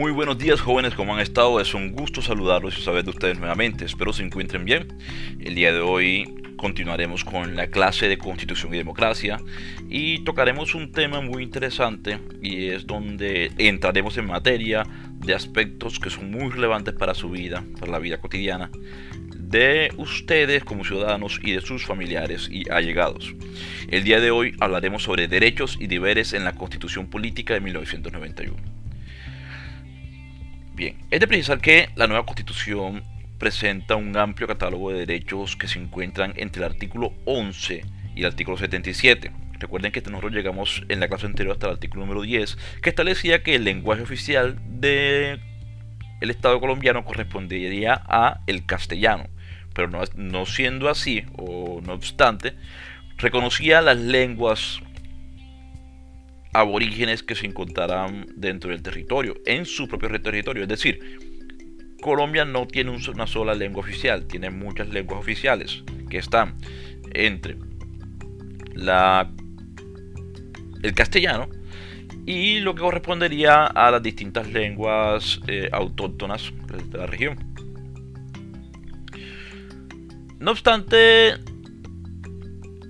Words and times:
Muy 0.00 0.12
buenos 0.12 0.38
días 0.38 0.62
jóvenes, 0.62 0.94
¿cómo 0.94 1.14
han 1.14 1.20
estado? 1.20 1.60
Es 1.60 1.74
un 1.74 1.92
gusto 1.92 2.22
saludarlos 2.22 2.78
y 2.78 2.80
saber 2.80 3.04
de 3.04 3.10
ustedes 3.10 3.38
nuevamente. 3.38 3.84
Espero 3.84 4.14
se 4.14 4.22
encuentren 4.22 4.64
bien. 4.64 4.88
El 5.38 5.54
día 5.54 5.74
de 5.74 5.80
hoy 5.80 6.42
continuaremos 6.56 7.22
con 7.22 7.54
la 7.54 7.66
clase 7.66 8.08
de 8.08 8.16
Constitución 8.16 8.72
y 8.72 8.78
Democracia 8.78 9.38
y 9.90 10.24
tocaremos 10.24 10.74
un 10.74 10.90
tema 10.90 11.20
muy 11.20 11.42
interesante 11.42 12.18
y 12.40 12.68
es 12.68 12.86
donde 12.86 13.52
entraremos 13.58 14.16
en 14.16 14.26
materia 14.26 14.86
de 15.16 15.34
aspectos 15.34 16.00
que 16.00 16.08
son 16.08 16.30
muy 16.30 16.50
relevantes 16.50 16.94
para 16.94 17.12
su 17.12 17.28
vida, 17.28 17.62
para 17.78 17.92
la 17.92 17.98
vida 17.98 18.22
cotidiana 18.22 18.70
de 19.36 19.92
ustedes 19.98 20.64
como 20.64 20.82
ciudadanos 20.82 21.38
y 21.42 21.52
de 21.52 21.60
sus 21.60 21.84
familiares 21.84 22.48
y 22.50 22.70
allegados. 22.70 23.34
El 23.88 24.04
día 24.04 24.18
de 24.18 24.30
hoy 24.30 24.56
hablaremos 24.60 25.02
sobre 25.02 25.28
derechos 25.28 25.76
y 25.78 25.88
deberes 25.88 26.32
en 26.32 26.44
la 26.44 26.54
Constitución 26.54 27.10
Política 27.10 27.52
de 27.52 27.60
1991. 27.60 28.79
Bien, 30.80 30.96
es 31.10 31.20
de 31.20 31.28
precisar 31.28 31.60
que 31.60 31.90
la 31.94 32.06
nueva 32.06 32.24
Constitución 32.24 33.02
presenta 33.36 33.96
un 33.96 34.16
amplio 34.16 34.48
catálogo 34.48 34.90
de 34.90 35.00
derechos 35.00 35.54
que 35.54 35.68
se 35.68 35.78
encuentran 35.78 36.32
entre 36.36 36.64
el 36.64 36.70
artículo 36.70 37.12
11 37.26 37.84
y 38.16 38.20
el 38.20 38.24
artículo 38.24 38.56
77. 38.56 39.30
Recuerden 39.58 39.92
que 39.92 40.00
nosotros 40.00 40.32
llegamos 40.32 40.82
en 40.88 41.00
la 41.00 41.08
clase 41.08 41.26
anterior 41.26 41.52
hasta 41.52 41.66
el 41.66 41.74
artículo 41.74 42.06
número 42.06 42.22
10, 42.22 42.56
que 42.80 42.88
establecía 42.88 43.42
que 43.42 43.56
el 43.56 43.64
lenguaje 43.64 44.00
oficial 44.00 44.58
del 44.80 45.42
el 46.22 46.30
Estado 46.30 46.58
colombiano 46.60 47.04
correspondería 47.04 48.02
a 48.06 48.40
el 48.46 48.64
castellano 48.64 49.28
pero 49.74 49.90
no, 50.14 50.46
siendo 50.46 50.88
así, 50.88 51.24
o 51.36 51.82
no 51.84 51.92
obstante, 51.92 52.54
reconocía 53.18 53.82
las 53.82 53.98
lenguas 53.98 54.80
aborígenes 56.52 57.22
que 57.22 57.34
se 57.34 57.46
encontrarán 57.46 58.26
dentro 58.34 58.70
del 58.70 58.82
territorio, 58.82 59.34
en 59.46 59.64
su 59.64 59.88
propio 59.88 60.08
territorio. 60.20 60.62
Es 60.62 60.68
decir, 60.68 60.98
Colombia 62.00 62.44
no 62.44 62.66
tiene 62.66 62.90
una 62.90 63.26
sola 63.26 63.54
lengua 63.54 63.80
oficial, 63.80 64.26
tiene 64.26 64.50
muchas 64.50 64.88
lenguas 64.88 65.20
oficiales 65.20 65.84
que 66.08 66.18
están 66.18 66.54
entre 67.12 67.56
la, 68.74 69.30
el 70.82 70.94
castellano 70.94 71.48
y 72.26 72.60
lo 72.60 72.74
que 72.74 72.80
correspondería 72.82 73.66
a 73.66 73.90
las 73.90 74.02
distintas 74.02 74.48
lenguas 74.48 75.40
eh, 75.46 75.68
autóctonas 75.72 76.52
de 76.90 76.98
la 76.98 77.06
región. 77.06 77.36
No 80.38 80.52
obstante, 80.52 81.34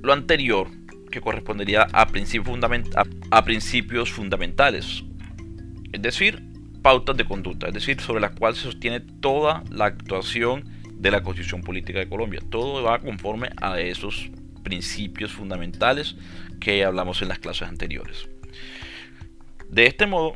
lo 0.03 0.13
anterior, 0.13 0.69
que 1.11 1.21
correspondería 1.21 1.89
a, 1.93 2.07
principios, 2.07 2.47
fundamentales, 2.47 3.13
es 5.93 6.03
decir, 6.03 6.43
pautas 6.83 7.17
de 7.17 7.25
conducta, 7.25 7.69
es 7.69 7.75
decir, 7.75 8.01
sobre 8.01 8.21
las 8.21 8.33
cuales 8.33 8.59
se 8.59 8.65
sostiene 8.65 9.01
toda 9.01 9.63
la 9.71 9.87
actuación 9.87 10.65
de 10.95 11.11
la 11.11 11.23
Constitución 11.23 11.63
Política 11.63 12.01
de 12.01 12.09
Colombia. 12.09 12.41
Todo 12.51 12.83
va 12.83 12.99
conforme 12.99 13.51
a 13.61 13.79
esos 13.81 14.31
principios 14.63 15.33
fundamentales 15.33 16.17
que 16.61 16.85
hablamos 16.85 17.23
en 17.23 17.29
las 17.29 17.39
clases 17.39 17.69
anteriores. 17.69 18.29
De 19.69 19.87
este 19.87 20.07
modo, 20.07 20.35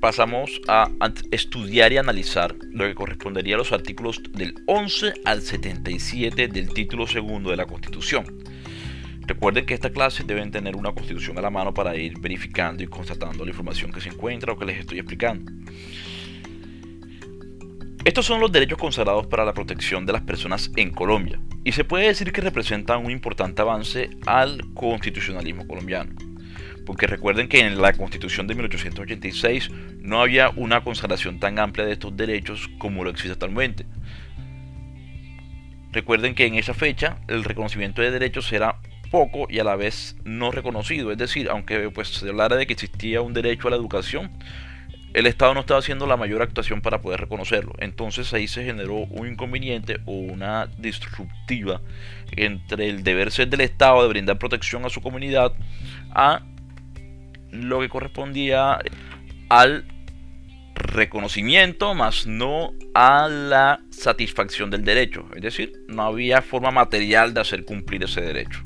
pasamos 0.00 0.60
a 0.68 0.88
estudiar 1.30 1.92
y 1.92 1.96
analizar 1.96 2.54
lo 2.70 2.84
que 2.84 2.94
correspondería 2.94 3.56
a 3.56 3.58
los 3.58 3.72
artículos 3.72 4.22
del 4.32 4.54
11 4.66 5.14
al 5.24 5.42
77 5.42 6.48
del 6.48 6.72
título 6.72 7.06
segundo 7.06 7.50
de 7.50 7.56
la 7.56 7.66
Constitución. 7.66 8.24
Recuerden 9.26 9.66
que 9.66 9.74
esta 9.74 9.90
clase 9.90 10.24
deben 10.24 10.50
tener 10.50 10.76
una 10.76 10.92
constitución 10.92 11.38
a 11.38 11.42
la 11.42 11.50
mano 11.50 11.72
para 11.72 11.96
ir 11.96 12.18
verificando 12.18 12.82
y 12.82 12.86
constatando 12.86 13.44
la 13.44 13.50
información 13.50 13.92
que 13.92 14.00
se 14.00 14.08
encuentra 14.08 14.52
o 14.52 14.58
que 14.58 14.66
les 14.66 14.80
estoy 14.80 14.98
explicando. 14.98 15.50
Estos 18.04 18.26
son 18.26 18.40
los 18.40 18.50
derechos 18.50 18.78
consagrados 18.78 19.28
para 19.28 19.44
la 19.44 19.54
protección 19.54 20.04
de 20.04 20.12
las 20.12 20.22
personas 20.22 20.72
en 20.76 20.90
Colombia 20.90 21.40
y 21.64 21.72
se 21.72 21.84
puede 21.84 22.08
decir 22.08 22.32
que 22.32 22.40
representan 22.40 23.04
un 23.04 23.12
importante 23.12 23.62
avance 23.62 24.10
al 24.26 24.60
constitucionalismo 24.74 25.66
colombiano 25.68 26.12
porque 26.84 27.06
recuerden 27.06 27.48
que 27.48 27.60
en 27.60 27.80
la 27.80 27.92
Constitución 27.92 28.46
de 28.46 28.54
1886 28.54 29.70
no 30.00 30.20
había 30.20 30.50
una 30.50 30.82
consagración 30.82 31.38
tan 31.38 31.58
amplia 31.58 31.84
de 31.84 31.92
estos 31.92 32.16
derechos 32.16 32.68
como 32.78 33.04
lo 33.04 33.10
existe 33.10 33.32
actualmente. 33.32 33.86
Recuerden 35.92 36.34
que 36.34 36.46
en 36.46 36.54
esa 36.54 36.74
fecha 36.74 37.18
el 37.28 37.44
reconocimiento 37.44 38.02
de 38.02 38.10
derechos 38.10 38.52
era 38.52 38.80
poco 39.12 39.46
y 39.48 39.60
a 39.60 39.64
la 39.64 39.76
vez 39.76 40.16
no 40.24 40.50
reconocido, 40.50 41.12
es 41.12 41.18
decir, 41.18 41.48
aunque 41.50 41.90
pues 41.90 42.08
se 42.08 42.28
hablara 42.28 42.56
de 42.56 42.66
que 42.66 42.72
existía 42.72 43.20
un 43.20 43.34
derecho 43.34 43.68
a 43.68 43.70
la 43.70 43.76
educación, 43.76 44.30
el 45.12 45.26
Estado 45.26 45.52
no 45.52 45.60
estaba 45.60 45.78
haciendo 45.78 46.06
la 46.06 46.16
mayor 46.16 46.40
actuación 46.40 46.80
para 46.80 47.02
poder 47.02 47.20
reconocerlo. 47.20 47.74
Entonces 47.78 48.32
ahí 48.32 48.48
se 48.48 48.64
generó 48.64 48.94
un 48.94 49.28
inconveniente 49.28 49.98
o 50.06 50.12
una 50.12 50.66
disruptiva 50.78 51.82
entre 52.34 52.88
el 52.88 53.04
deber 53.04 53.30
ser 53.30 53.48
del 53.48 53.60
Estado 53.60 54.02
de 54.02 54.08
brindar 54.08 54.38
protección 54.38 54.86
a 54.86 54.88
su 54.88 55.02
comunidad 55.02 55.52
a 56.10 56.40
lo 57.50 57.80
que 57.80 57.90
correspondía 57.90 58.78
al 59.50 59.84
reconocimiento, 60.74 61.94
más 61.94 62.26
no 62.26 62.72
a 62.94 63.28
la 63.28 63.80
satisfacción 63.90 64.70
del 64.70 64.84
derecho. 64.84 65.26
Es 65.36 65.42
decir, 65.42 65.72
no 65.88 66.04
había 66.04 66.40
forma 66.40 66.70
material 66.70 67.34
de 67.34 67.42
hacer 67.42 67.66
cumplir 67.66 68.04
ese 68.04 68.22
derecho. 68.22 68.62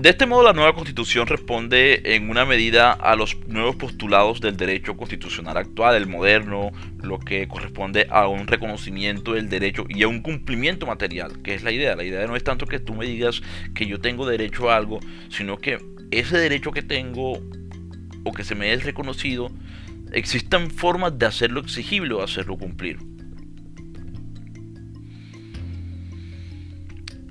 De 0.00 0.08
este 0.08 0.24
modo, 0.24 0.44
la 0.44 0.54
nueva 0.54 0.72
constitución 0.72 1.26
responde 1.26 2.14
en 2.14 2.30
una 2.30 2.46
medida 2.46 2.90
a 2.90 3.14
los 3.16 3.36
nuevos 3.46 3.76
postulados 3.76 4.40
del 4.40 4.56
derecho 4.56 4.96
constitucional 4.96 5.58
actual, 5.58 5.94
el 5.94 6.06
moderno, 6.06 6.70
lo 7.02 7.18
que 7.18 7.46
corresponde 7.46 8.06
a 8.08 8.26
un 8.26 8.46
reconocimiento 8.46 9.34
del 9.34 9.50
derecho 9.50 9.84
y 9.90 10.02
a 10.02 10.08
un 10.08 10.22
cumplimiento 10.22 10.86
material, 10.86 11.42
que 11.42 11.52
es 11.52 11.62
la 11.62 11.70
idea. 11.70 11.96
La 11.96 12.04
idea 12.04 12.26
no 12.26 12.34
es 12.34 12.42
tanto 12.42 12.64
que 12.64 12.78
tú 12.78 12.94
me 12.94 13.04
digas 13.04 13.42
que 13.74 13.84
yo 13.84 14.00
tengo 14.00 14.24
derecho 14.24 14.70
a 14.70 14.76
algo, 14.76 15.00
sino 15.28 15.58
que 15.58 15.76
ese 16.10 16.38
derecho 16.38 16.72
que 16.72 16.80
tengo 16.80 17.38
o 18.24 18.32
que 18.32 18.42
se 18.42 18.54
me 18.54 18.72
es 18.72 18.84
reconocido, 18.84 19.52
existan 20.14 20.70
formas 20.70 21.18
de 21.18 21.26
hacerlo 21.26 21.60
exigible 21.60 22.14
o 22.14 22.22
hacerlo 22.22 22.56
cumplir. 22.56 23.09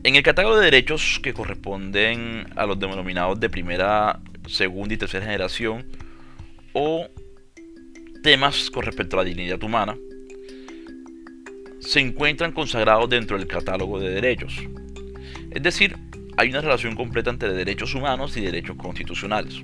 En 0.01 0.15
el 0.15 0.23
catálogo 0.23 0.57
de 0.57 0.65
derechos 0.65 1.19
que 1.21 1.33
corresponden 1.33 2.47
a 2.55 2.65
los 2.65 2.79
denominados 2.79 3.37
de 3.37 3.49
primera, 3.49 4.21
segunda 4.47 4.93
y 4.93 4.97
tercera 4.97 5.25
generación 5.25 5.85
o 6.71 7.07
temas 8.23 8.69
con 8.69 8.83
respecto 8.83 9.17
a 9.17 9.23
la 9.23 9.29
dignidad 9.29 9.61
humana, 9.61 9.97
se 11.81 11.99
encuentran 11.99 12.53
consagrados 12.53 13.09
dentro 13.09 13.37
del 13.37 13.47
catálogo 13.47 13.99
de 13.99 14.09
derechos. 14.11 14.53
Es 15.51 15.61
decir, 15.61 15.97
hay 16.37 16.49
una 16.49 16.61
relación 16.61 16.95
completa 16.95 17.29
entre 17.29 17.51
derechos 17.51 17.93
humanos 17.93 18.37
y 18.37 18.41
derechos 18.41 18.77
constitucionales. 18.77 19.59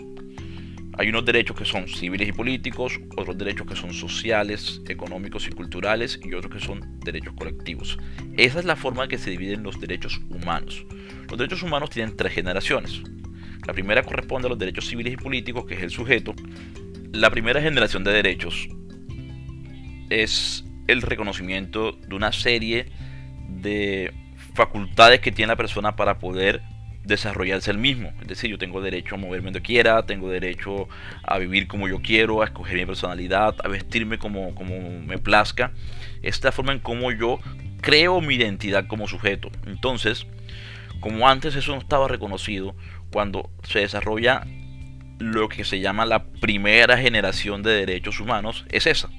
Hay 0.97 1.09
unos 1.09 1.25
derechos 1.25 1.57
que 1.57 1.65
son 1.65 1.87
civiles 1.87 2.29
y 2.29 2.31
políticos, 2.31 2.99
otros 3.17 3.37
derechos 3.37 3.67
que 3.67 3.75
son 3.75 3.93
sociales, 3.93 4.81
económicos 4.87 5.45
y 5.47 5.51
culturales 5.51 6.19
y 6.23 6.33
otros 6.33 6.53
que 6.53 6.65
son 6.65 6.99
derechos 7.01 7.33
colectivos. 7.37 7.97
Esa 8.37 8.59
es 8.59 8.65
la 8.65 8.77
forma 8.77 9.03
en 9.03 9.09
que 9.09 9.17
se 9.17 9.29
dividen 9.29 9.63
los 9.63 9.79
derechos 9.79 10.21
humanos. 10.29 10.85
Los 11.29 11.37
derechos 11.37 11.63
humanos 11.63 11.89
tienen 11.89 12.15
tres 12.15 12.33
generaciones. 12.33 13.01
La 13.67 13.73
primera 13.73 14.03
corresponde 14.03 14.47
a 14.47 14.49
los 14.49 14.59
derechos 14.59 14.87
civiles 14.87 15.13
y 15.13 15.17
políticos, 15.17 15.65
que 15.65 15.73
es 15.73 15.83
el 15.83 15.89
sujeto. 15.89 16.33
La 17.11 17.29
primera 17.29 17.61
generación 17.61 18.03
de 18.03 18.13
derechos 18.13 18.67
es 20.09 20.63
el 20.87 21.01
reconocimiento 21.01 21.93
de 21.93 22.15
una 22.15 22.31
serie 22.31 22.85
de 23.49 24.13
facultades 24.53 25.19
que 25.19 25.31
tiene 25.31 25.51
la 25.51 25.55
persona 25.57 25.95
para 25.95 26.19
poder 26.19 26.61
desarrollarse 27.05 27.71
el 27.71 27.77
mismo. 27.77 28.11
Es 28.21 28.27
decir, 28.27 28.49
yo 28.49 28.57
tengo 28.57 28.81
derecho 28.81 29.15
a 29.15 29.17
moverme 29.17 29.45
donde 29.45 29.61
quiera, 29.61 30.05
tengo 30.05 30.29
derecho 30.29 30.87
a 31.23 31.37
vivir 31.37 31.67
como 31.67 31.87
yo 31.87 32.01
quiero, 32.01 32.41
a 32.41 32.45
escoger 32.45 32.75
mi 32.75 32.85
personalidad, 32.85 33.55
a 33.63 33.67
vestirme 33.67 34.17
como, 34.17 34.53
como 34.55 34.99
me 35.01 35.17
plazca. 35.17 35.71
Esta 36.21 36.51
forma 36.51 36.73
en 36.73 36.79
cómo 36.79 37.11
yo 37.11 37.39
creo 37.81 38.21
mi 38.21 38.35
identidad 38.35 38.87
como 38.87 39.07
sujeto. 39.07 39.49
Entonces, 39.67 40.25
como 40.99 41.29
antes 41.29 41.55
eso 41.55 41.73
no 41.73 41.79
estaba 41.79 42.07
reconocido, 42.07 42.75
cuando 43.11 43.49
se 43.63 43.79
desarrolla 43.79 44.45
lo 45.19 45.47
que 45.47 45.63
se 45.63 45.79
llama 45.79 46.05
la 46.05 46.25
primera 46.25 46.97
generación 46.97 47.63
de 47.63 47.71
derechos 47.71 48.19
humanos, 48.19 48.65
es 48.71 48.87
esa. 48.87 49.09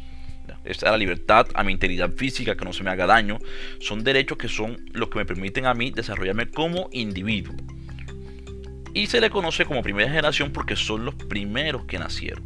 Es 0.65 0.83
la 0.83 0.99
libertad, 0.99 1.47
a 1.55 1.63
mi 1.63 1.73
integridad 1.73 2.11
física, 2.11 2.57
que 2.57 2.65
no 2.65 2.73
se 2.73 2.83
me 2.83 2.91
haga 2.91 3.07
daño. 3.07 3.39
Son 3.79 4.03
derechos 4.03 4.37
que 4.37 4.49
son 4.49 4.77
los 4.93 5.09
que 5.11 5.19
me 5.19 5.25
permiten 5.25 5.65
a 5.67 5.75
mí 5.75 5.93
desarrollarme 5.93 6.51
como 6.51 6.89
individuo 6.91 7.55
y 8.97 9.09
se 9.09 9.21
le 9.21 9.29
conoce 9.29 9.67
como 9.67 9.83
primera 9.83 10.09
generación 10.09 10.53
porque 10.53 10.75
son 10.75 11.05
los 11.05 11.15
primeros 11.15 11.85
que 11.85 11.99
nacieron 11.99 12.43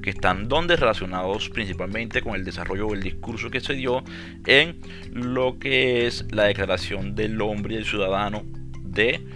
que 0.00 0.10
están 0.10 0.46
donde 0.46 0.76
relacionados 0.76 1.48
principalmente 1.48 2.22
con 2.22 2.36
el 2.36 2.44
desarrollo 2.44 2.86
o 2.86 2.94
el 2.94 3.02
discurso 3.02 3.50
que 3.50 3.58
se 3.58 3.74
dio 3.74 4.04
en 4.46 4.80
lo 5.12 5.58
que 5.58 6.06
es 6.06 6.24
la 6.30 6.44
declaración 6.44 7.16
del 7.16 7.40
hombre 7.40 7.74
y 7.74 7.76
del 7.78 7.84
ciudadano 7.84 8.44
de 8.84 9.26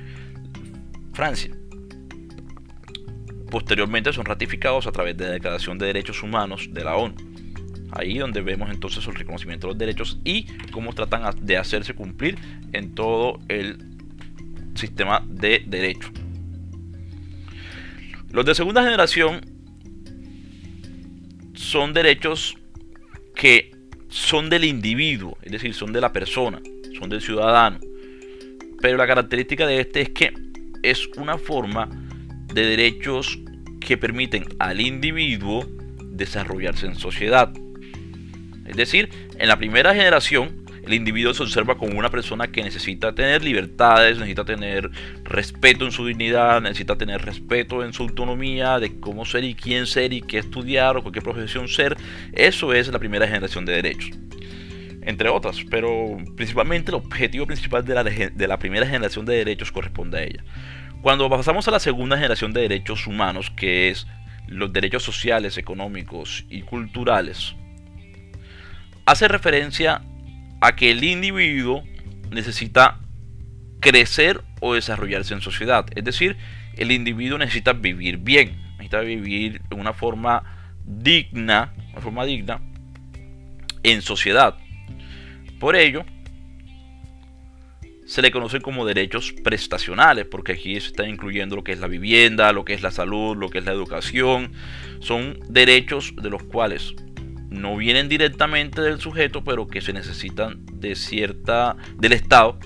Francia. 1.12 1.50
posteriormente 3.50 4.12
son 4.12 4.24
ratificados 4.24 4.86
a 4.86 4.92
través 4.92 5.16
de 5.16 5.26
la 5.26 5.32
Declaración 5.32 5.78
de 5.78 5.86
Derechos 5.86 6.22
Humanos 6.22 6.70
de 6.72 6.84
la 6.84 6.96
ONU. 6.96 7.16
Ahí 7.90 8.16
donde 8.16 8.40
vemos 8.40 8.70
entonces 8.70 9.04
el 9.06 9.14
reconocimiento 9.16 9.66
de 9.66 9.72
los 9.72 9.78
derechos 9.78 10.20
y 10.24 10.46
cómo 10.70 10.94
tratan 10.94 11.22
de 11.42 11.58
hacerse 11.58 11.92
cumplir 11.92 12.38
en 12.72 12.94
todo 12.94 13.40
el 13.48 13.78
sistema 14.74 15.22
de 15.28 15.64
derecho. 15.66 16.08
Los 18.32 18.46
de 18.46 18.55
segunda 18.55 18.82
generación 18.82 19.43
son 21.55 21.93
derechos 21.93 22.56
que 23.34 23.73
son 24.08 24.49
del 24.49 24.64
individuo, 24.64 25.37
es 25.43 25.52
decir, 25.52 25.75
son 25.75 25.93
de 25.93 26.00
la 26.00 26.12
persona, 26.12 26.61
son 26.99 27.11
del 27.11 27.20
ciudadano. 27.20 27.79
Pero 28.81 28.96
la 28.96 29.06
característica 29.06 29.67
de 29.67 29.81
este 29.81 30.00
es 30.00 30.11
que 30.11 30.32
es 30.82 31.08
una 31.17 31.37
forma 31.37 31.90
de 32.55 32.64
derechos 32.64 33.38
que 33.81 33.99
permiten 33.99 34.44
al 34.58 34.81
individuo 34.81 35.67
desarrollarse 36.02 36.87
en 36.87 36.96
sociedad. 36.96 37.52
Es 38.67 38.76
decir, 38.76 39.11
en 39.38 39.49
la 39.49 39.58
primera 39.58 39.94
generación 39.94 40.61
el 40.84 40.94
individuo 40.94 41.32
se 41.32 41.44
observa 41.44 41.76
como 41.76 41.96
una 41.99 42.11
persona 42.11 42.49
que 42.50 42.62
necesita 42.62 43.14
tener 43.14 43.44
libertades, 43.44 44.17
necesita 44.17 44.44
tener 44.44 44.90
respeto 45.23 45.84
en 45.84 45.93
su 45.93 46.06
dignidad, 46.06 46.61
necesita 46.61 46.96
tener 46.96 47.25
respeto 47.25 47.84
en 47.84 47.93
su 47.93 48.02
autonomía 48.02 48.81
de 48.81 48.99
cómo 48.99 49.25
ser 49.25 49.44
y 49.44 49.55
quién 49.55 49.87
ser 49.87 50.12
y 50.12 50.23
qué 50.23 50.38
estudiar 50.38 50.96
o 50.96 51.12
qué 51.12 51.23
profesión 51.23 51.69
ser. 51.69 51.96
Eso 52.32 52.73
es 52.73 52.88
la 52.88 52.99
primera 52.99 53.26
generación 53.26 53.64
de 53.64 53.75
derechos. 53.75 54.11
Entre 55.02 55.29
otras, 55.29 55.58
pero 55.70 56.17
principalmente 56.37 56.90
el 56.90 56.96
objetivo 56.96 57.46
principal 57.46 57.84
de 57.84 57.94
la, 57.94 58.05
de 58.05 58.49
la 58.49 58.58
primera 58.58 58.87
generación 58.87 59.25
de 59.25 59.37
derechos 59.37 59.70
corresponde 59.70 60.19
a 60.19 60.23
ella. 60.25 60.44
Cuando 61.00 61.29
pasamos 61.29 61.67
a 61.67 61.73
la 61.73 61.81
segunda 61.81 62.17
generación 62.17 62.52
de 62.52 62.62
derechos 62.62 63.06
humanos, 63.06 63.50
que 63.50 63.88
es 63.90 64.06
los 64.49 64.73
derechos 64.73 65.02
sociales, 65.02 65.58
económicos 65.58 66.44
y 66.49 66.62
culturales, 66.62 67.55
hace 69.05 69.26
referencia 69.26 70.02
a 70.62 70.76
que 70.76 70.92
el 70.92 71.02
individuo 71.02 71.82
necesita 72.30 73.00
crecer 73.80 74.42
o 74.60 74.74
desarrollarse 74.74 75.34
en 75.34 75.40
sociedad. 75.40 75.84
Es 75.96 76.04
decir, 76.04 76.36
el 76.76 76.92
individuo 76.92 77.36
necesita 77.36 77.72
vivir 77.72 78.18
bien, 78.18 78.56
necesita 78.70 79.00
vivir 79.00 79.60
de 79.68 79.74
una 79.74 79.92
forma 79.92 80.76
digna, 80.84 81.74
una 81.90 82.00
forma 82.00 82.24
digna 82.24 82.60
en 83.82 84.02
sociedad. 84.02 84.56
Por 85.58 85.74
ello, 85.74 86.04
se 88.06 88.22
le 88.22 88.30
conocen 88.30 88.60
como 88.60 88.86
derechos 88.86 89.32
prestacionales, 89.32 90.26
porque 90.26 90.52
aquí 90.52 90.80
se 90.80 90.86
está 90.88 91.08
incluyendo 91.08 91.56
lo 91.56 91.64
que 91.64 91.72
es 91.72 91.80
la 91.80 91.88
vivienda, 91.88 92.52
lo 92.52 92.64
que 92.64 92.74
es 92.74 92.82
la 92.82 92.92
salud, 92.92 93.36
lo 93.36 93.48
que 93.48 93.58
es 93.58 93.64
la 93.64 93.72
educación. 93.72 94.52
Son 95.00 95.40
derechos 95.48 96.14
de 96.22 96.30
los 96.30 96.44
cuales 96.44 96.94
no 97.52 97.76
vienen 97.76 98.08
directamente 98.08 98.81
del 98.81 99.00
sujeto, 99.00 99.44
pero 99.44 99.66
que 99.66 99.81
se 99.81 99.93
necesitan 99.93 100.64
de 100.72 100.94
cierta 100.94 101.76
del 101.99 102.12
Estado, 102.12 102.58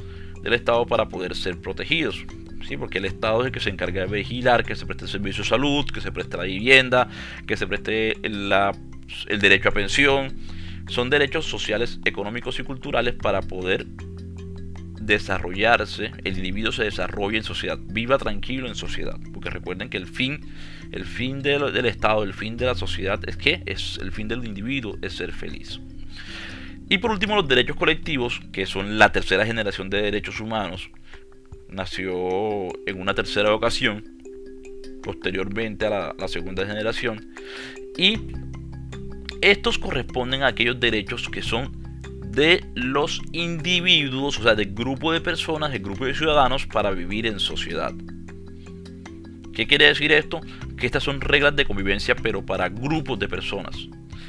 del 0.43 0.55
Estado 0.55 0.87
para 0.87 1.09
poder 1.09 1.35
ser 1.35 1.61
protegidos. 1.61 2.25
¿sí? 2.67 2.77
Porque 2.77 2.99
el 2.99 3.05
Estado 3.05 3.41
es 3.41 3.47
el 3.47 3.53
que 3.53 3.61
se 3.61 3.71
encarga 3.71 4.06
de 4.06 4.12
vigilar 4.12 4.65
que 4.65 4.77
se 4.77 4.87
preste 4.87 5.05
el 5.05 5.11
servicio 5.11 5.43
de 5.43 5.49
salud, 5.49 5.85
que 5.87 6.00
se 6.00 6.12
preste 6.12 6.37
la 6.37 6.44
vivienda, 6.44 7.09
que 7.47 7.56
se 7.56 7.67
preste 7.67 8.17
el 8.23 9.41
derecho 9.41 9.69
a 9.69 9.73
pensión. 9.73 10.37
Son 10.89 11.11
derechos 11.11 11.47
sociales, 11.47 11.99
económicos 12.05 12.59
y 12.61 12.62
culturales 12.62 13.15
para 13.15 13.41
poder 13.43 13.87
desarrollarse, 15.06 16.12
el 16.25 16.37
individuo 16.37 16.73
se 16.73 16.85
desarrolla 16.85 17.38
en 17.38 17.44
sociedad, 17.44 17.79
viva 17.81 18.19
tranquilo 18.19 18.69
en 18.69 18.75
sociedad. 18.75 19.19
Porque 19.32 19.50
recuerden 19.50 19.88
que 19.88 19.97
el 19.97 20.06
fin, 20.06 20.41
el 20.93 21.05
fin 21.05 21.43
del 21.43 21.87
Estado, 21.87 22.23
el 22.23 22.35
fin 22.35 22.56
de 22.56 22.67
la 22.67 22.75
sociedad 22.75 23.20
es 23.26 23.37
que 23.37 23.62
es 23.67 23.99
el 24.03 24.12
fin 24.12 24.29
del 24.29 24.44
individuo 24.44 24.97
es 25.03 25.14
ser 25.14 25.32
feliz. 25.32 25.81
Y 26.88 26.99
por 26.99 27.11
último 27.11 27.35
los 27.35 27.49
derechos 27.49 27.76
colectivos, 27.76 28.41
que 28.53 28.67
son 28.67 28.99
la 28.99 29.11
tercera 29.11 29.44
generación 29.44 29.91
de 29.91 30.03
derechos 30.03 30.41
humanos, 30.41 30.91
nació 31.69 32.69
en 32.87 33.00
una 33.00 33.14
tercera 33.14 33.53
ocasión, 33.53 34.05
posteriormente 35.03 35.87
a 35.87 36.14
la 36.17 36.29
segunda 36.29 36.64
generación, 36.64 37.29
y 37.97 38.19
estos 39.41 39.79
corresponden 39.79 40.43
a 40.43 40.49
aquellos 40.49 40.79
derechos 40.79 41.29
que 41.29 41.43
son 41.43 41.86
de 42.37 42.62
los 42.75 43.23
individuos, 43.33 44.38
o 44.38 44.43
sea, 44.43 44.55
del 44.55 44.75
grupo 44.75 45.11
de 45.11 45.23
personas, 45.23 45.73
del 45.73 45.83
grupo 45.83 46.05
de 46.05 46.15
ciudadanos 46.15 46.67
para 46.67 46.91
vivir 46.91 47.27
en 47.27 47.41
sociedad. 47.41 47.94
¿Qué 49.55 49.67
quiere 49.67 49.87
decir 49.87 50.12
esto? 50.12 50.43
Que 50.77 50.85
estas 50.85 51.03
son 51.03 51.23
reglas 51.23 51.56
de 51.56 51.65
convivencia, 51.65 52.15
pero 52.15 52.44
para 52.44 52.69
grupos 52.69 53.19
de 53.19 53.27
personas. 53.27 53.88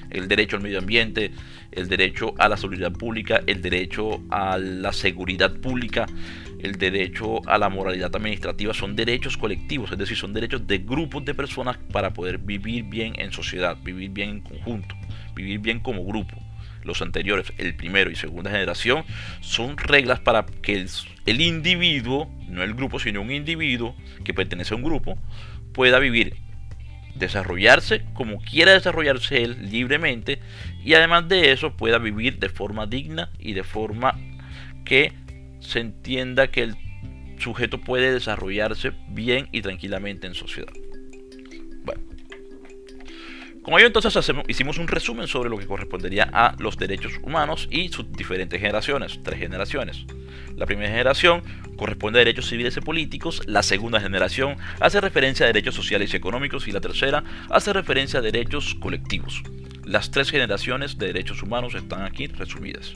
El 0.10 0.30
derecho 0.30 0.56
al 0.56 0.64
medio 0.64 0.80
ambiente, 0.80 1.32
el 1.74 1.90
derecho 1.90 2.34
a 2.38 2.48
la 2.48 2.56
seguridad 2.56 2.94
pública, 2.94 3.42
el 3.46 3.62
derecho 3.62 4.24
a 4.30 4.58
la 4.58 4.94
seguridad 4.94 5.54
pública, 5.60 6.06
el 6.60 6.78
derecho 6.78 7.42
a 7.46 7.58
la 7.58 7.68
moralidad 7.68 8.16
administrativa, 8.16 8.74
son 8.74 8.96
derechos 8.96 9.36
colectivos, 9.36 9.92
es 9.92 9.98
decir, 9.98 10.16
son 10.16 10.32
derechos 10.32 10.66
de 10.66 10.78
grupos 10.78 11.26
de 11.26 11.34
personas 11.34 11.78
para 11.92 12.14
poder 12.14 12.38
vivir 12.38 12.86
bien 12.86 13.20
en 13.20 13.34
sociedad, 13.34 13.76
vivir 13.84 14.12
bien 14.12 14.30
en 14.30 14.40
conjunto, 14.40 14.96
vivir 15.36 15.60
bien 15.60 15.82
como 15.82 16.06
grupo 16.06 16.47
los 16.88 17.02
anteriores, 17.02 17.54
el 17.58 17.76
primero 17.76 18.10
y 18.10 18.16
segunda 18.16 18.50
generación, 18.50 19.04
son 19.42 19.78
reglas 19.78 20.20
para 20.20 20.46
que 20.46 20.86
el, 21.26 21.42
individuo, 21.42 22.32
no 22.48 22.64
el 22.64 22.74
grupo, 22.74 23.00
sino 23.00 23.22
un 23.22 23.32
individuo 23.32 23.96
que 24.24 24.34
pertenece 24.34 24.74
a 24.74 24.78
un 24.78 24.84
grupo, 24.84 25.18
pueda 25.74 26.00
vivir, 26.00 26.38
desarrollarse 27.16 28.06
como 28.14 28.40
quiera 28.40 28.74
desarrollarse 28.74 29.44
él 29.44 29.72
libremente 29.72 30.40
y 30.84 30.94
además 30.94 31.28
de 31.28 31.52
eso 31.52 31.76
pueda 31.76 31.98
vivir 31.98 32.38
de 32.38 32.50
forma 32.50 32.86
digna 32.86 33.32
y 33.40 33.54
de 33.54 33.64
forma 33.64 34.16
que 34.86 35.14
se 35.60 35.80
entienda 35.80 36.48
que 36.48 36.62
el 36.62 36.76
sujeto 37.40 37.82
puede 37.82 38.14
desarrollarse 38.14 38.92
bien 39.10 39.50
y 39.52 39.62
tranquilamente 39.62 40.28
en 40.28 40.36
sociedad. 40.36 40.74
Como 43.68 43.80
ello 43.80 43.88
entonces 43.88 44.32
hicimos 44.48 44.78
un 44.78 44.88
resumen 44.88 45.28
sobre 45.28 45.50
lo 45.50 45.58
que 45.58 45.68
correspondería 45.68 46.30
a 46.32 46.56
los 46.58 46.78
derechos 46.78 47.20
humanos 47.22 47.68
y 47.70 47.90
sus 47.90 48.10
diferentes 48.14 48.62
generaciones, 48.62 49.20
tres 49.24 49.40
generaciones. 49.40 50.06
La 50.56 50.66
primera 50.66 50.88
generación 50.88 51.44
corresponde 51.76 52.18
a 52.18 52.24
derechos 52.24 52.48
civiles 52.48 52.78
y 52.78 52.80
políticos, 52.80 53.42
la 53.46 53.64
segunda 53.64 54.00
generación 54.00 54.56
hace 54.80 55.02
referencia 55.02 55.44
a 55.44 55.48
derechos 55.48 55.76
sociales 55.76 56.14
y 56.14 56.16
económicos 56.16 56.70
y 56.70 56.72
la 56.72 56.80
tercera 56.80 57.26
hace 57.50 57.74
referencia 57.74 58.20
a 58.20 58.22
derechos 58.22 58.74
colectivos. 58.76 59.44
Las 59.84 60.12
tres 60.12 60.32
generaciones 60.32 60.98
de 60.98 61.08
derechos 61.08 61.44
humanos 61.44 61.76
están 61.76 62.04
aquí 62.04 62.28
resumidas. 62.28 62.94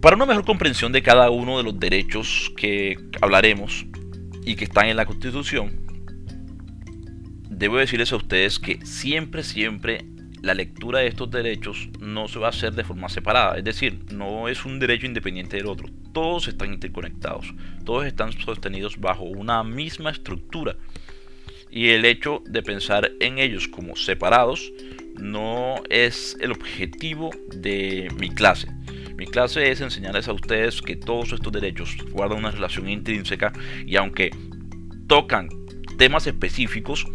Para 0.00 0.16
una 0.16 0.26
mejor 0.26 0.44
comprensión 0.44 0.90
de 0.90 1.04
cada 1.04 1.30
uno 1.30 1.56
de 1.56 1.62
los 1.62 1.78
derechos 1.78 2.52
que 2.56 2.98
hablaremos 3.20 3.86
y 4.44 4.56
que 4.56 4.64
están 4.64 4.86
en 4.86 4.96
la 4.96 5.06
Constitución, 5.06 5.81
debo 7.62 7.78
decirles 7.78 8.12
a 8.12 8.16
ustedes 8.16 8.58
que 8.58 8.84
siempre, 8.84 9.44
siempre 9.44 10.04
la 10.42 10.52
lectura 10.52 10.98
de 10.98 11.06
estos 11.06 11.30
derechos 11.30 11.90
no 12.00 12.26
se 12.26 12.40
va 12.40 12.48
a 12.48 12.50
hacer 12.50 12.74
de 12.74 12.82
forma 12.82 13.08
separada, 13.08 13.56
es 13.56 13.62
decir, 13.62 14.00
no 14.12 14.48
es 14.48 14.64
un 14.64 14.80
derecho 14.80 15.06
independiente 15.06 15.58
del 15.58 15.68
otro, 15.68 15.88
todos 16.12 16.48
están 16.48 16.74
interconectados, 16.74 17.54
todos 17.84 18.04
están 18.04 18.32
sostenidos 18.32 18.98
bajo 18.98 19.22
una 19.22 19.62
misma 19.62 20.10
estructura. 20.10 20.76
Y 21.70 21.90
el 21.90 22.04
hecho 22.04 22.42
de 22.44 22.64
pensar 22.64 23.12
en 23.20 23.38
ellos 23.38 23.68
como 23.68 23.94
separados 23.94 24.72
no 25.14 25.76
es 25.88 26.36
el 26.40 26.50
objetivo 26.50 27.30
de 27.54 28.08
mi 28.18 28.28
clase. 28.30 28.66
Mi 29.16 29.26
clase 29.26 29.70
es 29.70 29.80
enseñarles 29.80 30.26
a 30.26 30.32
ustedes 30.32 30.82
que 30.82 30.96
todos 30.96 31.32
estos 31.32 31.52
derechos 31.52 31.96
guardan 32.10 32.38
una 32.38 32.50
relación 32.50 32.88
intrínseca 32.88 33.52
y 33.86 33.94
aunque 33.94 34.30
tocan 35.06 35.48
temas 35.96 36.26
específicos, 36.26 37.06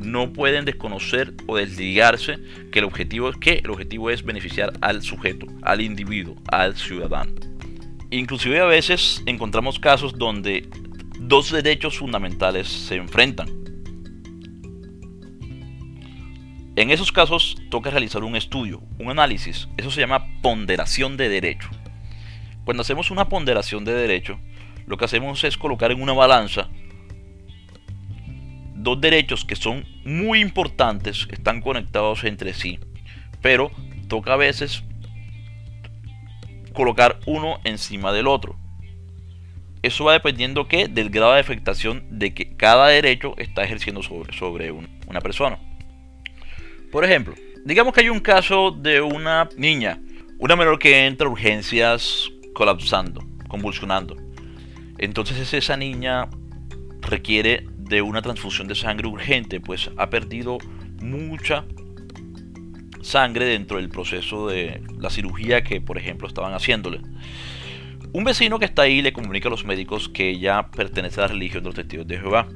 no 0.00 0.32
pueden 0.32 0.64
desconocer 0.64 1.34
o 1.46 1.56
desligarse 1.56 2.38
que 2.72 2.80
el 2.80 2.84
objetivo 2.84 3.28
es 3.28 3.36
que 3.36 3.60
el 3.64 3.70
objetivo 3.70 4.10
es 4.10 4.24
beneficiar 4.24 4.72
al 4.80 5.02
sujeto, 5.02 5.46
al 5.62 5.80
individuo, 5.80 6.36
al 6.50 6.76
ciudadano. 6.76 7.32
Inclusive 8.10 8.60
a 8.60 8.64
veces 8.64 9.22
encontramos 9.26 9.78
casos 9.78 10.18
donde 10.18 10.68
dos 11.18 11.50
derechos 11.52 11.98
fundamentales 11.98 12.66
se 12.68 12.96
enfrentan. 12.96 13.48
En 16.76 16.90
esos 16.90 17.12
casos 17.12 17.56
toca 17.70 17.90
realizar 17.90 18.24
un 18.24 18.36
estudio, 18.36 18.82
un 18.98 19.10
análisis. 19.10 19.68
Eso 19.76 19.90
se 19.90 20.00
llama 20.00 20.26
ponderación 20.40 21.16
de 21.16 21.28
derecho. 21.28 21.68
Cuando 22.64 22.80
hacemos 22.82 23.10
una 23.10 23.28
ponderación 23.28 23.84
de 23.84 23.92
derecho, 23.92 24.38
lo 24.86 24.96
que 24.96 25.04
hacemos 25.04 25.44
es 25.44 25.56
colocar 25.56 25.92
en 25.92 26.02
una 26.02 26.12
balanza 26.12 26.70
dos 28.82 29.00
derechos 29.00 29.44
que 29.44 29.56
son 29.56 29.84
muy 30.04 30.40
importantes, 30.40 31.26
están 31.30 31.60
conectados 31.60 32.24
entre 32.24 32.54
sí, 32.54 32.78
pero 33.42 33.70
toca 34.08 34.34
a 34.34 34.36
veces 34.36 34.82
colocar 36.72 37.18
uno 37.26 37.58
encima 37.64 38.12
del 38.12 38.26
otro. 38.26 38.56
Eso 39.82 40.04
va 40.04 40.12
dependiendo 40.12 40.68
¿qué? 40.68 40.88
del 40.88 41.10
grado 41.10 41.32
de 41.32 41.40
afectación 41.40 42.04
de 42.10 42.34
que 42.34 42.56
cada 42.56 42.88
derecho 42.88 43.34
está 43.38 43.64
ejerciendo 43.64 44.02
sobre, 44.02 44.36
sobre 44.36 44.72
una 44.72 45.20
persona. 45.20 45.58
Por 46.92 47.04
ejemplo, 47.04 47.34
digamos 47.64 47.94
que 47.94 48.00
hay 48.00 48.08
un 48.08 48.20
caso 48.20 48.72
de 48.72 49.00
una 49.00 49.48
niña, 49.56 50.00
una 50.38 50.56
menor 50.56 50.78
que 50.78 51.06
entra 51.06 51.26
a 51.26 51.30
urgencias 51.30 52.30
colapsando, 52.52 53.22
convulsionando. 53.48 54.16
Entonces 54.98 55.52
esa 55.54 55.76
niña 55.76 56.28
requiere 57.00 57.64
de 57.90 58.00
una 58.02 58.22
transfusión 58.22 58.68
de 58.68 58.76
sangre 58.76 59.08
urgente, 59.08 59.60
pues 59.60 59.90
ha 59.96 60.08
perdido 60.08 60.58
mucha 61.02 61.64
sangre 63.02 63.46
dentro 63.46 63.78
del 63.78 63.88
proceso 63.88 64.48
de 64.48 64.82
la 64.98 65.10
cirugía 65.10 65.62
que, 65.62 65.80
por 65.80 65.98
ejemplo, 65.98 66.28
estaban 66.28 66.54
haciéndole. 66.54 67.00
Un 68.12 68.24
vecino 68.24 68.58
que 68.58 68.64
está 68.64 68.82
ahí 68.82 69.02
le 69.02 69.12
comunica 69.12 69.48
a 69.48 69.50
los 69.50 69.64
médicos 69.64 70.08
que 70.08 70.30
ella 70.30 70.70
pertenece 70.70 71.20
a 71.20 71.24
la 71.24 71.28
religión 71.28 71.62
de 71.64 71.68
los 71.68 71.74
testigos 71.74 72.06
de 72.06 72.18
Jehová. 72.18 72.48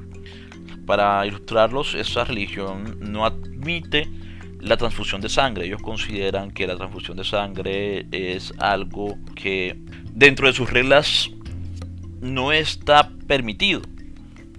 Para 0.85 1.25
ilustrarlos, 1.25 1.95
esa 1.95 2.23
religión 2.23 2.97
no 3.01 3.25
admite 3.25 4.07
la 4.59 4.77
transfusión 4.77 5.19
de 5.19 5.29
sangre. 5.29 5.65
Ellos 5.65 5.81
consideran 5.81 6.51
que 6.51 6.67
la 6.67 6.77
transfusión 6.77 7.17
de 7.17 7.23
sangre 7.25 8.05
es 8.11 8.53
algo 8.57 9.17
que 9.35 9.77
dentro 10.11 10.47
de 10.47 10.53
sus 10.53 10.69
reglas 10.69 11.29
no 12.21 12.51
está 12.53 13.09
permitido. 13.27 13.81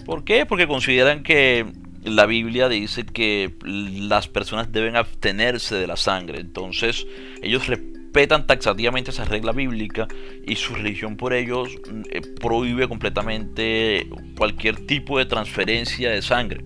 ¿Por 0.06 0.22
qué? 0.22 0.46
Porque 0.46 0.68
consideran 0.68 1.24
que 1.24 1.66
la 2.04 2.26
Biblia 2.26 2.68
dice 2.68 3.04
que 3.04 3.52
las 3.64 4.28
personas 4.28 4.70
deben 4.70 4.94
abstenerse 4.94 5.74
de 5.74 5.88
la 5.88 5.96
sangre. 5.96 6.38
Entonces 6.38 7.04
ellos 7.42 7.66
respetan 7.66 8.46
taxativamente 8.46 9.10
esa 9.10 9.24
regla 9.24 9.50
bíblica 9.50 10.06
y 10.46 10.54
su 10.54 10.76
religión 10.76 11.16
por 11.16 11.32
ellos 11.32 11.70
eh, 12.12 12.20
prohíbe 12.40 12.86
completamente 12.86 14.08
cualquier 14.38 14.86
tipo 14.86 15.18
de 15.18 15.26
transferencia 15.26 16.10
de 16.10 16.22
sangre. 16.22 16.64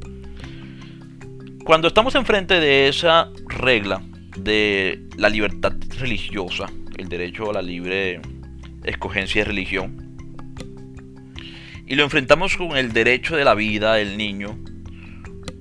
Cuando 1.65 1.89
estamos 1.89 2.15
enfrente 2.17 2.61
de 2.61 2.89
esa 2.89 3.31
regla 3.49 4.03
de 4.37 5.03
la 5.17 5.31
libertad 5.31 5.73
religiosa, 5.99 6.71
el 6.99 7.09
derecho 7.09 7.49
a 7.49 7.55
la 7.55 7.63
libre 7.63 8.21
escogencia 8.85 9.43
de 9.43 9.45
religión, 9.47 10.10
y 11.91 11.97
lo 11.97 12.05
enfrentamos 12.05 12.57
con 12.57 12.77
el 12.77 12.93
derecho 12.93 13.37
de 13.37 13.45
la 13.45 13.55
vida 13.55 13.95
del 13.95 14.17
niño, 14.17 14.57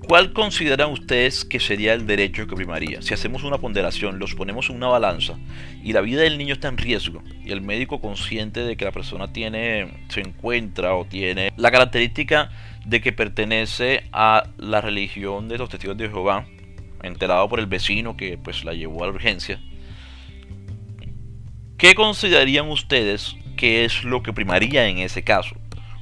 ¿Cuál 0.07 0.33
consideran 0.33 0.89
ustedes 0.89 1.45
que 1.45 1.59
sería 1.59 1.93
el 1.93 2.07
derecho 2.07 2.47
que 2.47 2.55
primaría? 2.55 2.99
Si 3.03 3.13
hacemos 3.13 3.43
una 3.43 3.59
ponderación, 3.59 4.17
los 4.17 4.33
ponemos 4.33 4.71
en 4.71 4.77
una 4.77 4.87
balanza 4.87 5.37
y 5.83 5.93
la 5.93 6.01
vida 6.01 6.23
del 6.23 6.39
niño 6.39 6.55
está 6.55 6.67
en 6.67 6.77
riesgo 6.77 7.21
y 7.45 7.51
el 7.51 7.61
médico 7.61 8.01
consciente 8.01 8.61
de 8.61 8.75
que 8.75 8.85
la 8.85 8.91
persona 8.91 9.31
tiene, 9.31 10.07
se 10.07 10.21
encuentra 10.21 10.95
o 10.95 11.05
tiene 11.05 11.53
la 11.57 11.69
característica 11.69 12.49
de 12.87 13.01
que 13.01 13.11
pertenece 13.11 14.09
a 14.11 14.49
la 14.57 14.81
religión 14.81 15.47
de 15.47 15.59
los 15.59 15.69
testigos 15.69 15.97
de 15.97 16.09
Jehová, 16.09 16.47
enterado 17.03 17.47
por 17.47 17.59
el 17.59 17.67
vecino 17.67 18.17
que 18.17 18.39
pues 18.39 18.65
la 18.65 18.73
llevó 18.73 19.03
a 19.03 19.07
la 19.07 19.13
urgencia, 19.13 19.61
¿qué 21.77 21.93
considerarían 21.93 22.67
ustedes 22.67 23.35
que 23.57 23.85
es 23.85 24.03
lo 24.03 24.23
que 24.23 24.33
primaría 24.33 24.87
en 24.87 24.97
ese 24.97 25.23
caso? 25.23 25.55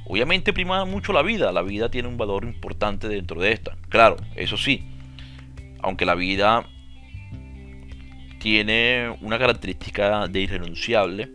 Obviamente 0.08 0.54
prima 0.54 0.86
mucho 0.86 1.12
la 1.12 1.22
vida, 1.22 1.52
la 1.52 1.62
vida 1.62 1.90
tiene 1.90 2.08
un 2.08 2.16
valor 2.16 2.44
importante 2.44 3.08
dentro 3.08 3.40
de 3.40 3.52
esta. 3.52 3.76
Claro, 3.90 4.16
eso 4.36 4.56
sí, 4.56 4.88
aunque 5.80 6.06
la 6.06 6.14
vida 6.14 6.66
tiene 8.38 9.14
una 9.20 9.38
característica 9.38 10.26
de 10.26 10.40
irrenunciable, 10.40 11.30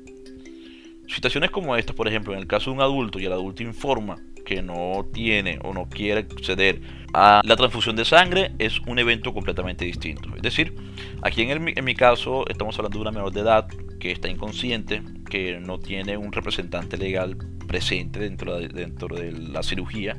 situaciones 1.08 1.52
como 1.52 1.76
esta, 1.76 1.94
por 1.94 2.08
ejemplo, 2.08 2.34
en 2.34 2.40
el 2.40 2.48
caso 2.48 2.72
de 2.72 2.78
un 2.78 2.82
adulto 2.82 3.20
y 3.20 3.26
el 3.26 3.34
adulto 3.34 3.62
informa 3.62 4.18
que 4.44 4.64
no 4.64 5.06
tiene 5.14 5.60
o 5.64 5.74
no 5.74 5.88
quiere 5.88 6.22
acceder 6.22 6.82
la 7.14 7.56
transfusión 7.56 7.96
de 7.96 8.06
sangre, 8.06 8.52
es 8.60 8.80
un 8.88 9.00
evento 9.00 9.34
completamente 9.34 9.86
distinto. 9.86 10.30
Es 10.36 10.42
decir, 10.42 10.76
aquí 11.22 11.44
en, 11.44 11.78
en 11.78 11.86
mi 11.86 11.96
caso 11.96 12.46
estamos 12.50 12.78
hablando 12.78 12.98
de 12.98 13.02
una 13.02 13.12
menor 13.12 13.32
de 13.32 13.42
edad 13.42 13.68
que 14.00 14.12
está 14.12 14.30
inconsciente, 14.30 15.02
que 15.30 15.60
no 15.60 15.80
tiene 15.80 16.18
un 16.18 16.32
representante 16.32 16.98
legal 16.98 17.38
presente 17.68 18.20
dentro 18.20 18.58
de, 18.58 18.68
dentro 18.68 19.16
de 19.16 19.32
la 19.32 19.64
cirugía 19.64 20.18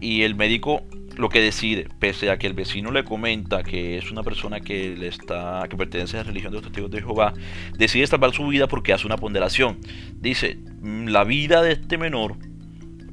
y 0.00 0.22
el 0.22 0.34
médico 0.34 0.82
lo 1.16 1.30
que 1.30 1.40
decide, 1.40 1.88
pese 1.98 2.30
a 2.30 2.38
que 2.38 2.46
el 2.46 2.52
vecino 2.52 2.90
le 2.90 3.04
comenta 3.04 3.62
que 3.62 3.96
es 3.96 4.10
una 4.10 4.22
persona 4.22 4.60
que 4.60 4.94
le 4.94 5.08
está 5.08 5.64
que 5.70 5.76
pertenece 5.76 6.18
a 6.18 6.20
la 6.20 6.24
religión 6.24 6.52
de 6.52 6.56
los 6.58 6.66
testigos 6.66 6.90
de 6.90 7.00
Jehová, 7.00 7.32
decide 7.78 8.06
salvar 8.06 8.34
su 8.34 8.46
vida 8.46 8.68
porque 8.68 8.92
hace 8.92 9.06
una 9.06 9.16
ponderación. 9.16 9.78
Dice, 10.20 10.58
mm, 10.82 11.06
la 11.06 11.24
vida 11.24 11.62
de 11.62 11.72
este 11.72 11.96
menor 11.96 12.36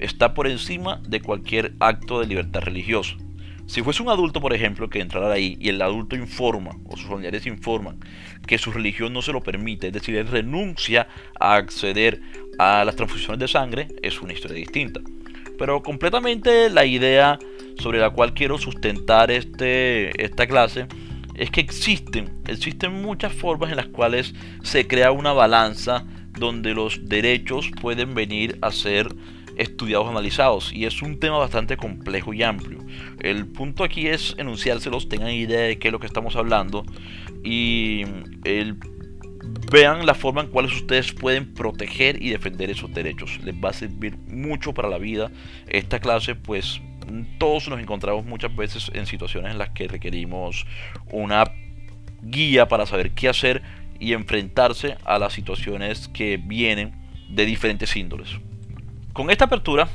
está 0.03 0.33
por 0.33 0.47
encima 0.47 1.01
de 1.07 1.21
cualquier 1.21 1.73
acto 1.79 2.19
de 2.19 2.27
libertad 2.27 2.61
religiosa. 2.61 3.15
Si 3.65 3.81
fuese 3.81 4.03
un 4.03 4.09
adulto, 4.09 4.41
por 4.41 4.53
ejemplo, 4.53 4.89
que 4.89 4.99
entrara 4.99 5.31
ahí 5.31 5.57
y 5.59 5.69
el 5.69 5.81
adulto 5.81 6.17
informa, 6.17 6.71
o 6.85 6.97
sus 6.97 7.07
familiares 7.07 7.45
informan, 7.45 7.97
que 8.45 8.57
su 8.57 8.71
religión 8.71 9.13
no 9.13 9.21
se 9.21 9.31
lo 9.31 9.41
permite, 9.41 9.87
es 9.87 9.93
decir, 9.93 10.15
él 10.17 10.27
renuncia 10.27 11.07
a 11.39 11.55
acceder 11.55 12.21
a 12.59 12.83
las 12.83 12.95
transfusiones 12.95 13.39
de 13.39 13.47
sangre, 13.47 13.87
es 14.01 14.21
una 14.21 14.33
historia 14.33 14.57
distinta. 14.57 14.99
Pero 15.57 15.81
completamente 15.81 16.69
la 16.69 16.85
idea 16.85 17.39
sobre 17.79 17.99
la 17.99 18.09
cual 18.09 18.33
quiero 18.33 18.57
sustentar 18.57 19.31
este, 19.31 20.23
esta 20.23 20.45
clase 20.45 20.87
es 21.35 21.49
que 21.49 21.61
existen, 21.61 22.29
existen 22.47 23.01
muchas 23.01 23.33
formas 23.33 23.71
en 23.71 23.77
las 23.77 23.87
cuales 23.87 24.33
se 24.61 24.87
crea 24.87 25.11
una 25.11 25.31
balanza 25.31 26.05
donde 26.37 26.73
los 26.73 27.07
derechos 27.07 27.71
pueden 27.81 28.13
venir 28.13 28.57
a 28.61 28.71
ser 28.71 29.07
estudiados, 29.57 30.07
analizados. 30.07 30.71
Y 30.73 30.85
es 30.85 31.01
un 31.01 31.19
tema 31.19 31.37
bastante 31.37 31.77
complejo 31.77 32.33
y 32.33 32.43
amplio. 32.43 32.79
El 33.19 33.47
punto 33.47 33.83
aquí 33.83 34.07
es 34.07 34.35
enunciárselos, 34.37 35.09
tengan 35.09 35.31
idea 35.31 35.61
de 35.61 35.79
qué 35.79 35.89
es 35.89 35.91
lo 35.91 35.99
que 35.99 36.07
estamos 36.07 36.35
hablando. 36.35 36.85
Y 37.43 38.03
el, 38.43 38.77
vean 39.71 40.05
la 40.05 40.13
forma 40.13 40.41
en 40.41 40.47
cual 40.47 40.65
ustedes 40.65 41.13
pueden 41.13 41.53
proteger 41.53 42.21
y 42.21 42.29
defender 42.29 42.69
esos 42.69 42.93
derechos. 42.93 43.39
Les 43.43 43.55
va 43.55 43.69
a 43.69 43.73
servir 43.73 44.17
mucho 44.27 44.73
para 44.73 44.89
la 44.89 44.97
vida. 44.97 45.31
Esta 45.67 45.99
clase, 45.99 46.35
pues 46.35 46.81
todos 47.37 47.67
nos 47.67 47.79
encontramos 47.79 48.25
muchas 48.25 48.55
veces 48.55 48.89
en 48.93 49.05
situaciones 49.05 49.51
en 49.51 49.57
las 49.57 49.69
que 49.69 49.87
requerimos 49.87 50.65
una 51.11 51.43
guía 52.21 52.67
para 52.67 52.85
saber 52.85 53.11
qué 53.11 53.27
hacer 53.27 53.61
y 53.99 54.13
enfrentarse 54.13 54.97
a 55.05 55.19
las 55.19 55.33
situaciones 55.33 56.07
que 56.07 56.37
vienen 56.37 56.93
de 57.29 57.45
diferentes 57.45 57.95
índoles. 57.95 58.29
Con 59.13 59.29
esta 59.29 59.45
apertura, 59.45 59.87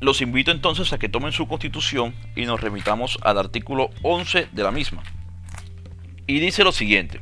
los 0.00 0.22
invito 0.22 0.50
entonces 0.50 0.90
a 0.94 0.98
que 0.98 1.10
tomen 1.10 1.32
su 1.32 1.46
constitución 1.46 2.14
y 2.34 2.46
nos 2.46 2.58
remitamos 2.58 3.18
al 3.20 3.36
artículo 3.38 3.90
11 4.02 4.48
de 4.50 4.62
la 4.62 4.70
misma. 4.70 5.02
Y 6.26 6.40
dice 6.40 6.64
lo 6.64 6.72
siguiente. 6.72 7.20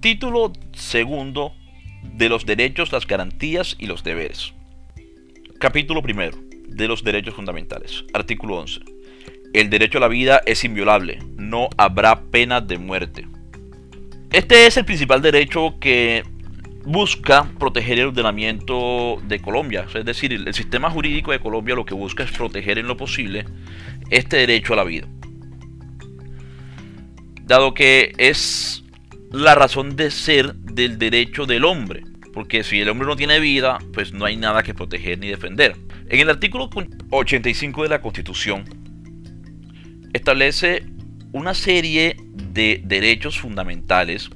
Título 0.00 0.52
segundo 0.72 1.54
de 2.02 2.28
los 2.28 2.44
derechos, 2.44 2.92
las 2.92 3.06
garantías 3.06 3.76
y 3.78 3.86
los 3.86 4.04
deberes. 4.04 4.52
Capítulo 5.58 6.02
primero 6.02 6.36
de 6.66 6.86
los 6.86 7.02
derechos 7.02 7.34
fundamentales. 7.34 8.04
Artículo 8.12 8.58
11. 8.58 8.80
El 9.54 9.70
derecho 9.70 9.96
a 9.96 10.02
la 10.02 10.08
vida 10.08 10.42
es 10.44 10.64
inviolable. 10.64 11.18
No 11.36 11.70
habrá 11.78 12.24
pena 12.24 12.60
de 12.60 12.76
muerte. 12.76 13.26
Este 14.32 14.66
es 14.66 14.76
el 14.76 14.84
principal 14.84 15.22
derecho 15.22 15.76
que 15.80 16.24
busca 16.84 17.50
proteger 17.58 17.98
el 17.98 18.08
ordenamiento 18.08 19.20
de 19.26 19.40
Colombia. 19.40 19.86
Es 19.94 20.04
decir, 20.04 20.32
el 20.32 20.54
sistema 20.54 20.90
jurídico 20.90 21.32
de 21.32 21.40
Colombia 21.40 21.74
lo 21.74 21.84
que 21.84 21.94
busca 21.94 22.24
es 22.24 22.30
proteger 22.30 22.78
en 22.78 22.88
lo 22.88 22.96
posible 22.96 23.44
este 24.10 24.38
derecho 24.38 24.72
a 24.72 24.76
la 24.76 24.84
vida. 24.84 25.06
Dado 27.42 27.74
que 27.74 28.12
es 28.18 28.84
la 29.30 29.54
razón 29.54 29.96
de 29.96 30.10
ser 30.10 30.54
del 30.54 30.98
derecho 30.98 31.46
del 31.46 31.64
hombre. 31.64 32.04
Porque 32.32 32.62
si 32.62 32.80
el 32.80 32.88
hombre 32.88 33.08
no 33.08 33.16
tiene 33.16 33.40
vida, 33.40 33.78
pues 33.92 34.12
no 34.12 34.24
hay 34.24 34.36
nada 34.36 34.62
que 34.62 34.72
proteger 34.72 35.18
ni 35.18 35.28
defender. 35.28 35.76
En 36.08 36.20
el 36.20 36.30
artículo 36.30 36.70
85 37.10 37.82
de 37.82 37.88
la 37.88 38.00
Constitución 38.00 38.64
establece 40.12 40.84
una 41.32 41.54
serie 41.54 42.16
de 42.34 42.82
derechos 42.84 43.38
fundamentales 43.38 44.30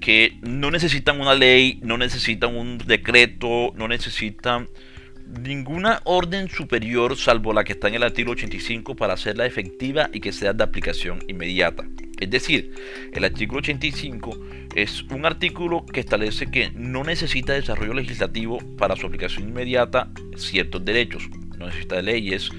que 0.00 0.38
no 0.42 0.70
necesitan 0.70 1.20
una 1.20 1.34
ley, 1.34 1.78
no 1.82 1.98
necesitan 1.98 2.56
un 2.56 2.78
decreto, 2.78 3.72
no 3.76 3.86
necesitan 3.86 4.68
ninguna 5.42 6.00
orden 6.04 6.48
superior 6.48 7.16
salvo 7.16 7.52
la 7.52 7.62
que 7.62 7.72
está 7.72 7.88
en 7.88 7.94
el 7.94 8.02
artículo 8.02 8.32
85 8.32 8.96
para 8.96 9.14
hacerla 9.14 9.46
efectiva 9.46 10.10
y 10.12 10.20
que 10.20 10.32
sea 10.32 10.52
de 10.52 10.64
aplicación 10.64 11.20
inmediata. 11.28 11.84
Es 12.18 12.30
decir, 12.30 12.74
el 13.12 13.24
artículo 13.24 13.60
85 13.60 14.38
es 14.74 15.02
un 15.04 15.24
artículo 15.24 15.86
que 15.86 16.00
establece 16.00 16.50
que 16.50 16.70
no 16.74 17.04
necesita 17.04 17.52
desarrollo 17.52 17.94
legislativo 17.94 18.58
para 18.76 18.96
su 18.96 19.06
aplicación 19.06 19.48
inmediata 19.48 20.10
ciertos 20.36 20.84
derechos. 20.84 21.28
No 21.58 21.66
necesita 21.66 22.02
leyes 22.02 22.50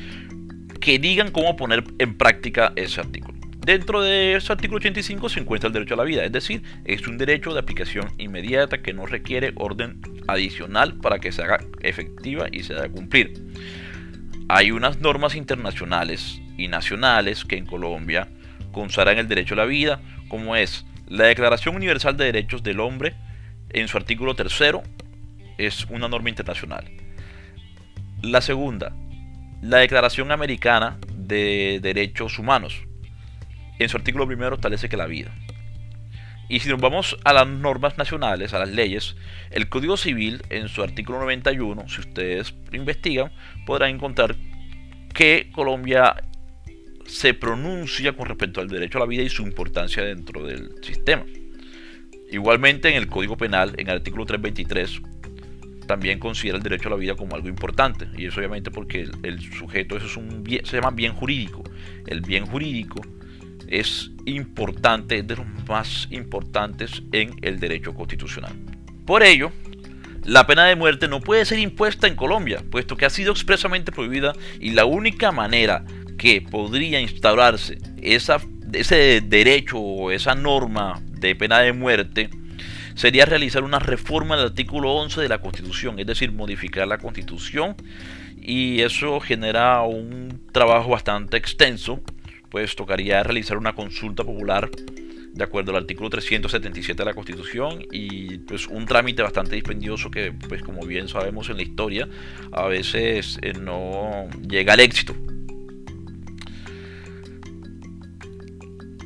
que 0.79 0.98
digan 0.98 1.31
cómo 1.31 1.55
poner 1.55 1.83
en 2.00 2.17
práctica 2.17 2.74
ese 2.75 3.01
artículo. 3.01 3.31
Dentro 3.65 4.01
de 4.01 4.36
ese 4.36 4.51
artículo 4.51 4.77
85 4.77 5.30
se 5.30 5.39
encuentra 5.39 5.68
el 5.68 5.74
derecho 5.74 5.94
a 5.94 5.98
la 5.98 6.03
vida, 6.03 6.24
es 6.24 6.32
decir, 6.32 6.63
es 6.84 7.08
un 7.08 7.20
derecho 7.20 7.53
de 7.53 7.60
aplicación 7.60 8.12
inmediata 8.18 8.82
que 8.82 8.91
no 8.91 9.06
requiere 9.06 9.53
orden 9.56 10.01
adicional 10.27 10.96
para 10.96 11.20
que 11.20 11.32
se 11.32 11.44
haga 11.44 11.60
efectiva 11.82 12.48
y 12.51 12.63
se 12.63 12.74
haga 12.74 12.89
cumplir. 12.89 13.34
Hay 14.50 14.72
unas 14.72 15.00
normas 15.00 15.36
internacionales 15.36 16.41
y 16.58 16.70
nacionales 16.70 17.46
que 17.46 17.56
en 17.56 17.68
Colombia 17.68 18.30
consagran 18.72 19.20
el 19.20 19.27
derecho 19.27 19.53
a 19.53 19.58
la 19.58 19.65
vida, 19.65 20.01
como 20.27 20.56
es 20.56 20.88
la 21.08 21.25
Declaración 21.25 21.75
Universal 21.75 22.18
de 22.18 22.25
Derechos 22.25 22.63
del 22.63 22.80
Hombre, 22.80 23.13
en 23.70 23.88
su 23.88 23.96
artículo 23.96 24.34
tercero, 24.34 24.82
es 25.60 25.86
una 25.86 26.08
norma 26.08 26.30
internacional. 26.30 26.89
La 28.24 28.41
segunda, 28.41 28.96
la 29.62 29.77
Declaración 29.77 30.32
Americana 30.32 30.98
de 31.15 31.80
Derechos 31.82 32.39
Humanos, 32.39 32.88
en 33.82 33.90
su 33.90 33.98
artículo 33.98 34.28
primero 34.28 34.56
establece 34.56 34.90
que 34.90 34.98
la 34.98 35.08
vida. 35.08 35.34
Y 36.50 36.60
si 36.60 36.68
nos 36.68 36.82
vamos 36.82 37.18
a 37.24 37.32
las 37.32 37.48
normas 37.48 37.98
nacionales, 37.98 38.54
a 38.54 38.60
las 38.60 38.70
leyes, 38.70 39.16
el 39.52 39.70
Código 39.70 39.96
Civil 39.96 40.42
en 40.50 40.68
su 40.68 40.84
artículo 40.84 41.20
91, 41.20 41.88
si 41.88 42.02
ustedes 42.02 42.54
investigan, 42.74 43.32
podrán 43.66 43.92
encontrar 43.92 44.36
que 45.14 45.50
Colombia 45.54 46.16
se 47.06 47.34
pronuncia 47.34 48.14
con 48.14 48.26
respecto 48.26 48.60
al 48.60 48.68
derecho 48.68 48.98
a 48.98 49.02
la 49.02 49.08
vida 49.08 49.24
y 49.24 49.30
su 49.30 49.44
importancia 49.44 50.04
dentro 50.04 50.44
del 50.44 50.72
sistema. 50.84 51.24
Igualmente 52.32 52.90
en 52.90 52.96
el 52.96 53.08
Código 53.08 53.38
Penal, 53.38 53.74
en 53.78 53.88
el 53.88 53.96
artículo 53.96 54.26
323, 54.26 55.02
también 55.88 56.20
considera 56.20 56.58
el 56.58 56.64
derecho 56.64 56.88
a 56.88 56.92
la 56.92 56.98
vida 56.98 57.16
como 57.16 57.36
algo 57.36 57.50
importante. 57.50 58.08
Y 58.18 58.26
eso 58.26 58.40
obviamente 58.40 58.72
porque 58.72 59.10
el, 59.24 59.40
sujeto, 59.40 59.98
eso 59.98 60.06
es 60.06 60.18
un 60.18 60.44
se 60.64 60.78
llama 60.78 60.92
bien 60.92 61.14
jurídico. 61.14 61.64
El 62.08 62.22
bien 62.22 62.46
jurídico 62.46 63.02
es 63.72 64.12
importante, 64.25 65.20
es 65.20 65.28
de 65.28 65.38
los 65.38 65.48
más 65.68 66.08
importantes 66.12 67.01
en 67.12 67.36
el 67.42 67.60
derecho 67.60 67.94
constitucional. 67.94 68.54
Por 69.06 69.24
ello, 69.24 69.51
la 70.25 70.46
pena 70.46 70.66
de 70.66 70.75
muerte 70.75 71.08
no 71.08 71.22
puede 71.22 71.46
ser 71.46 71.58
impuesta 71.58 72.08
en 72.08 72.16
Colombia, 72.16 72.63
puesto 72.70 72.96
que 72.96 73.06
ha 73.06 73.10
sido 73.10 73.32
expresamente 73.32 73.92
prohibida 73.92 74.34
y 74.60 74.72
la 74.72 74.86
única 74.86 75.32
manera 75.32 75.86
que 76.18 76.42
podría 76.42 77.00
instaurarse 77.00 77.80
esa, 78.01 78.40
ese 78.74 79.22
derecho 79.22 79.80
o 79.80 80.12
esa 80.12 80.36
norma 80.36 81.01
de 81.08 81.36
pena 81.36 81.60
de 81.60 81.74
muerte 81.74 82.30
sería 82.94 83.25
realizar 83.25 83.63
una 83.63 83.80
reforma 83.80 84.36
del 84.36 84.48
artículo 84.48 84.92
11 84.92 85.22
de 85.22 85.30
la 85.30 85.40
Constitución, 85.40 85.98
es 85.98 86.06
decir, 86.06 86.32
modificar 86.32 86.88
la 86.88 86.98
Constitución 86.98 87.75
y 88.38 88.82
eso 88.82 89.20
genera 89.22 89.82
un 89.82 90.42
trabajo 90.51 90.90
bastante 90.90 91.38
extenso 91.38 92.01
pues 92.51 92.75
tocaría 92.75 93.24
realizar 93.24 93.58
una 93.58 93.74
consulta 93.74 94.24
popular 94.24 94.70
de 95.34 95.43
acuerdo 95.43 95.72
al 95.72 95.77
artículo 95.77 96.10
377 96.10 97.01
de 97.01 97.05
la 97.05 97.13
Constitución 97.13 97.86
y 97.91 98.39
pues 98.39 98.67
un 98.67 98.86
trámite 98.86 99.24
bastante 99.24 99.55
dispendioso 99.55 100.12
que 100.12 100.34
pues 100.34 100.62
como 100.62 100.86
bien 100.86 101.08
sabemos 101.08 101.50
en 101.50 101.55
la 101.55 101.63
historia 101.63 102.10
a 102.51 102.67
veces 102.67 103.39
eh, 103.41 103.53
no 103.53 104.27
llega 104.48 104.74
al 104.74 104.81
éxito. 104.81 105.15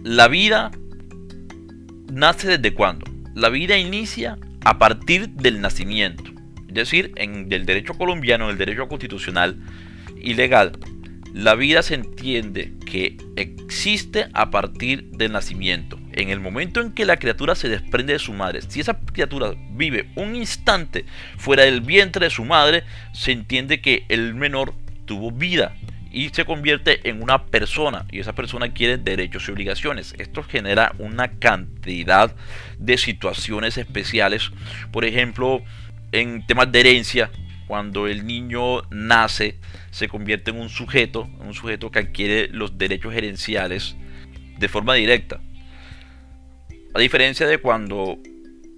La 0.04 0.28
vida 0.28 0.72
nace 2.12 2.48
desde 2.48 2.74
cuándo? 2.74 3.06
La 3.36 3.50
vida 3.50 3.78
inicia 3.78 4.38
a 4.64 4.80
partir 4.80 5.30
del 5.30 5.62
nacimiento. 5.62 6.24
Es 6.68 6.74
decir, 6.74 7.12
en 7.16 7.52
el 7.52 7.66
derecho 7.66 7.94
colombiano, 7.94 8.46
en 8.46 8.52
el 8.52 8.58
derecho 8.58 8.88
constitucional 8.88 9.58
y 10.22 10.34
legal, 10.34 10.74
la 11.36 11.56
vida 11.56 11.84
se 11.84 11.96
entiende 11.96 12.72
que 12.86 13.18
existe 13.36 14.30
a 14.32 14.52
partir 14.52 15.12
del 15.12 15.34
nacimiento. 15.34 16.00
En 16.14 16.30
el 16.30 16.40
momento 16.40 16.80
en 16.80 16.94
que 16.94 17.04
la 17.04 17.18
criatura 17.18 17.56
se 17.56 17.68
desprende 17.68 18.14
de 18.14 18.20
su 18.20 18.32
madre, 18.32 18.62
si 18.62 18.80
esa 18.80 18.98
criatura 19.00 19.54
vive 19.72 20.08
un 20.16 20.38
instante 20.38 21.04
fuera 21.38 21.64
del 21.64 21.82
vientre 21.82 22.24
de 22.24 22.30
su 22.30 22.46
madre, 22.46 22.86
se 23.12 23.34
entiende 23.34 23.82
que 23.82 24.06
el 24.08 24.34
menor 24.34 24.76
tuvo 25.04 25.30
vida 25.30 25.76
y 26.10 26.30
se 26.30 26.46
convierte 26.46 27.02
en 27.10 27.22
una 27.22 27.48
persona 27.48 28.06
y 28.10 28.22
esa 28.22 28.34
persona 28.34 28.72
quiere 28.72 28.98
derechos 28.98 29.50
y 29.50 29.52
obligaciones. 29.52 30.16
Esto 30.18 30.42
genera 30.42 30.96
una 31.00 31.32
cantidad 31.32 32.34
de 32.80 32.98
situaciones 32.98 33.78
especiales, 33.78 34.52
por 34.94 35.04
ejemplo, 35.04 35.62
en 36.14 36.48
temas 36.48 36.72
de 36.72 36.80
herencia, 36.80 37.30
cuando 37.68 38.08
el 38.08 38.26
niño 38.26 38.84
nace, 38.90 39.56
se 39.92 40.08
convierte 40.08 40.52
en 40.52 40.58
un 40.58 40.70
sujeto, 40.70 41.30
un 41.40 41.54
sujeto 41.54 41.92
que 41.92 42.00
adquiere 42.00 42.48
los 42.50 42.78
derechos 42.78 43.14
gerenciales 43.14 43.96
de 44.58 44.68
forma 44.68 44.94
directa. 44.94 45.42
A 46.94 47.00
diferencia 47.00 47.48
de 47.48 47.58
cuando 47.58 48.18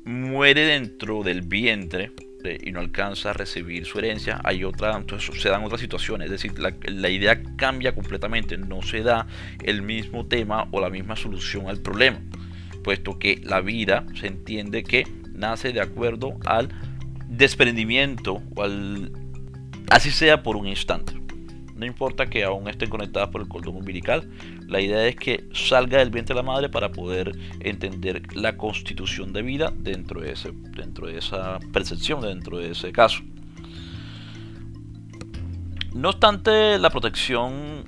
muere 0.05 0.61
dentro 0.61 1.21
del 1.23 1.41
vientre 1.41 2.11
eh, 2.43 2.57
y 2.63 2.71
no 2.71 2.79
alcanza 2.79 3.31
a 3.31 3.33
recibir 3.33 3.85
su 3.85 3.99
herencia, 3.99 4.39
hay 4.43 4.63
otra, 4.63 4.95
entonces 4.95 5.41
se 5.41 5.49
dan 5.49 5.63
otras 5.63 5.81
situaciones, 5.81 6.25
es 6.25 6.31
decir, 6.31 6.57
la, 6.57 6.73
la 6.87 7.09
idea 7.09 7.41
cambia 7.57 7.93
completamente, 7.93 8.57
no 8.57 8.81
se 8.81 9.01
da 9.01 9.27
el 9.63 9.81
mismo 9.81 10.25
tema 10.25 10.67
o 10.71 10.79
la 10.79 10.89
misma 10.89 11.15
solución 11.15 11.67
al 11.67 11.79
problema, 11.79 12.19
puesto 12.83 13.19
que 13.19 13.41
la 13.43 13.61
vida 13.61 14.05
se 14.15 14.27
entiende 14.27 14.83
que 14.83 15.05
nace 15.33 15.73
de 15.73 15.81
acuerdo 15.81 16.37
al 16.45 16.69
desprendimiento 17.27 18.41
o 18.55 18.63
al, 18.63 19.11
así 19.89 20.11
sea 20.11 20.43
por 20.43 20.55
un 20.55 20.67
instante. 20.67 21.13
No 21.75 21.85
importa 21.85 22.25
que 22.25 22.43
aún 22.43 22.67
estén 22.67 22.89
conectadas 22.89 23.29
por 23.29 23.41
el 23.41 23.47
cordón 23.47 23.75
umbilical, 23.75 24.27
la 24.67 24.81
idea 24.81 25.05
es 25.05 25.15
que 25.15 25.47
salga 25.53 25.99
del 25.99 26.09
vientre 26.09 26.33
de 26.33 26.41
la 26.41 26.45
madre 26.45 26.69
para 26.69 26.91
poder 26.91 27.37
entender 27.59 28.35
la 28.35 28.57
constitución 28.57 29.31
de 29.31 29.43
vida 29.43 29.71
dentro 29.77 30.21
de, 30.21 30.31
ese, 30.31 30.51
dentro 30.75 31.07
de 31.07 31.19
esa 31.19 31.59
percepción, 31.71 32.21
dentro 32.21 32.57
de 32.57 32.71
ese 32.71 32.91
caso. 32.91 33.21
No 35.93 36.09
obstante, 36.09 36.79
la 36.79 36.89
protección 36.89 37.85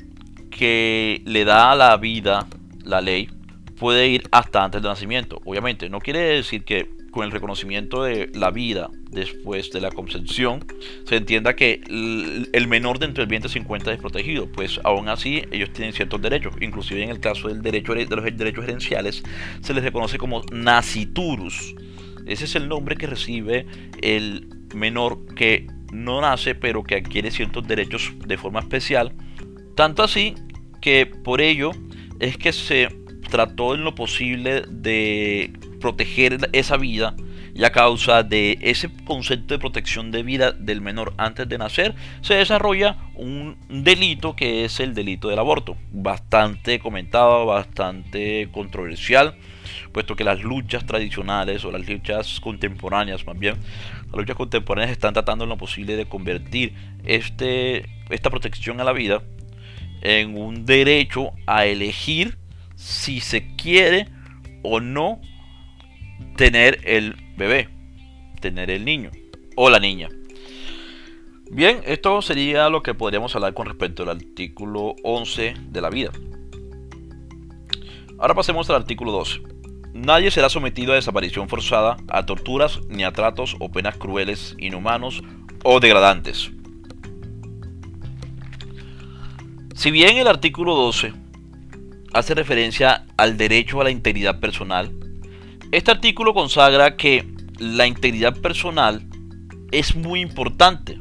que 0.52 1.24
le 1.26 1.44
da 1.46 1.72
a 1.72 1.76
la 1.76 1.98
vida 1.98 2.48
la 2.84 3.02
ley 3.02 3.30
puede 3.78 4.08
ir 4.08 4.24
hasta 4.32 4.64
antes 4.64 4.82
del 4.82 4.90
nacimiento. 4.90 5.42
Obviamente, 5.46 5.90
no 5.90 6.00
quiere 6.00 6.20
decir 6.20 6.64
que 6.64 6.99
con 7.12 7.26
el 7.26 7.32
reconocimiento 7.32 8.04
de 8.04 8.30
la 8.34 8.52
vida 8.52 8.90
después 9.12 9.72
de 9.72 9.82
la 9.82 9.92
concepción, 9.92 10.66
se 11.06 11.18
entienda 11.18 11.56
que 11.56 11.82
el 11.88 12.68
menor 12.68 13.00
dentro 13.00 13.22
del 13.22 13.30
vientre 13.30 13.50
se 13.52 13.60
encuentra 13.60 13.92
desprotegido, 13.92 14.48
pues 14.52 14.80
aún 14.84 15.10
así 15.10 15.44
ellos 15.52 15.72
tienen 15.74 15.94
ciertos 15.94 16.22
derechos, 16.22 16.54
inclusive 16.62 17.04
en 17.04 17.10
el 17.10 17.20
caso 17.20 17.48
del 17.48 17.62
derecho 17.62 17.94
de 17.94 18.06
los 18.06 18.24
derechos 18.38 18.66
gerenciales 18.66 19.24
se 19.62 19.74
les 19.74 19.84
reconoce 19.84 20.18
como 20.18 20.44
naciturus. 20.52 21.76
Ese 22.26 22.46
es 22.46 22.56
el 22.56 22.68
nombre 22.68 22.96
que 22.96 23.08
recibe 23.08 23.66
el 24.02 24.48
menor 24.76 25.34
que 25.34 25.68
no 25.92 26.22
nace 26.22 26.54
pero 26.54 26.84
que 26.84 26.96
adquiere 26.96 27.32
ciertos 27.32 27.68
derechos 27.68 28.14
de 28.26 28.38
forma 28.38 28.60
especial, 28.60 29.14
tanto 29.76 30.04
así 30.04 30.36
que 30.82 31.08
por 31.08 31.42
ello 31.42 31.72
es 32.20 32.38
que 32.38 32.54
se 32.54 32.90
trató 33.30 33.76
en 33.76 33.84
lo 33.84 33.96
posible 33.96 34.64
de 34.68 35.52
proteger 35.80 36.50
esa 36.54 36.78
vida 36.78 37.16
y 37.54 37.64
a 37.64 37.72
causa 37.72 38.24
de 38.24 38.58
ese 38.62 38.90
concepto 39.06 39.54
de 39.54 39.60
protección 39.60 40.12
de 40.12 40.24
vida 40.24 40.52
del 40.52 40.82
menor 40.82 41.14
antes 41.18 41.48
de 41.50 41.58
nacer, 41.58 41.96
se 42.22 42.36
desarrolla 42.36 42.98
un 43.16 43.58
delito 43.70 44.36
que 44.36 44.66
es 44.66 44.80
el 44.80 44.94
delito 44.94 45.30
del 45.30 45.40
aborto, 45.40 45.76
bastante 45.92 46.80
comentado, 46.80 47.46
bastante 47.46 48.50
controversial, 48.52 49.36
puesto 49.92 50.16
que 50.16 50.24
las 50.24 50.42
luchas 50.42 50.86
tradicionales 50.86 51.66
o 51.66 51.72
las 51.72 51.88
luchas 51.88 52.40
contemporáneas, 52.40 53.26
más 53.26 53.38
bien, 53.38 53.56
las 54.08 54.16
luchas 54.16 54.36
contemporáneas 54.36 54.92
están 54.92 55.14
tratando 55.14 55.44
en 55.44 55.50
lo 55.50 55.58
posible 55.58 55.96
de 55.96 56.06
convertir 56.06 56.74
este, 57.04 57.90
esta 58.10 58.30
protección 58.30 58.80
a 58.80 58.84
la 58.84 58.94
vida 58.94 59.22
en 60.02 60.38
un 60.38 60.66
derecho 60.66 61.32
a 61.46 61.66
elegir 61.66 62.38
si 62.76 63.20
se 63.20 63.56
quiere 63.56 64.08
o 64.64 64.80
no 64.80 65.20
tener 66.40 66.80
el 66.86 67.18
bebé, 67.36 67.68
tener 68.40 68.72
el 68.72 68.86
niño 68.86 69.12
o 69.58 69.70
la 69.70 69.78
niña. 69.78 70.08
Bien, 71.52 71.82
esto 71.86 72.22
sería 72.22 72.70
lo 72.70 72.82
que 72.82 72.94
podríamos 72.94 73.36
hablar 73.36 73.54
con 73.54 73.66
respecto 73.66 74.04
al 74.04 74.10
artículo 74.12 74.96
11 75.04 75.56
de 75.68 75.82
la 75.82 75.90
vida. 75.90 76.12
Ahora 78.18 78.36
pasemos 78.36 78.70
al 78.70 78.78
artículo 78.78 79.12
12. 79.12 79.42
Nadie 79.94 80.32
será 80.32 80.48
sometido 80.48 80.94
a 80.94 80.96
desaparición 80.96 81.50
forzada, 81.50 81.98
a 82.08 82.26
torturas, 82.26 82.80
ni 82.88 83.04
a 83.04 83.12
tratos 83.12 83.58
o 83.60 83.70
penas 83.70 83.98
crueles, 83.98 84.56
inhumanos 84.60 85.22
o 85.66 85.82
degradantes. 85.82 86.52
Si 89.76 89.92
bien 89.92 90.16
el 90.16 90.28
artículo 90.28 90.74
12 90.74 91.12
hace 92.14 92.34
referencia 92.34 93.08
al 93.18 93.36
derecho 93.36 93.82
a 93.82 93.84
la 93.84 93.92
integridad 93.92 94.40
personal, 94.40 94.99
este 95.72 95.92
artículo 95.92 96.34
consagra 96.34 96.98
que 96.98 97.26
la 97.60 97.86
integridad 97.86 98.36
personal 98.38 99.06
es 99.72 99.96
muy 99.96 100.22
importante, 100.22 100.98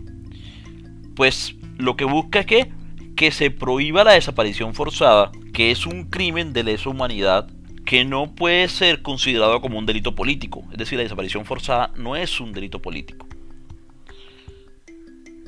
pues 1.15 1.55
lo 1.79 1.97
que 1.97 2.05
busca 2.05 2.41
es 2.41 2.47
que, 2.47 2.73
que 3.17 3.31
se 3.31 3.51
prohíba 3.51 4.05
la 4.05 4.13
desaparición 4.13 4.75
forzada, 4.75 5.33
que 5.53 5.71
es 5.71 5.87
un 5.87 6.05
crimen 6.05 6.53
de 6.53 6.65
lesa 6.65 6.91
humanidad 6.91 7.49
que 7.85 8.05
no 8.05 8.35
puede 8.35 8.69
ser 8.69 9.01
considerado 9.01 9.63
como 9.63 9.79
un 9.79 9.87
delito 9.87 10.15
político. 10.15 10.63
Es 10.71 10.77
decir, 10.77 10.99
la 10.99 11.05
desaparición 11.05 11.47
forzada 11.47 11.91
no 11.97 12.17
es 12.17 12.39
un 12.39 12.53
delito 12.53 12.83
político. 12.83 13.27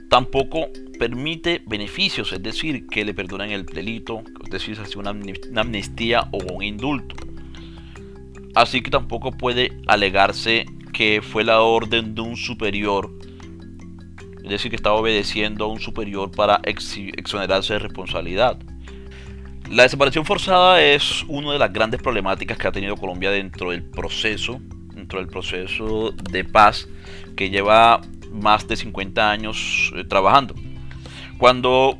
Tampoco 0.08 0.68
permite 0.98 1.62
beneficios, 1.66 2.32
es 2.32 2.42
decir, 2.42 2.86
que 2.86 3.04
le 3.04 3.12
perdonen 3.12 3.50
el 3.50 3.66
delito, 3.66 4.22
es 4.42 4.50
decir, 4.50 4.74
se 4.74 4.82
hace 4.82 4.98
una 4.98 5.10
amnistía 5.60 6.28
o 6.32 6.38
un 6.54 6.62
indulto. 6.62 7.14
Así 8.54 8.80
que 8.82 8.90
tampoco 8.90 9.32
puede 9.32 9.72
alegarse 9.86 10.66
que 10.92 11.22
fue 11.22 11.44
la 11.44 11.60
orden 11.60 12.14
de 12.14 12.20
un 12.20 12.36
superior, 12.36 13.10
es 14.42 14.50
decir, 14.50 14.70
que 14.70 14.76
estaba 14.76 14.96
obedeciendo 14.96 15.64
a 15.64 15.68
un 15.68 15.80
superior 15.80 16.30
para 16.30 16.60
exonerarse 16.64 17.74
de 17.74 17.78
responsabilidad. 17.78 18.58
La 19.70 19.84
desaparición 19.84 20.24
forzada 20.24 20.82
es 20.82 21.24
una 21.28 21.52
de 21.52 21.58
las 21.60 21.72
grandes 21.72 22.02
problemáticas 22.02 22.58
que 22.58 22.66
ha 22.66 22.72
tenido 22.72 22.96
Colombia 22.96 23.30
dentro 23.30 23.70
del 23.70 23.84
proceso, 23.84 24.60
dentro 24.94 25.20
del 25.20 25.28
proceso 25.28 26.10
de 26.10 26.44
paz 26.44 26.88
que 27.36 27.50
lleva 27.50 28.00
más 28.32 28.66
de 28.66 28.76
50 28.76 29.30
años 29.30 29.92
eh, 29.94 30.04
trabajando. 30.04 30.54
Cuando 31.38 31.98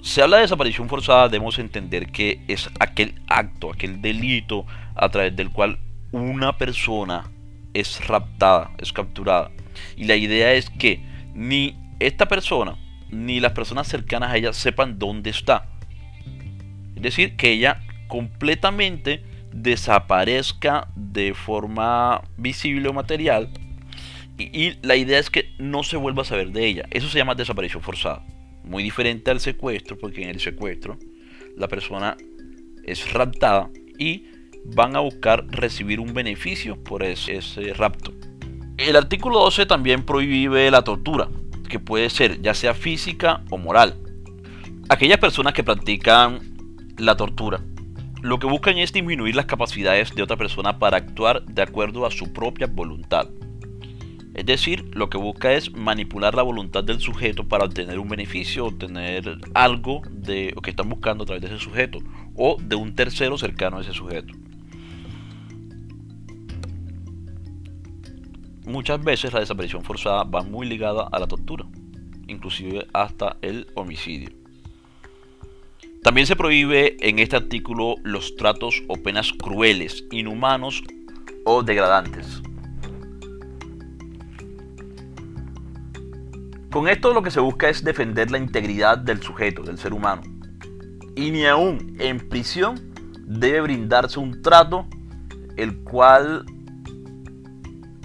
se 0.00 0.22
habla 0.22 0.36
de 0.36 0.42
desaparición 0.42 0.88
forzada 0.88 1.28
debemos 1.28 1.58
entender 1.58 2.10
que 2.10 2.40
es 2.48 2.70
aquel 2.80 3.14
acto, 3.26 3.70
aquel 3.70 4.00
delito 4.00 4.66
a 4.94 5.08
través 5.08 5.34
del 5.34 5.50
cual 5.50 5.78
una 6.12 6.56
persona 6.56 7.30
es 7.72 8.06
raptada, 8.06 8.70
es 8.78 8.92
capturada. 8.92 9.50
Y 9.96 10.04
la 10.04 10.16
idea 10.16 10.52
es 10.52 10.70
que 10.70 11.04
ni 11.34 11.76
esta 11.98 12.26
persona 12.26 12.76
ni 13.10 13.40
las 13.40 13.52
personas 13.52 13.86
cercanas 13.86 14.32
a 14.32 14.36
ella 14.36 14.52
sepan 14.52 14.98
dónde 14.98 15.30
está 15.30 15.68
decir, 17.04 17.36
que 17.36 17.52
ella 17.52 17.80
completamente 18.08 19.22
desaparezca 19.52 20.88
de 20.96 21.34
forma 21.34 22.22
visible 22.36 22.88
o 22.88 22.92
material 22.92 23.50
y, 24.36 24.72
la 24.82 24.96
idea 24.96 25.20
es 25.20 25.30
que 25.30 25.54
no 25.58 25.84
se 25.84 25.96
vuelva 25.96 26.22
a 26.22 26.24
saber 26.24 26.50
de 26.50 26.66
ella. 26.66 26.86
Eso 26.90 27.08
se 27.08 27.18
llama 27.18 27.36
desaparición 27.36 27.82
forzada. 27.84 28.26
Muy 28.64 28.82
diferente 28.82 29.30
al 29.30 29.38
secuestro, 29.38 29.96
porque 29.96 30.24
en 30.24 30.30
el 30.30 30.40
secuestro 30.40 30.98
la 31.56 31.68
persona 31.68 32.16
es 32.84 33.12
raptada 33.12 33.70
y 33.96 34.26
van 34.64 34.96
a 34.96 35.00
buscar 35.00 35.46
recibir 35.48 36.00
un 36.00 36.14
beneficio 36.14 36.82
por 36.82 37.02
ese, 37.02 37.40
rapto. 37.74 38.12
El 38.76 38.96
artículo 38.96 39.40
12 39.40 39.66
también 39.66 40.04
prohíbe 40.04 40.70
la 40.70 40.82
tortura, 40.82 41.28
que 41.68 41.78
puede 41.78 42.10
ser 42.10 42.40
ya 42.42 42.54
sea 42.54 42.74
física 42.74 43.42
o 43.50 43.58
moral. 43.58 43.96
Aquellas 44.88 45.18
personas 45.18 45.52
que 45.52 45.64
practican 45.64 46.40
la 46.98 47.16
tortura. 47.16 47.60
Lo 48.22 48.38
que 48.38 48.46
buscan 48.46 48.78
es 48.78 48.92
disminuir 48.92 49.36
las 49.36 49.46
capacidades 49.46 50.14
de 50.14 50.22
otra 50.22 50.36
persona 50.36 50.78
para 50.78 50.96
actuar 50.96 51.44
de 51.44 51.62
acuerdo 51.62 52.06
a 52.06 52.10
su 52.10 52.32
propia 52.32 52.66
voluntad. 52.66 53.28
Es 54.34 54.46
decir, 54.46 54.90
lo 54.94 55.08
que 55.08 55.16
busca 55.16 55.52
es 55.52 55.72
manipular 55.72 56.34
la 56.34 56.42
voluntad 56.42 56.82
del 56.82 56.98
sujeto 56.98 57.46
para 57.46 57.66
obtener 57.66 58.00
un 58.00 58.08
beneficio, 58.08 58.66
obtener 58.66 59.38
algo 59.54 60.02
de 60.10 60.52
lo 60.54 60.60
que 60.60 60.70
están 60.70 60.88
buscando 60.88 61.22
a 61.22 61.26
través 61.26 61.42
de 61.42 61.54
ese 61.54 61.64
sujeto 61.64 62.00
o 62.34 62.56
de 62.60 62.74
un 62.74 62.96
tercero 62.96 63.38
cercano 63.38 63.78
a 63.78 63.82
ese 63.82 63.92
sujeto. 63.92 64.34
Muchas 68.66 69.02
veces 69.04 69.32
la 69.32 69.40
desaparición 69.40 69.84
forzada 69.84 70.24
va 70.24 70.42
muy 70.42 70.66
ligada 70.66 71.06
a 71.12 71.18
la 71.18 71.26
tortura, 71.26 71.66
inclusive 72.26 72.86
hasta 72.94 73.36
el 73.42 73.66
homicidio. 73.74 74.30
También 76.02 76.26
se 76.26 76.34
prohíbe 76.34 76.96
en 77.00 77.18
este 77.18 77.36
artículo 77.36 77.96
los 78.02 78.36
tratos 78.36 78.82
o 78.88 78.96
penas 78.96 79.32
crueles, 79.32 80.04
inhumanos 80.10 80.82
o 81.44 81.62
degradantes. 81.62 82.42
Con 86.70 86.88
esto 86.88 87.12
lo 87.12 87.22
que 87.22 87.30
se 87.30 87.40
busca 87.40 87.68
es 87.68 87.84
defender 87.84 88.30
la 88.30 88.38
integridad 88.38 88.98
del 88.98 89.22
sujeto, 89.22 89.62
del 89.62 89.78
ser 89.78 89.92
humano. 89.92 90.22
Y 91.14 91.30
ni 91.30 91.44
aún 91.44 91.96
en 92.00 92.18
prisión 92.28 92.92
debe 93.26 93.60
brindarse 93.60 94.18
un 94.18 94.42
trato 94.42 94.86
el 95.56 95.78
cual 95.84 96.44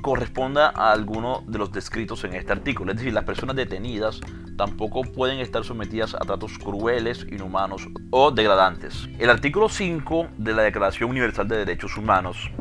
corresponda 0.02 0.70
a 0.70 0.92
alguno 0.92 1.44
de 1.48 1.58
los 1.58 1.72
descritos 1.72 2.24
en 2.24 2.34
este 2.34 2.52
artículo. 2.52 2.92
Es 2.92 2.98
decir, 2.98 3.14
las 3.14 3.24
personas 3.24 3.56
detenidas 3.56 4.22
tampoco 4.58 5.04
pueden 5.04 5.40
estar 5.40 5.64
sometidas 5.64 6.16
a 6.16 6.20
tratos 6.20 6.58
crueles, 6.58 7.26
inhumanos 7.30 7.88
o 8.12 8.32
degradantes. 8.32 9.08
El 9.20 9.30
artículo 9.30 9.70
5 9.70 10.30
de 10.38 10.54
la 10.54 10.64
Declaración 10.64 11.10
Universal 11.10 11.48
de 11.48 11.58
Derechos 11.58 11.98
Humanos 11.98 12.52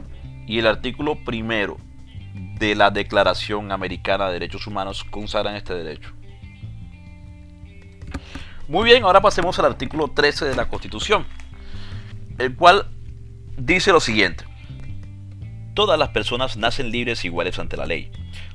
y 0.46 0.59
el 0.59 0.66
artículo 0.66 1.16
primero 1.24 1.77
de 2.59 2.74
la 2.74 2.90
Declaración 2.90 3.72
Americana 3.72 4.27
de 4.27 4.35
Derechos 4.35 4.66
Humanos 4.66 5.05
consagran 5.05 5.55
este 5.55 5.74
derecho. 5.74 6.12
Muy 8.66 8.85
bien, 8.85 9.03
ahora 9.05 9.20
pasemos 9.20 9.59
al 9.59 9.64
artículo 9.64 10.09
13 10.09 10.44
de 10.44 10.55
la 10.55 10.68
Constitución, 10.68 11.24
el 12.38 12.55
cual 12.55 12.87
dice 13.57 13.92
lo 13.92 14.01
siguiente. 14.01 14.48
Todas 15.79 15.97
las 15.97 16.09
personas 16.09 16.57
nacen 16.57 16.91
libres 16.91 17.23
e 17.23 17.29
iguales 17.29 17.61
ante 17.61 17.77
la 17.77 17.87
ley 17.87 18.11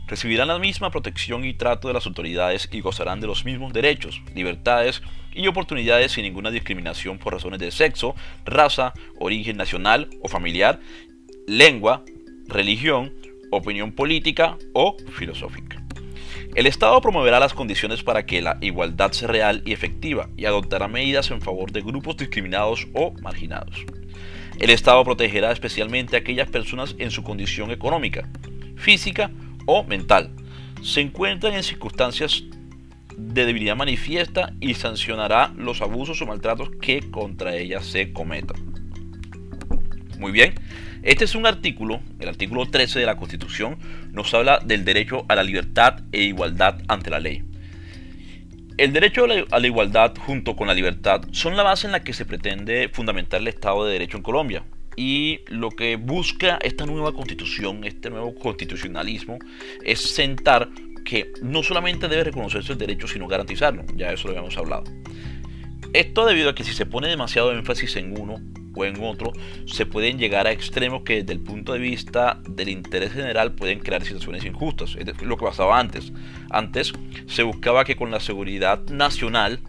recibirán 0.08 0.50
la 0.50 0.60
misma 0.60 0.92
protección 0.92 1.46
y 1.46 1.54
trato 1.54 1.88
de 1.88 1.94
las 1.94 2.06
autoridades 2.06 2.68
y 2.70 2.82
gozarán 2.82 3.22
de 3.22 3.28
los 3.28 3.46
mismos 3.46 3.72
derechos, 3.72 4.22
libertades 4.36 5.02
y 5.34 5.48
oportunidades 5.48 6.12
sin 6.12 6.26
ninguna 6.26 6.52
discriminación 6.52 7.20
por 7.20 7.32
razones 7.32 7.62
de 7.62 7.72
sexo, 7.72 8.14
raza, 8.44 8.92
origen 9.20 9.56
nacional 9.56 10.10
o 10.22 10.28
familiar, 10.28 10.82
lengua, 11.48 12.04
religión, 12.50 13.14
opinión 13.52 13.94
política 13.94 14.58
o 14.74 14.98
filosófica. 15.14 15.82
El 16.56 16.68
Estado 16.68 17.00
promoverá 17.00 17.40
las 17.40 17.54
condiciones 17.54 18.04
para 18.04 18.26
que 18.26 18.42
la 18.42 18.58
igualdad 18.60 19.14
sea 19.14 19.30
real 19.30 19.64
y 19.66 19.72
efectiva 19.72 20.28
y 20.36 20.44
adoptará 20.44 20.90
medidas 20.90 21.32
en 21.32 21.40
favor 21.40 21.72
de 21.72 21.84
grupos 21.84 22.18
discriminados 22.18 22.86
o 22.94 23.14
marginados. 23.22 23.86
El 24.60 24.70
Estado 24.70 25.04
protegerá 25.04 25.52
especialmente 25.52 26.16
a 26.16 26.20
aquellas 26.20 26.50
personas 26.50 26.96
en 27.00 27.12
su 27.12 27.24
condición 27.24 27.72
económica, 27.72 28.30
física 28.76 29.32
o 29.66 29.84
mental, 29.84 30.32
se 30.82 31.02
encuentran 31.02 31.54
en 31.54 31.64
circunstancias 31.64 32.44
de 33.18 33.46
debilidad 33.46 33.76
manifiesta 33.76 34.54
y 34.60 34.74
sancionará 34.74 35.54
los 35.58 35.82
abusos 35.82 36.22
o 36.22 36.26
maltratos 36.26 36.70
que 36.82 37.10
contra 37.12 37.56
ellas 37.56 37.86
se 37.86 38.12
cometan. 38.12 38.58
Muy 40.20 40.32
bien, 40.32 40.56
este 41.04 41.26
es 41.26 41.36
un 41.36 41.46
artículo, 41.46 42.02
el 42.20 42.30
artículo 42.30 42.66
13 42.66 43.00
de 43.00 43.06
la 43.06 43.18
Constitución, 43.18 43.78
nos 44.12 44.34
habla 44.34 44.60
del 44.60 44.86
derecho 44.86 45.26
a 45.28 45.36
la 45.36 45.44
libertad 45.44 46.02
e 46.12 46.24
igualdad 46.24 46.82
ante 46.88 47.10
la 47.10 47.20
ley. 47.20 47.44
El 48.78 48.92
derecho 48.92 49.26
a 49.26 49.60
la, 49.60 49.68
igualdad 49.68 50.16
junto 50.18 50.56
con 50.56 50.68
la 50.68 50.74
libertad 50.74 51.22
son 51.32 51.56
la 51.56 51.64
base 51.64 51.86
en 51.86 51.92
la 51.92 52.04
que 52.04 52.14
se 52.14 52.26
pretende 52.26 52.90
fundamentar 52.90 53.40
el 53.40 53.48
Estado 53.48 53.86
de 53.86 53.94
Derecho 53.94 54.18
en 54.18 54.24
Colombia, 54.24 54.64
y 54.96 55.42
lo 55.48 55.70
que 55.70 55.96
busca 55.96 56.58
esta 56.62 56.86
nueva 56.86 57.14
constitución, 57.14 57.84
este 57.84 58.10
nuevo 58.10 58.34
constitucionalismo, 58.36 59.38
es 59.84 60.02
sentar 60.02 60.70
que 61.06 61.32
no 61.42 61.62
solamente 61.62 62.08
debe 62.08 62.26
reconocerse 62.26 62.72
el 62.72 62.80
derecho, 62.80 63.08
sino 63.08 63.28
garantizarlo. 63.28 63.84
Ya 63.96 64.12
eso 64.12 64.28
lo 64.28 64.32
habíamos 64.32 64.58
hablado. 64.58 64.84
Esto 65.94 66.26
debido 66.26 66.50
a 66.50 66.56
que 66.56 66.64
si 66.64 66.74
se 66.74 66.86
pone 66.86 67.08
demasiado 67.08 67.52
énfasis 67.52 67.96
en 67.98 68.20
uno 68.20 68.42
o 68.76 68.86
en 68.86 69.02
otro, 69.04 69.34
se 69.66 69.86
pueden 69.86 70.18
llegar 70.18 70.48
a 70.48 70.52
extremos 70.52 71.04
que 71.04 71.22
desde 71.22 71.34
el 71.34 71.40
punto 71.40 71.74
de 71.74 71.80
vista 71.80 72.40
del 72.48 72.70
interés 72.70 73.14
general 73.14 73.54
pueden 73.54 73.80
crear 73.80 74.04
situaciones 74.04 74.46
injustas. 74.46 74.96
Es 74.96 75.22
lo 75.22 75.38
que 75.38 75.46
pasaba 75.46 75.80
antes. 75.80 76.12
Antes 76.50 76.94
se 77.28 77.44
buscaba 77.44 77.86
que 77.86 77.96
con 77.96 78.12
la 78.12 78.20
seguridad 78.20 78.84
nacional 78.90 79.60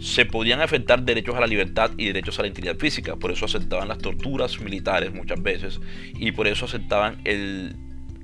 se 0.00 0.24
podían 0.24 0.62
afectar 0.62 1.02
derechos 1.02 1.36
a 1.36 1.40
la 1.40 1.46
libertad 1.46 1.90
y 1.98 2.06
derechos 2.06 2.38
a 2.38 2.42
la 2.42 2.48
integridad 2.48 2.76
física. 2.76 3.16
Por 3.16 3.30
eso 3.30 3.44
aceptaban 3.44 3.88
las 3.88 3.98
torturas 3.98 4.58
militares 4.60 5.12
muchas 5.12 5.42
veces 5.42 5.78
y 6.14 6.32
por 6.32 6.46
eso 6.46 6.64
aceptaban 6.64 7.20
el, 7.24 7.76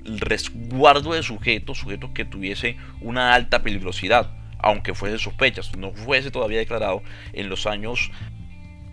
resguardo 0.07 1.13
de 1.13 1.21
sujetos, 1.21 1.79
sujetos 1.79 2.11
que 2.11 2.25
tuviesen 2.25 2.77
una 3.01 3.33
alta 3.33 3.61
peligrosidad, 3.61 4.31
aunque 4.59 4.93
fuese 4.93 5.19
sospechas, 5.19 5.75
no 5.77 5.91
fuese 5.91 6.31
todavía 6.31 6.59
declarado. 6.59 7.03
En 7.33 7.49
los 7.49 7.67
años 7.67 8.11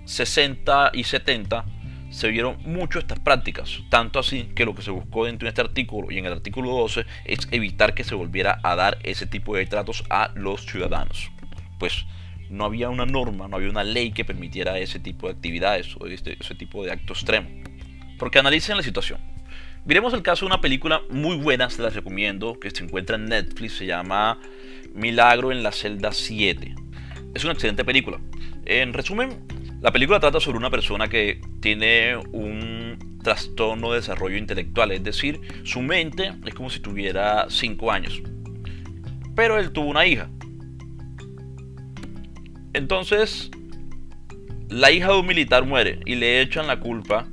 60 0.04 0.90
y 0.94 1.04
70 1.04 1.64
se 2.10 2.28
vieron 2.28 2.58
mucho 2.64 3.00
estas 3.00 3.18
prácticas, 3.18 3.80
tanto 3.88 4.20
así 4.20 4.44
que 4.54 4.64
lo 4.64 4.74
que 4.74 4.82
se 4.82 4.92
buscó 4.92 5.24
dentro 5.24 5.46
de 5.46 5.48
este 5.48 5.62
artículo 5.62 6.12
y 6.12 6.18
en 6.18 6.26
el 6.26 6.32
artículo 6.32 6.70
12 6.70 7.04
es 7.24 7.48
evitar 7.50 7.94
que 7.94 8.04
se 8.04 8.14
volviera 8.14 8.60
a 8.62 8.76
dar 8.76 8.98
ese 9.02 9.26
tipo 9.26 9.56
de 9.56 9.66
tratos 9.66 10.04
a 10.10 10.30
los 10.36 10.64
ciudadanos. 10.64 11.30
Pues 11.80 12.06
no 12.50 12.64
había 12.64 12.88
una 12.88 13.04
norma, 13.04 13.48
no 13.48 13.56
había 13.56 13.68
una 13.68 13.82
ley 13.82 14.12
que 14.12 14.24
permitiera 14.24 14.78
ese 14.78 15.00
tipo 15.00 15.26
de 15.26 15.34
actividades 15.34 15.96
o 15.98 16.06
este, 16.06 16.36
ese 16.38 16.54
tipo 16.54 16.84
de 16.84 16.92
acto 16.92 17.14
extremo. 17.14 17.48
Porque 18.16 18.38
analicen 18.38 18.76
la 18.76 18.84
situación. 18.84 19.18
Miremos 19.84 20.14
el 20.14 20.22
caso 20.22 20.46
de 20.46 20.52
una 20.52 20.60
película 20.60 21.02
muy 21.10 21.36
buena, 21.36 21.68
se 21.68 21.82
las 21.82 21.94
recomiendo, 21.94 22.58
que 22.60 22.70
se 22.70 22.84
encuentra 22.84 23.16
en 23.16 23.26
Netflix, 23.26 23.76
se 23.76 23.86
llama 23.86 24.38
Milagro 24.94 25.50
en 25.50 25.62
la 25.62 25.72
celda 25.72 26.12
7. 26.12 26.74
es 27.34 27.44
una 27.44 27.54
excelente 27.54 27.84
película. 27.84 28.20
En 28.64 28.94
resumen, 28.94 29.63
la 29.84 29.92
película 29.92 30.18
trata 30.18 30.40
sobre 30.40 30.56
una 30.56 30.70
persona 30.70 31.08
que 31.08 31.42
tiene 31.60 32.16
un 32.16 33.18
trastorno 33.22 33.90
de 33.90 33.96
desarrollo 33.96 34.38
intelectual, 34.38 34.92
es 34.92 35.04
decir, 35.04 35.42
su 35.64 35.82
mente 35.82 36.32
es 36.46 36.54
como 36.54 36.70
si 36.70 36.80
tuviera 36.80 37.44
5 37.50 37.92
años. 37.92 38.22
Pero 39.36 39.58
él 39.58 39.72
tuvo 39.72 39.90
una 39.90 40.06
hija. 40.06 40.30
Entonces, 42.72 43.50
la 44.70 44.90
hija 44.90 45.08
de 45.08 45.18
un 45.18 45.26
militar 45.26 45.66
muere 45.66 46.00
y 46.06 46.14
le 46.14 46.40
echan 46.40 46.66
la 46.66 46.80
culpa 46.80 47.28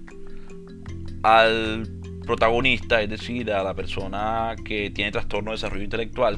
al 1.24 1.88
protagonista, 2.26 3.02
es 3.02 3.10
decir, 3.12 3.50
a 3.54 3.64
la 3.64 3.76
persona 3.76 4.58
que 4.66 4.90
tiene 4.90 5.10
trastorno 5.12 5.52
de 5.52 5.56
desarrollo 5.56 5.86
intelectual, 5.86 6.38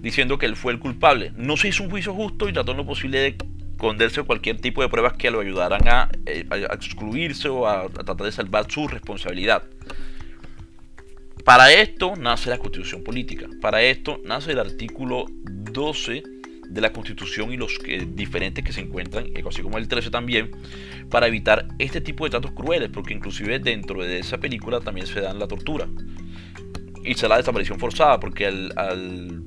diciendo 0.00 0.38
que 0.38 0.46
él 0.46 0.54
fue 0.54 0.72
el 0.72 0.78
culpable. 0.78 1.32
No 1.36 1.56
se 1.56 1.66
hizo 1.66 1.82
un 1.82 1.90
juicio 1.90 2.14
justo 2.14 2.48
y 2.48 2.52
trató 2.52 2.72
lo 2.72 2.86
posible 2.86 3.18
de 3.18 3.36
esconderse 3.80 4.22
cualquier 4.24 4.60
tipo 4.60 4.82
de 4.82 4.90
pruebas 4.90 5.14
que 5.14 5.30
lo 5.30 5.40
ayudaran 5.40 5.88
a, 5.88 6.10
eh, 6.26 6.44
excluirse 6.70 7.48
o 7.48 7.66
a, 7.66 7.88
tratar 7.88 8.26
de 8.26 8.30
salvar 8.30 8.70
su 8.70 8.86
responsabilidad. 8.86 9.62
Para 11.46 11.72
esto 11.72 12.12
nace 12.14 12.50
la 12.50 12.58
constitución 12.58 13.02
política. 13.02 13.46
Para 13.62 13.80
esto 13.80 14.20
nace 14.22 14.52
el 14.52 14.58
artículo 14.58 15.24
12 15.44 16.22
de 16.68 16.80
la 16.82 16.92
constitución 16.92 17.52
y 17.52 17.56
los 17.56 17.78
diferentes 18.08 18.62
que 18.62 18.72
se 18.72 18.82
encuentran, 18.82 19.24
así 19.48 19.62
como 19.62 19.78
el 19.78 19.88
13 19.88 20.10
también, 20.10 20.50
para 21.08 21.26
evitar 21.26 21.66
este 21.78 22.02
tipo 22.02 22.24
de 22.24 22.30
tratos 22.30 22.52
crueles, 22.52 22.90
porque 22.90 23.14
inclusive 23.14 23.58
dentro 23.60 24.04
de 24.04 24.18
esa 24.18 24.38
película 24.38 24.80
también 24.80 25.06
se 25.06 25.22
dan 25.22 25.38
la 25.38 25.48
tortura 25.48 25.88
y 27.02 27.14
se 27.14 27.22
da 27.22 27.30
la 27.30 27.36
desaparición 27.38 27.78
forzada, 27.78 28.20
porque 28.20 28.46
al 28.46 29.42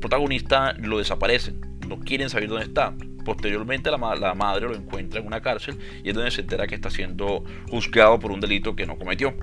protagonista 0.00 0.74
lo 0.78 0.98
desaparecen, 0.98 1.69
no 1.90 2.00
quieren 2.00 2.30
saber 2.30 2.48
dónde 2.48 2.64
está. 2.64 2.94
Posteriormente 3.24 3.90
la, 3.90 3.98
la, 3.98 4.34
madre 4.34 4.68
lo 4.68 4.74
encuentra 4.74 5.20
en 5.20 5.26
una 5.26 5.42
cárcel 5.42 5.76
y 6.02 6.08
es 6.08 6.14
donde 6.14 6.30
se 6.30 6.40
entera 6.40 6.66
que 6.66 6.76
está 6.76 6.88
siendo 6.88 7.44
juzgado 7.68 8.18
por 8.18 8.32
un 8.32 8.40
delito 8.40 8.74
que 8.74 8.86
no 8.86 8.96
cometió. 8.96 9.34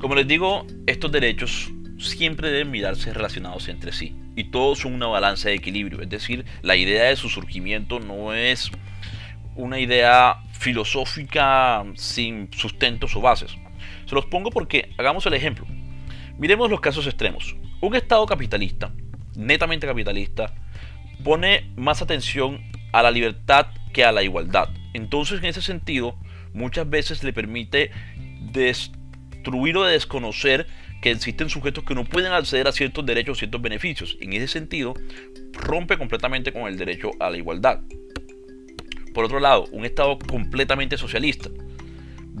Como 0.00 0.14
les 0.14 0.26
digo, 0.26 0.66
estos 0.86 1.12
derechos 1.12 1.70
siempre 1.98 2.50
deben 2.50 2.70
mirarse 2.70 3.12
relacionados 3.12 3.68
entre 3.68 3.92
sí 3.92 4.16
y 4.34 4.44
todos 4.44 4.80
son 4.80 4.94
una 4.94 5.06
balanza 5.06 5.50
de 5.50 5.56
equilibrio. 5.56 6.00
Es 6.00 6.08
decir, 6.08 6.44
la 6.62 6.74
idea 6.74 7.04
de 7.04 7.16
su 7.16 7.28
surgimiento 7.28 8.00
no 8.00 8.32
es 8.32 8.70
una 9.54 9.78
idea 9.78 10.38
filosófica 10.52 11.84
sin 11.94 12.50
sustentos 12.52 13.14
o 13.14 13.20
bases. 13.20 13.54
Se 14.06 14.14
los 14.14 14.26
pongo 14.26 14.50
porque 14.50 14.90
hagamos 14.98 15.26
el 15.26 15.34
ejemplo. 15.34 15.66
Miremos 16.38 16.70
los 16.70 16.80
casos 16.80 17.06
extremos. 17.06 17.54
Un 17.80 17.94
Estado 17.94 18.26
capitalista 18.26 18.90
netamente 19.36 19.86
capitalista, 19.86 20.52
pone 21.24 21.70
más 21.76 22.02
atención 22.02 22.60
a 22.92 23.02
la 23.02 23.10
libertad 23.10 23.68
que 23.92 24.04
a 24.04 24.12
la 24.12 24.22
igualdad. 24.22 24.68
Entonces, 24.94 25.38
en 25.40 25.46
ese 25.46 25.62
sentido, 25.62 26.16
muchas 26.52 26.88
veces 26.88 27.22
le 27.22 27.32
permite 27.32 27.90
destruir 28.52 29.76
o 29.76 29.84
desconocer 29.84 30.66
que 31.00 31.10
existen 31.10 31.48
sujetos 31.48 31.84
que 31.84 31.94
no 31.94 32.04
pueden 32.04 32.32
acceder 32.32 32.68
a 32.68 32.72
ciertos 32.72 33.06
derechos 33.06 33.36
o 33.36 33.38
ciertos 33.38 33.62
beneficios. 33.62 34.18
En 34.20 34.32
ese 34.32 34.48
sentido, 34.48 34.94
rompe 35.52 35.96
completamente 35.96 36.52
con 36.52 36.62
el 36.62 36.76
derecho 36.76 37.10
a 37.20 37.30
la 37.30 37.38
igualdad. 37.38 37.80
Por 39.14 39.24
otro 39.24 39.40
lado, 39.40 39.66
un 39.72 39.84
Estado 39.84 40.18
completamente 40.18 40.96
socialista 40.96 41.50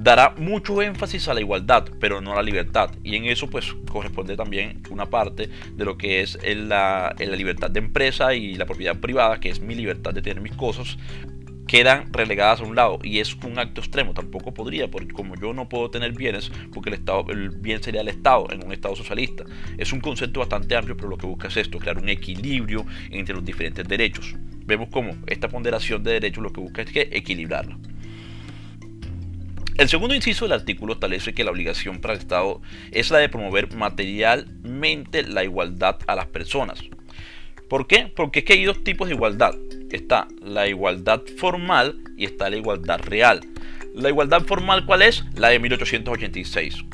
dará 0.02 0.34
mucho 0.38 0.80
énfasis 0.80 1.28
a 1.28 1.34
la 1.34 1.40
igualdad, 1.40 1.84
pero 2.00 2.22
no 2.22 2.32
a 2.32 2.36
la 2.36 2.42
libertad. 2.42 2.90
Y 3.04 3.16
en 3.16 3.26
eso 3.26 3.50
pues 3.50 3.74
corresponde 3.90 4.34
también 4.34 4.82
una 4.90 5.10
parte 5.10 5.50
de 5.74 5.84
lo 5.84 5.98
que 5.98 6.22
es 6.22 6.38
la, 6.42 7.14
la 7.18 7.36
libertad 7.36 7.70
de 7.70 7.80
empresa 7.80 8.34
y 8.34 8.54
la 8.54 8.64
propiedad 8.64 8.98
privada, 8.98 9.40
que 9.40 9.50
es 9.50 9.60
mi 9.60 9.74
libertad 9.74 10.14
de 10.14 10.22
tener 10.22 10.40
mis 10.40 10.54
cosas, 10.54 10.96
quedan 11.66 12.10
relegadas 12.14 12.62
a 12.62 12.64
un 12.64 12.74
lado 12.74 12.98
y 13.02 13.18
es 13.18 13.34
un 13.44 13.58
acto 13.58 13.82
extremo. 13.82 14.14
Tampoco 14.14 14.54
podría, 14.54 14.90
porque 14.90 15.12
como 15.12 15.36
yo 15.36 15.52
no 15.52 15.68
puedo 15.68 15.90
tener 15.90 16.12
bienes, 16.12 16.50
porque 16.72 16.88
el, 16.88 16.94
estado, 16.94 17.26
el 17.28 17.50
bien 17.50 17.82
sería 17.82 18.00
el 18.00 18.08
Estado 18.08 18.46
en 18.50 18.64
un 18.64 18.72
Estado 18.72 18.96
socialista. 18.96 19.44
Es 19.76 19.92
un 19.92 20.00
concepto 20.00 20.40
bastante 20.40 20.76
amplio, 20.76 20.96
pero 20.96 21.10
lo 21.10 21.18
que 21.18 21.26
busca 21.26 21.48
es 21.48 21.58
esto, 21.58 21.78
crear 21.78 21.98
un 21.98 22.08
equilibrio 22.08 22.86
entre 23.10 23.34
los 23.34 23.44
diferentes 23.44 23.86
derechos. 23.86 24.34
Vemos 24.64 24.88
cómo 24.90 25.12
esta 25.26 25.48
ponderación 25.48 26.02
de 26.02 26.12
derechos 26.12 26.42
lo 26.42 26.52
que 26.52 26.62
busca 26.62 26.80
es 26.80 26.90
que 26.90 27.08
equilibrarla. 27.12 27.76
El 29.76 29.88
segundo 29.88 30.14
inciso 30.14 30.44
del 30.44 30.52
artículo 30.52 30.94
establece 30.94 31.32
que 31.32 31.44
la 31.44 31.50
obligación 31.50 32.00
para 32.00 32.14
el 32.14 32.20
Estado 32.20 32.60
es 32.90 33.10
la 33.10 33.18
de 33.18 33.28
promover 33.28 33.74
materialmente 33.74 35.22
la 35.22 35.44
igualdad 35.44 35.96
a 36.06 36.14
las 36.14 36.26
personas. 36.26 36.82
¿Por 37.68 37.86
qué? 37.86 38.12
Porque 38.14 38.40
es 38.40 38.44
que 38.44 38.54
hay 38.54 38.64
dos 38.64 38.82
tipos 38.82 39.08
de 39.08 39.14
igualdad. 39.14 39.54
Está 39.90 40.28
la 40.42 40.68
igualdad 40.68 41.22
formal 41.38 42.02
y 42.16 42.24
está 42.24 42.50
la 42.50 42.56
igualdad 42.56 43.00
real. 43.00 43.40
La 43.94 44.08
igualdad 44.08 44.42
formal, 44.42 44.84
¿cuál 44.86 45.02
es? 45.02 45.24
La 45.34 45.48
de 45.48 45.58
1886. 45.58 46.84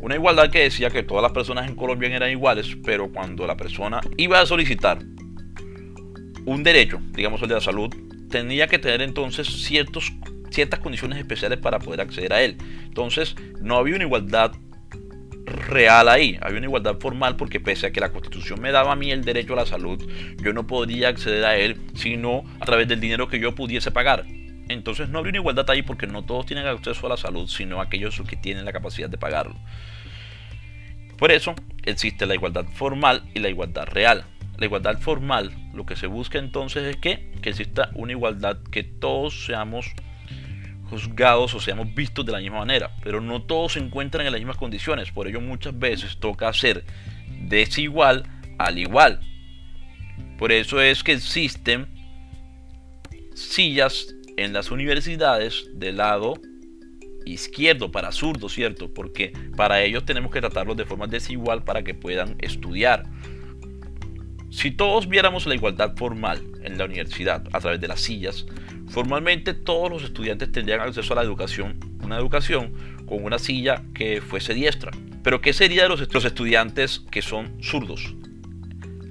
Una 0.00 0.16
igualdad 0.16 0.50
que 0.50 0.60
decía 0.60 0.90
que 0.90 1.02
todas 1.02 1.22
las 1.22 1.32
personas 1.32 1.68
en 1.68 1.76
Colombia 1.76 2.14
eran 2.14 2.30
iguales, 2.30 2.76
pero 2.84 3.10
cuando 3.10 3.46
la 3.46 3.56
persona 3.56 4.00
iba 4.16 4.40
a 4.40 4.46
solicitar 4.46 4.98
un 6.44 6.62
derecho, 6.62 7.00
digamos 7.12 7.40
el 7.42 7.48
de 7.48 7.54
la 7.54 7.60
salud, 7.60 7.94
tenía 8.28 8.66
que 8.66 8.78
tener 8.78 9.00
entonces 9.00 9.46
ciertos 9.46 10.12
ciertas 10.52 10.80
condiciones 10.80 11.18
especiales 11.18 11.58
para 11.58 11.78
poder 11.78 12.00
acceder 12.00 12.32
a 12.32 12.42
él. 12.42 12.58
Entonces, 12.84 13.34
no 13.60 13.76
había 13.76 13.96
una 13.96 14.04
igualdad 14.04 14.52
real 15.44 16.08
ahí, 16.08 16.38
había 16.40 16.58
una 16.58 16.66
igualdad 16.66 16.98
formal 16.98 17.36
porque 17.36 17.60
pese 17.60 17.86
a 17.86 17.92
que 17.92 18.00
la 18.00 18.12
constitución 18.12 18.60
me 18.60 18.70
daba 18.70 18.92
a 18.92 18.96
mí 18.96 19.10
el 19.10 19.24
derecho 19.24 19.54
a 19.54 19.56
la 19.56 19.66
salud, 19.66 20.02
yo 20.42 20.52
no 20.52 20.66
podría 20.66 21.08
acceder 21.08 21.44
a 21.44 21.56
él 21.56 21.80
sino 21.94 22.44
a 22.60 22.64
través 22.64 22.88
del 22.88 23.00
dinero 23.00 23.28
que 23.28 23.40
yo 23.40 23.54
pudiese 23.54 23.90
pagar. 23.90 24.24
Entonces 24.68 25.08
no 25.08 25.18
habría 25.18 25.32
una 25.32 25.40
igualdad 25.40 25.68
ahí 25.70 25.82
porque 25.82 26.06
no 26.06 26.24
todos 26.24 26.46
tienen 26.46 26.66
acceso 26.66 27.06
a 27.06 27.10
la 27.10 27.16
salud, 27.16 27.48
sino 27.48 27.80
aquellos 27.80 28.20
que 28.22 28.36
tienen 28.36 28.64
la 28.64 28.72
capacidad 28.72 29.10
de 29.10 29.18
pagarlo. 29.18 29.56
Por 31.18 31.30
eso 31.30 31.54
existe 31.84 32.26
la 32.26 32.34
igualdad 32.34 32.66
formal 32.74 33.24
y 33.34 33.40
la 33.40 33.48
igualdad 33.48 33.86
real. 33.86 34.24
La 34.58 34.66
igualdad 34.66 34.98
formal, 34.98 35.52
lo 35.74 35.86
que 35.86 35.96
se 35.96 36.06
busca 36.06 36.38
entonces 36.38 36.84
es 36.84 36.96
que, 36.96 37.32
que 37.42 37.50
exista 37.50 37.90
una 37.94 38.12
igualdad, 38.12 38.58
que 38.70 38.84
todos 38.84 39.44
seamos 39.46 39.92
juzgados 41.00 41.54
o 41.54 41.60
seamos 41.60 41.94
vistos 41.94 42.26
de 42.26 42.32
la 42.32 42.38
misma 42.38 42.58
manera, 42.58 42.90
pero 43.02 43.20
no 43.20 43.42
todos 43.42 43.72
se 43.72 43.78
encuentran 43.78 44.26
en 44.26 44.32
las 44.32 44.40
mismas 44.40 44.56
condiciones, 44.56 45.10
por 45.10 45.26
ello 45.26 45.40
muchas 45.40 45.78
veces 45.78 46.18
toca 46.18 46.48
hacer 46.48 46.84
desigual 47.48 48.24
al 48.58 48.78
igual. 48.78 49.20
Por 50.38 50.52
eso 50.52 50.80
es 50.80 51.02
que 51.02 51.12
existen 51.12 51.88
sillas 53.34 54.14
en 54.36 54.52
las 54.52 54.70
universidades 54.70 55.70
del 55.74 55.96
lado 55.96 56.34
izquierdo 57.24 57.90
para 57.90 58.12
zurdo, 58.12 58.48
¿cierto? 58.48 58.92
Porque 58.92 59.32
para 59.56 59.82
ellos 59.82 60.04
tenemos 60.04 60.30
que 60.30 60.40
tratarlos 60.40 60.76
de 60.76 60.84
forma 60.84 61.06
desigual 61.06 61.64
para 61.64 61.82
que 61.82 61.94
puedan 61.94 62.36
estudiar. 62.40 63.04
Si 64.52 64.70
todos 64.70 65.08
viéramos 65.08 65.46
la 65.46 65.56
igualdad 65.56 65.96
formal 65.96 66.40
en 66.62 66.78
la 66.78 66.84
universidad 66.84 67.42
a 67.52 67.58
través 67.58 67.80
de 67.80 67.88
las 67.88 68.00
sillas, 68.00 68.46
Formalmente 68.92 69.54
todos 69.54 69.90
los 69.90 70.04
estudiantes 70.04 70.52
tendrían 70.52 70.80
acceso 70.80 71.14
a 71.14 71.16
la 71.16 71.22
educación, 71.22 71.76
una 72.02 72.18
educación 72.18 72.74
con 73.06 73.24
una 73.24 73.38
silla 73.38 73.84
que 73.94 74.20
fuese 74.20 74.52
diestra. 74.52 74.90
Pero 75.22 75.40
¿qué 75.40 75.54
sería 75.54 75.84
de 75.84 75.88
los, 75.88 76.02
estudiantes 76.02 77.00
que 77.10 77.22
son 77.22 77.56
zurdos? 77.62 78.14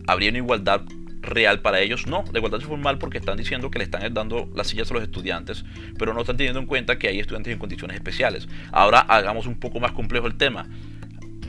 ¿Habría 0.05 0.29
una 0.29 0.37
igualdad 0.37 0.81
real 1.21 1.61
para 1.61 1.79
ellos? 1.79 2.05
No, 2.05 2.23
la 2.31 2.37
igualdad 2.37 2.61
es 2.61 2.67
formal 2.67 2.99
porque 2.99 3.17
están 3.17 3.37
diciendo 3.37 3.71
que 3.71 3.79
le 3.79 3.85
están 3.85 4.13
dando 4.13 4.51
las 4.53 4.67
sillas 4.67 4.91
a 4.91 4.93
los 4.93 5.01
estudiantes, 5.01 5.65
pero 5.97 6.13
no 6.13 6.21
están 6.21 6.37
teniendo 6.37 6.59
en 6.59 6.67
cuenta 6.67 6.99
que 6.99 7.07
hay 7.07 7.19
estudiantes 7.19 7.51
en 7.51 7.57
condiciones 7.57 7.95
especiales. 7.95 8.47
Ahora 8.71 8.99
hagamos 8.99 9.47
un 9.47 9.59
poco 9.59 9.79
más 9.79 9.93
complejo 9.93 10.27
el 10.27 10.35
tema 10.35 10.69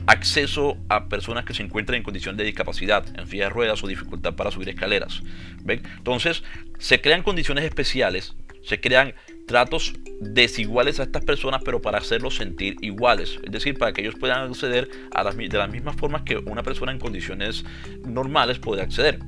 acceso 0.07 0.77
a 0.89 1.07
personas 1.07 1.45
que 1.45 1.53
se 1.53 1.63
encuentran 1.63 1.97
en 1.97 2.03
condición 2.03 2.37
de 2.37 2.43
discapacidad, 2.43 3.05
en 3.17 3.27
silla 3.27 3.45
de 3.45 3.49
ruedas 3.49 3.83
o 3.83 3.87
dificultad 3.87 4.35
para 4.35 4.51
subir 4.51 4.69
escaleras. 4.69 5.21
Entonces, 5.67 6.43
se 6.79 7.01
crean 7.01 7.23
condiciones 7.23 7.63
especiales, 7.65 8.35
se 8.63 8.79
crean 8.79 9.13
tratos 9.45 9.93
desiguales 10.21 10.99
a 10.99 11.03
estas 11.03 11.23
personas, 11.23 11.61
pero 11.63 11.81
para 11.81 11.97
hacerlos 11.97 12.35
sentir 12.35 12.77
iguales. 12.81 13.39
Es 13.43 13.51
decir, 13.51 13.77
para 13.77 13.93
que 13.93 14.01
ellos 14.01 14.15
puedan 14.19 14.49
acceder 14.49 14.89
a 15.13 15.23
de 15.23 15.57
las 15.57 15.69
mismas 15.69 15.95
formas 15.95 16.23
que 16.23 16.37
una 16.37 16.63
persona 16.63 16.91
en 16.91 16.99
condiciones 16.99 17.65
normales 18.05 18.59
puede 18.59 18.81
acceder. 18.81 19.19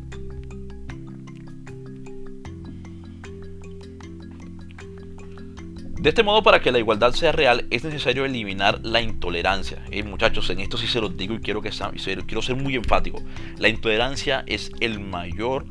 De 6.06 6.10
este 6.10 6.22
modo, 6.22 6.44
para 6.44 6.62
que 6.62 6.72
la 6.72 6.78
igualdad 6.78 7.14
sea 7.14 7.32
real, 7.32 7.66
es 7.72 7.84
necesario 7.84 8.26
eliminar 8.26 8.80
la 8.84 9.02
intolerancia. 9.02 9.84
Eh, 9.90 10.04
muchachos, 10.04 10.48
en 10.52 10.60
esto 10.60 10.78
sí 10.78 10.86
se 10.86 11.02
los 11.02 11.18
digo 11.18 11.34
y 11.34 11.40
quiero, 11.40 11.64
que 11.64 11.72
quiero 12.28 12.44
ser 12.44 12.58
muy 12.58 12.76
enfático. 12.76 13.24
La 13.58 13.70
intolerancia 13.70 14.44
es 14.46 14.72
el 14.82 15.00
mayor 15.00 15.66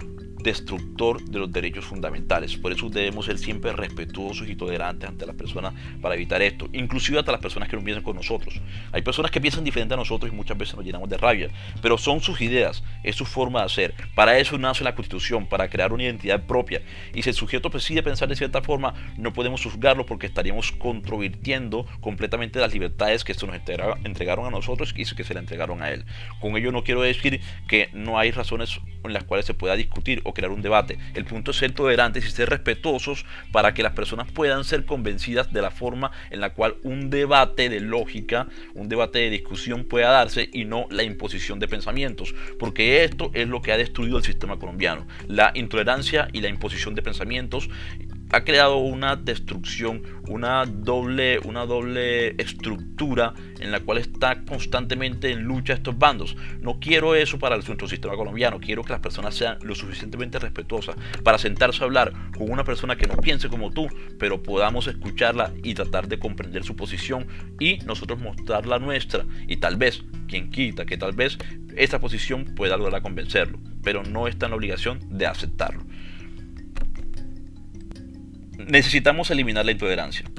destructor 0.45 1.21
de 1.25 1.41
los 1.41 1.51
derechos 1.51 1.85
fundamentales. 1.85 2.57
Por 2.57 2.71
eso 2.71 2.89
debemos 2.89 3.27
ser 3.27 3.39
siempre 3.39 3.73
respetuosos 3.73 4.49
y 4.49 4.55
tolerantes 4.55 5.09
ante 5.09 5.27
las 5.27 5.35
personas 5.35 5.75
para 6.01 6.15
evitar 6.15 6.41
esto, 6.43 6.69
inclusive 6.73 7.19
hasta 7.19 7.33
las 7.33 7.41
personas 7.41 7.69
que 7.69 7.77
no 7.77 7.83
piensan 7.83 8.05
con 8.05 8.15
nosotros. 8.15 8.61
Hay 8.93 9.03
personas 9.03 9.33
que 9.33 9.41
piensan 9.41 9.65
diferente 9.65 9.95
a 9.95 9.97
nosotros 9.97 10.31
y 10.31 10.37
muchas 10.37 10.57
veces 10.57 10.77
nos 10.77 10.85
llenamos 10.85 11.09
de 11.09 11.17
rabia, 11.17 11.49
pero 11.83 11.99
son 11.99 12.21
sus 12.21 12.41
ideas, 12.41 12.85
es 13.03 13.17
su 13.17 13.25
forma 13.25 13.61
de 13.61 13.67
hacer. 13.67 13.95
Para 14.15 14.39
eso 14.39 14.59
nace 14.59 14.85
la 14.85 14.95
Constitución, 14.95 15.47
para 15.47 15.69
crear 15.69 15.93
una 15.93 16.05
identidad 16.05 16.45
propia. 16.47 16.83
Y 17.15 17.23
si 17.23 17.31
el 17.31 17.35
sujeto 17.35 17.71
decide 17.71 18.03
pensar 18.03 18.29
de 18.29 18.37
cierta 18.37 18.63
forma, 18.63 18.95
no 19.17 19.33
podemos 19.33 19.65
juzgarlo 19.65 20.07
porque 20.07 20.27
estaríamos 20.27 20.73
controvirtiendo 20.73 21.87
completamente 22.01 22.61
las 22.61 22.73
libertades 22.73 23.25
que 23.25 23.33
se 23.33 23.47
nos 23.47 23.57
entregaron 24.05 24.47
a 24.47 24.51
nosotros 24.51 24.95
y 24.95 25.05
que 25.05 25.25
se 25.25 25.35
le 25.35 25.41
entregaron 25.41 25.83
a 25.83 25.91
él. 25.91 26.05
Con 26.41 26.57
ello 26.57 26.71
no 26.71 26.85
quiero 26.85 27.01
decir 27.01 27.41
que 27.67 27.89
no 27.95 28.19
hay 28.19 28.31
razones 28.31 28.79
en 29.03 29.13
las 29.13 29.25
cuales 29.25 29.47
se 29.47 29.55
pueda 29.55 29.77
discutir 29.77 30.21
o 30.25 30.34
crear 30.35 30.53
un 30.53 30.63
debate. 30.63 30.99
El 31.15 31.25
punto 31.25 31.53
es 31.53 31.57
ser 31.57 31.73
tolerantes 31.73 32.27
y 32.27 32.31
ser 32.31 32.51
respetuosos 32.51 33.25
para 33.53 33.73
que 33.75 33.83
las 33.83 33.93
personas 33.93 34.31
puedan 34.31 34.65
ser 34.65 34.85
convencidas 34.85 35.53
de 35.53 35.63
la 35.63 35.71
forma 35.71 36.11
en 36.31 36.41
la 36.41 36.51
cual 36.51 36.77
un 36.83 37.11
debate 37.11 37.69
de 37.69 37.81
lógica, 37.81 38.49
un 38.75 38.89
debate 38.89 39.21
de 39.21 39.31
discusión 39.31 39.85
pueda 39.85 40.11
darse 40.11 40.51
y 40.53 40.65
no 40.65 40.87
la 40.91 41.03
imposición 41.03 41.59
de 41.59 41.69
pensamientos. 41.69 42.35
Porque 42.59 43.05
esto 43.05 43.31
es 43.35 43.49
lo 43.49 43.63
que 43.63 43.73
ha 43.73 43.77
destruido 43.77 44.19
el 44.19 44.25
sistema 44.25 44.59
colombiano. 44.59 45.07
La 45.29 45.53
intolerancia 45.55 46.29
y 46.33 46.41
la 46.41 46.49
imposición 46.49 46.95
de 46.95 47.03
pensamientos 47.03 47.71
ha 48.35 48.43
creado 48.43 48.79
una 48.79 49.15
destrucción, 49.15 50.03
una 50.29 50.67
doble, 50.67 51.39
una 51.45 51.67
doble 51.67 52.31
estructura 52.43 53.33
en 53.61 53.71
la 53.71 53.79
cual 53.79 53.99
está 53.99 54.45
constantemente 54.45 55.31
en 55.31 55.45
lucha 55.45 55.75
estos 55.75 55.97
bandos. 55.97 56.37
No 56.61 56.81
quiero 56.81 57.15
eso 57.15 57.39
para 57.39 57.55
nuestro 57.55 57.87
sistema 57.87 58.17
colombiano, 58.17 58.59
quiero 58.59 58.83
que 58.83 58.93
las 58.93 59.01
personas 59.01 59.37
sean 59.37 59.59
lo 59.63 59.77
suficientemente 59.77 60.41
respetuosas 60.41 60.97
para 61.23 61.39
sentarse 61.39 61.83
a 61.83 61.87
hablar 61.87 62.13
con 62.37 62.51
una 62.51 62.65
persona 62.65 62.97
que 62.97 63.07
no 63.07 63.17
piense 63.17 63.49
como 63.49 63.71
tú, 63.71 63.87
pero 64.19 64.43
podamos 64.43 64.89
escucharla 64.89 65.53
y 65.63 65.75
tratar 65.75 66.09
de 66.09 66.19
comprender 66.19 66.65
su 66.65 66.75
posición 66.75 67.29
y 67.61 67.79
nosotros 67.85 68.19
mostrar 68.19 68.67
la 68.67 68.81
nuestra 68.81 69.25
y 69.47 69.59
tal 69.59 69.77
vez, 69.77 70.03
quien 70.27 70.51
quita, 70.51 70.87
que 70.87 70.97
tal 70.97 71.13
vez 71.13 71.39
esa 71.77 72.01
posición 72.01 72.47
pueda 72.57 72.77
lograr 72.77 73.01
convencerlo, 73.01 73.61
pero 73.85 74.03
no 74.03 74.27
está 74.27 74.47
en 74.47 74.51
la 74.51 74.57
obligación 74.57 74.99
de 75.09 75.27
aceptarlo 75.27 75.85
necesitamos 78.69 79.31
eliminar 79.31 79.65
la 79.65 79.73
intolerancia. 79.73 80.31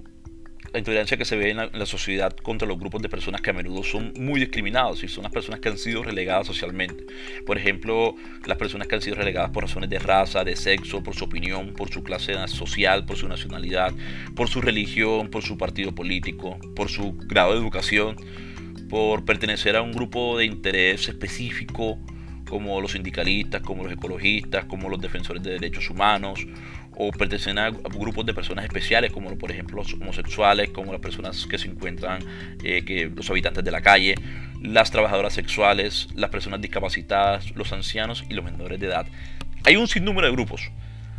La 0.74 0.80
intolerancia 0.80 1.16
que 1.16 1.24
se 1.24 1.38
ve 1.38 1.52
en 1.52 1.58
la, 1.58 1.86
sociedad 1.86 2.36
contra 2.36 2.68
los 2.68 2.78
grupos 2.78 3.02
de 3.02 3.08
personas 3.08 3.40
que 3.40 3.50
a 3.50 3.54
menudo 3.54 3.82
son 3.82 4.12
muy 4.18 4.42
discriminados 4.42 5.06
y 5.06 5.08
son 5.08 5.24
las 5.24 5.32
personas 5.32 5.62
que 5.62 5.70
han 5.70 5.78
sido 5.78 6.04
relegadas 6.04 6.48
socialmente. 6.48 7.06
Por 7.46 7.58
ejemplo, 7.58 8.16
las 8.46 8.58
personas 8.58 8.88
que 8.88 8.96
han 8.96 9.02
sido 9.02 9.16
relegadas 9.16 9.52
por 9.52 9.64
razones 9.64 9.90
de 9.90 10.00
raza, 10.00 10.44
de 10.44 10.58
sexo, 10.58 11.02
por 11.02 11.16
su 11.16 11.24
opinión, 11.24 11.74
por 11.76 11.94
su 11.94 12.04
clase 12.04 12.36
social, 12.50 13.06
por 13.06 13.16
su 13.16 13.30
nacionalidad, 13.30 13.94
por 14.36 14.50
su 14.50 14.60
religión, 14.60 15.30
por 15.30 15.44
su 15.44 15.58
partido 15.58 15.96
político, 15.96 16.60
por 16.76 16.90
su 16.90 17.14
grado 17.14 17.54
de 17.54 17.60
educación, 17.60 18.18
por 18.90 19.24
pertenecer 19.24 19.78
a 19.78 19.82
un 19.82 19.94
grupo 19.94 20.38
de 20.38 20.44
interés 20.44 21.08
específico 21.08 21.98
como 22.50 22.80
los 22.82 22.92
sindicalistas, 22.92 23.62
como 23.62 23.84
los 23.84 23.94
ecologistas, 23.94 24.66
como 24.66 24.90
los 24.90 25.02
defensores 25.02 25.42
de 25.44 25.52
derechos 25.52 25.90
humanos, 25.90 26.46
o 26.98 27.12
pertenecen 27.12 27.58
a 27.58 27.70
grupos 27.70 28.26
de 28.26 28.34
personas 28.34 28.66
especiales, 28.66 29.12
como 29.12 29.38
por 29.38 29.52
ejemplo 29.52 29.78
los 29.78 29.94
homosexuales, 29.94 30.70
como 30.70 30.92
las 30.92 31.02
personas 31.02 31.46
que 31.46 31.58
se 31.58 31.68
encuentran, 31.68 32.24
eh, 32.64 32.84
que, 32.86 33.12
los 33.14 33.30
habitantes 33.30 33.64
de 33.64 33.72
la 33.72 33.82
calle, 33.82 34.16
las 34.62 34.92
trabajadoras 34.92 35.34
sexuales, 35.34 36.08
las 36.16 36.30
personas 36.30 36.62
discapacitadas, 36.62 37.56
los 37.56 37.72
ancianos 37.74 38.24
y 38.30 38.34
los 38.34 38.46
menores 38.46 38.80
de 38.80 38.88
edad. 38.88 39.06
Hay 39.64 39.76
un 39.76 39.88
sinnúmero 39.88 40.28
de 40.28 40.34
grupos. 40.34 40.72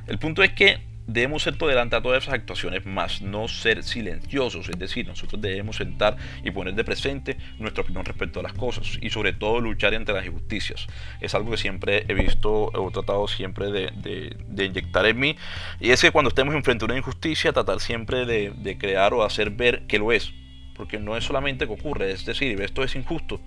El 0.06 0.18
punto 0.18 0.42
es 0.42 0.52
que 0.52 0.78
debemos 1.06 1.42
ser 1.42 1.56
tolerantes 1.56 1.98
a 1.98 2.02
todas 2.02 2.22
esas 2.22 2.34
actuaciones, 2.34 2.84
más 2.84 3.22
no 3.22 3.48
ser 3.48 3.82
silenciosos, 3.82 4.68
es 4.68 4.78
decir, 4.78 5.06
nosotros 5.06 5.40
debemos 5.40 5.76
sentar 5.76 6.16
y 6.42 6.50
poner 6.50 6.74
de 6.74 6.84
presente 6.84 7.36
nuestra 7.58 7.82
opinión 7.82 8.04
respecto 8.04 8.40
a 8.40 8.42
las 8.42 8.52
cosas 8.52 8.98
y 9.00 9.10
sobre 9.10 9.32
todo 9.32 9.60
luchar 9.60 9.94
entre 9.94 10.14
las 10.14 10.26
injusticias. 10.26 10.86
Es 11.20 11.34
algo 11.34 11.50
que 11.50 11.56
siempre 11.56 12.04
he 12.08 12.14
visto 12.14 12.70
o 12.72 12.90
tratado 12.90 13.28
siempre 13.28 13.70
de, 13.70 14.36
inyectar 14.64 15.06
en 15.06 15.18
mí. 15.18 15.36
Y 15.80 15.90
es 15.90 16.00
que 16.00 16.10
cuando 16.10 16.28
estemos 16.28 16.54
enfrente 16.54 16.84
a 16.84 16.86
una 16.86 16.96
injusticia, 16.96 17.52
tratar 17.52 17.80
siempre 17.80 18.26
de 18.26 18.78
crear 18.78 19.14
o 19.14 19.22
hacer 19.22 19.50
ver 19.50 19.86
que 19.86 19.98
lo 19.98 20.12
es 20.12 20.32
porque 20.76 20.98
no 20.98 21.16
es 21.16 21.24
solamente 21.24 21.66
que 21.66 21.72
ocurre, 21.72 22.12
es 22.12 22.24
decir, 22.24 22.60
esto 22.60 22.84
es 22.84 22.94
injusto 22.94 23.40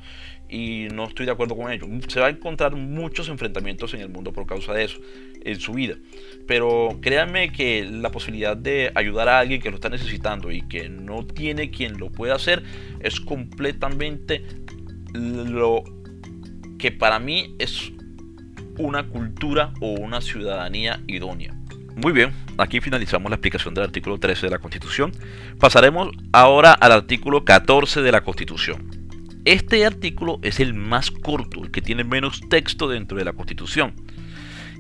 y 0.49 0.87
no 0.93 1.05
estoy 1.05 1.25
de 1.25 1.31
acuerdo 1.31 1.55
con 1.55 1.71
ello. 1.71 1.85
Se 2.07 2.19
va 2.19 2.27
a 2.27 2.29
encontrar 2.29 2.75
muchos 2.75 3.29
enfrentamientos 3.29 3.93
en 3.93 4.01
el 4.01 4.09
mundo 4.09 4.33
por 4.33 4.45
causa 4.45 4.73
de 4.73 4.85
eso, 4.85 4.99
en 5.43 5.59
su 5.59 5.73
vida. 5.73 5.95
Pero 6.47 6.97
créanme 7.01 7.51
que 7.51 7.83
la 7.83 8.11
posibilidad 8.11 8.57
de 8.57 8.91
ayudar 8.95 9.29
a 9.29 9.39
alguien 9.39 9.61
que 9.61 9.69
lo 9.69 9.75
está 9.75 9.89
necesitando 9.89 10.51
y 10.51 10.63
que 10.63 10.89
no 10.89 11.25
tiene 11.25 11.69
quien 11.69 11.97
lo 11.97 12.11
pueda 12.11 12.35
hacer 12.35 12.63
es 12.99 13.19
completamente 13.19 14.43
lo 15.13 15.83
que 16.77 16.91
para 16.91 17.19
mí 17.19 17.55
es 17.59 17.91
una 18.77 19.07
cultura 19.07 19.73
o 19.81 19.91
una 19.91 20.21
ciudadanía 20.21 21.01
idónea. 21.07 21.53
Muy 21.95 22.13
bien, 22.13 22.31
aquí 22.57 22.79
finalizamos 22.79 23.29
la 23.29 23.35
explicación 23.35 23.73
del 23.73 23.83
artículo 23.83 24.17
13 24.17 24.45
de 24.45 24.51
la 24.51 24.59
Constitución. 24.59 25.11
Pasaremos 25.59 26.09
ahora 26.31 26.71
al 26.71 26.93
artículo 26.93 27.43
14 27.43 28.01
de 28.01 28.11
la 28.11 28.21
Constitución. 28.21 28.98
Este 29.49 29.83
artículo 29.83 30.37
es 30.43 30.59
el 30.59 30.75
más 30.75 31.09
corto, 31.09 31.63
el 31.63 31.71
que 31.71 31.81
tiene 31.81 32.03
menos 32.03 32.39
texto 32.49 32.87
dentro 32.87 33.17
de 33.17 33.25
la 33.25 33.33
Constitución. 33.33 33.95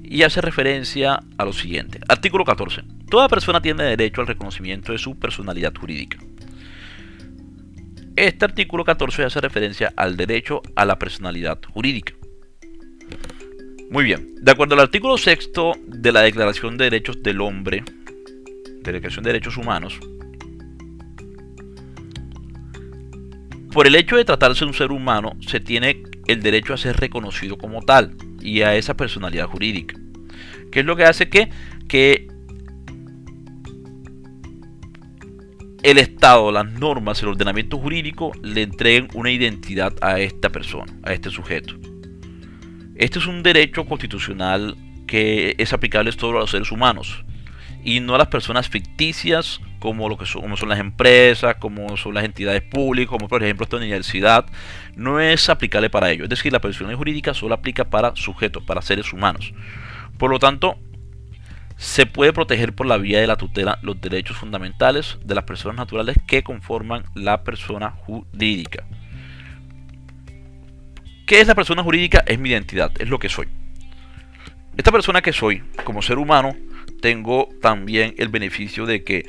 Y 0.03 0.21
hace 0.21 0.41
referencia 0.41 1.21
a 1.39 1.45
lo 1.45 1.53
siguiente. 1.53 1.99
Artículo 2.07 2.45
14. 2.45 2.83
Toda 3.09 3.27
persona 3.29 3.63
tiene 3.63 3.83
derecho 3.85 4.21
al 4.21 4.27
reconocimiento 4.27 4.91
de 4.91 4.99
su 4.99 5.17
personalidad 5.17 5.73
jurídica. 5.75 6.19
Este 8.15 8.45
artículo 8.45 8.85
14 8.85 9.23
hace 9.23 9.41
referencia 9.41 9.91
al 9.95 10.15
derecho 10.15 10.61
a 10.75 10.85
la 10.85 10.99
personalidad 10.99 11.59
jurídica. 11.73 12.13
Muy 13.89 14.03
bien, 14.03 14.35
de 14.39 14.51
acuerdo 14.51 14.75
al 14.75 14.81
artículo 14.81 15.17
sexto 15.17 15.73
de 15.87 16.11
la 16.11 16.21
Declaración 16.21 16.77
de 16.77 16.83
Derechos 16.83 17.23
del 17.23 17.41
Hombre, 17.41 17.83
Declaración 18.83 19.23
de 19.23 19.31
Derechos 19.31 19.57
Humanos, 19.57 19.99
por 23.71 23.87
el 23.87 23.95
hecho 23.95 24.17
de 24.17 24.25
tratarse 24.25 24.65
de 24.65 24.69
un 24.69 24.73
ser 24.73 24.91
humano, 24.91 25.33
se 25.41 25.59
tiene 25.59 26.03
el 26.27 26.41
derecho 26.41 26.73
a 26.73 26.77
ser 26.77 26.97
reconocido 26.97 27.57
como 27.57 27.81
tal 27.81 28.15
y 28.41 28.61
a 28.61 28.75
esa 28.75 28.95
personalidad 28.95 29.47
jurídica. 29.47 29.95
¿Qué 30.71 30.81
es 30.81 30.85
lo 30.85 30.95
que 30.95 31.03
hace 31.03 31.29
que, 31.29 31.49
que 31.87 32.27
el 35.83 35.97
Estado, 35.97 36.51
las 36.51 36.71
normas, 36.71 37.21
el 37.21 37.29
ordenamiento 37.29 37.77
jurídico 37.77 38.31
le 38.41 38.63
entreguen 38.63 39.07
una 39.13 39.31
identidad 39.31 39.93
a 40.01 40.19
esta 40.19 40.49
persona, 40.49 40.91
a 41.03 41.13
este 41.13 41.29
sujeto? 41.29 41.75
Este 42.95 43.19
es 43.19 43.27
un 43.27 43.43
derecho 43.43 43.85
constitucional 43.85 44.75
que 45.07 45.55
es 45.57 45.73
aplicable 45.73 46.11
solo 46.11 46.39
a 46.39 46.41
los 46.41 46.51
seres 46.51 46.71
humanos 46.71 47.23
y 47.83 47.99
no 47.99 48.15
a 48.15 48.17
las 48.17 48.27
personas 48.27 48.69
ficticias 48.69 49.61
como 49.79 50.09
lo 50.09 50.17
que 50.17 50.25
son, 50.25 50.41
como 50.41 50.57
son 50.57 50.69
las 50.69 50.79
empresas, 50.79 51.55
como 51.55 51.95
son 51.97 52.13
las 52.13 52.25
entidades 52.25 52.61
públicas, 52.61 53.09
como 53.09 53.27
por 53.27 53.43
ejemplo 53.43 53.63
esta 53.63 53.77
universidad, 53.77 54.45
no 54.95 55.19
es 55.19 55.49
aplicable 55.49 55.89
para 55.89 56.11
ello. 56.11 56.23
Es 56.23 56.29
decir, 56.29 56.51
la 56.51 56.59
personalidad 56.59 56.97
jurídica 56.97 57.33
solo 57.33 57.55
aplica 57.55 57.85
para 57.85 58.15
sujetos, 58.15 58.63
para 58.63 58.81
seres 58.81 59.13
humanos. 59.13 59.53
Por 60.17 60.29
lo 60.29 60.39
tanto, 60.39 60.77
se 61.77 62.05
puede 62.05 62.33
proteger 62.33 62.75
por 62.75 62.87
la 62.87 62.97
vía 62.97 63.21
de 63.21 63.27
la 63.27 63.37
tutela 63.37 63.79
los 63.81 64.01
derechos 64.01 64.35
fundamentales 64.35 65.17
de 65.23 65.35
las 65.35 65.45
personas 65.45 65.77
naturales 65.77 66.17
que 66.27 66.43
conforman 66.43 67.05
la 67.15 67.43
persona 67.45 67.91
jurídica. 67.91 68.83
¿Qué 71.25 71.39
es 71.39 71.47
la 71.47 71.55
persona 71.55 71.81
jurídica? 71.81 72.23
Es 72.27 72.37
mi 72.37 72.49
identidad, 72.49 72.91
es 72.99 73.07
lo 73.07 73.17
que 73.17 73.29
soy. 73.29 73.47
Esta 74.75 74.91
persona 74.91 75.21
que 75.21 75.31
soy, 75.31 75.63
como 75.85 76.01
ser 76.01 76.17
humano, 76.17 76.55
tengo 77.01 77.49
también 77.61 78.13
el 78.17 78.29
beneficio 78.29 78.85
de 78.85 79.03
que 79.03 79.25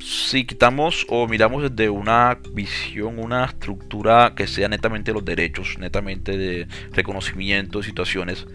si 0.00 0.44
quitamos 0.44 1.04
o 1.08 1.26
miramos 1.26 1.62
desde 1.62 1.90
una 1.90 2.38
visión, 2.52 3.18
una 3.18 3.44
estructura 3.44 4.32
que 4.36 4.46
sea 4.46 4.68
netamente 4.68 5.12
los 5.12 5.24
derechos, 5.24 5.76
netamente 5.78 6.36
de 6.36 6.68
reconocimiento 6.92 7.78
de 7.78 7.84
situaciones, 7.84 8.46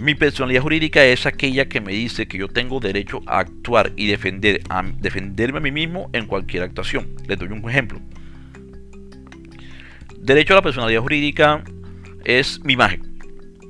mi 0.00 0.14
personalidad 0.14 0.62
jurídica 0.62 1.04
es 1.04 1.26
aquella 1.26 1.68
que 1.68 1.80
me 1.80 1.92
dice 1.92 2.28
que 2.28 2.38
yo 2.38 2.48
tengo 2.48 2.80
derecho 2.80 3.20
a 3.26 3.40
actuar 3.40 3.92
y 3.96 4.06
defender, 4.06 4.60
a 4.68 4.82
defenderme 4.82 5.58
a 5.58 5.62
mí 5.62 5.72
mismo 5.72 6.08
en 6.12 6.26
cualquier 6.26 6.62
actuación. 6.62 7.08
Les 7.26 7.38
doy 7.38 7.48
un 7.48 7.68
ejemplo. 7.68 8.00
Derecho 10.16 10.54
a 10.54 10.56
la 10.56 10.62
personalidad 10.62 11.02
jurídica 11.02 11.64
es 12.24 12.62
mi 12.64 12.74
imagen. 12.74 13.18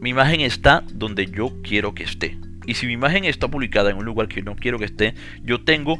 Mi 0.00 0.10
imagen 0.10 0.40
está 0.40 0.84
donde 0.92 1.26
yo 1.26 1.52
quiero 1.62 1.94
que 1.94 2.04
esté. 2.04 2.36
Y 2.68 2.74
si 2.74 2.86
mi 2.86 2.92
imagen 2.92 3.24
está 3.24 3.48
publicada 3.48 3.88
en 3.88 3.96
un 3.96 4.04
lugar 4.04 4.28
que 4.28 4.42
no 4.42 4.54
quiero 4.54 4.78
que 4.78 4.84
esté, 4.84 5.14
yo 5.42 5.62
tengo 5.62 5.98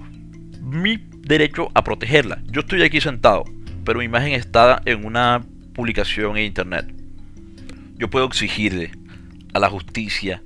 mi 0.61 0.99
derecho 1.21 1.71
a 1.73 1.83
protegerla. 1.83 2.43
Yo 2.45 2.61
estoy 2.61 2.83
aquí 2.83 3.01
sentado, 3.01 3.45
pero 3.87 4.01
mi 4.01 4.05
imagen 4.05 4.35
está 4.35 4.83
en 4.85 5.07
una 5.07 5.47
publicación 5.73 6.37
en 6.37 6.45
internet. 6.45 6.85
Yo 7.97 8.11
puedo 8.11 8.27
exigirle 8.27 8.91
a 9.55 9.61
la 9.61 9.71
justicia 9.71 10.43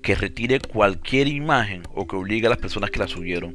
que 0.00 0.14
retire 0.14 0.58
cualquier 0.58 1.28
imagen 1.28 1.82
o 1.94 2.06
que 2.06 2.16
obligue 2.16 2.46
a 2.46 2.50
las 2.50 2.58
personas 2.58 2.90
que 2.90 3.00
la 3.00 3.06
subieron 3.06 3.52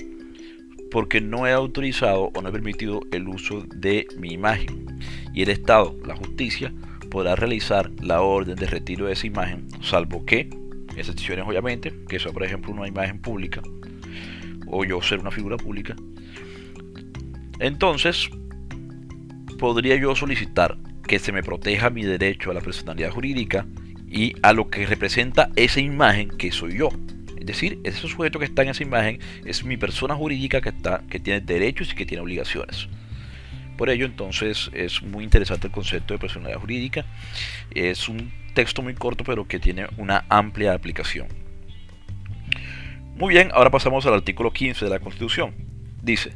porque 0.91 1.19
no 1.19 1.47
he 1.47 1.51
autorizado 1.51 2.29
o 2.35 2.41
no 2.43 2.49
he 2.49 2.51
permitido 2.51 3.01
el 3.11 3.27
uso 3.27 3.65
de 3.75 4.05
mi 4.19 4.33
imagen. 4.33 4.99
Y 5.33 5.41
el 5.41 5.49
Estado, 5.49 5.97
la 6.05 6.15
justicia, 6.15 6.71
podrá 7.09 7.35
realizar 7.35 7.89
la 7.99 8.21
orden 8.21 8.55
de 8.55 8.67
retiro 8.67 9.07
de 9.07 9.13
esa 9.13 9.25
imagen, 9.25 9.67
salvo 9.81 10.23
que, 10.23 10.51
excepciones 10.95 11.45
obviamente, 11.47 11.93
que 12.07 12.19
sea 12.19 12.31
por 12.31 12.43
ejemplo 12.43 12.71
una 12.71 12.87
imagen 12.87 13.19
pública, 13.19 13.61
o 14.67 14.85
yo 14.85 15.01
ser 15.01 15.19
una 15.19 15.31
figura 15.31 15.57
pública. 15.57 15.95
Entonces, 17.59 18.29
podría 19.59 19.95
yo 19.95 20.15
solicitar 20.15 20.77
que 21.07 21.19
se 21.19 21.31
me 21.31 21.43
proteja 21.43 21.89
mi 21.89 22.03
derecho 22.03 22.51
a 22.51 22.53
la 22.53 22.61
personalidad 22.61 23.11
jurídica 23.11 23.65
y 24.07 24.33
a 24.41 24.53
lo 24.53 24.69
que 24.69 24.85
representa 24.85 25.49
esa 25.55 25.79
imagen 25.79 26.29
que 26.29 26.51
soy 26.51 26.77
yo. 26.77 26.89
Es 27.37 27.45
decir, 27.45 27.79
ese 27.83 28.07
sujeto 28.07 28.39
que 28.39 28.45
está 28.45 28.63
en 28.63 28.69
esa 28.69 28.83
imagen 28.83 29.19
es 29.43 29.65
mi 29.65 29.75
persona 29.75 30.15
jurídica 30.15 30.61
que, 30.61 30.69
está, 30.69 31.03
que 31.09 31.19
tiene 31.19 31.41
derechos 31.41 31.91
y 31.91 31.95
que 31.95 32.05
tiene 32.05 32.21
obligaciones. 32.21 32.87
Por 33.77 33.89
ello, 33.89 34.05
entonces, 34.05 34.69
es 34.73 35.01
muy 35.01 35.23
interesante 35.23 35.67
el 35.67 35.73
concepto 35.73 36.13
de 36.13 36.19
personalidad 36.19 36.59
jurídica. 36.59 37.05
Es 37.73 38.07
un 38.07 38.31
texto 38.53 38.81
muy 38.81 38.93
corto, 38.93 39.23
pero 39.23 39.47
que 39.47 39.59
tiene 39.59 39.87
una 39.97 40.25
amplia 40.29 40.73
aplicación. 40.73 41.27
Muy 43.15 43.33
bien, 43.33 43.51
ahora 43.53 43.71
pasamos 43.71 44.05
al 44.05 44.15
artículo 44.15 44.51
15 44.51 44.85
de 44.85 44.91
la 44.91 44.99
Constitución. 44.99 45.53
Dice, 46.01 46.33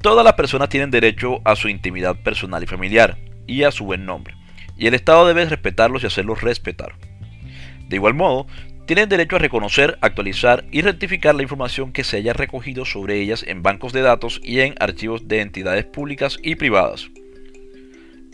todas 0.00 0.24
las 0.24 0.34
personas 0.34 0.68
tienen 0.68 0.90
derecho 0.90 1.40
a 1.44 1.54
su 1.54 1.68
intimidad 1.68 2.16
personal 2.22 2.62
y 2.62 2.66
familiar 2.66 3.18
y 3.46 3.64
a 3.64 3.70
su 3.70 3.84
buen 3.84 4.06
nombre, 4.06 4.34
y 4.76 4.86
el 4.86 4.94
Estado 4.94 5.26
debe 5.26 5.44
respetarlos 5.44 6.02
y 6.02 6.06
hacerlos 6.06 6.40
respetar. 6.42 6.94
De 7.88 7.96
igual 7.96 8.14
modo, 8.14 8.46
tienen 8.90 9.08
derecho 9.08 9.36
a 9.36 9.38
reconocer, 9.38 9.98
actualizar 10.00 10.64
y 10.72 10.82
rectificar 10.82 11.32
la 11.36 11.44
información 11.44 11.92
que 11.92 12.02
se 12.02 12.16
haya 12.16 12.32
recogido 12.32 12.84
sobre 12.84 13.20
ellas 13.20 13.44
en 13.46 13.62
bancos 13.62 13.92
de 13.92 14.00
datos 14.00 14.40
y 14.42 14.58
en 14.58 14.74
archivos 14.80 15.28
de 15.28 15.42
entidades 15.42 15.84
públicas 15.84 16.38
y 16.42 16.56
privadas. 16.56 17.08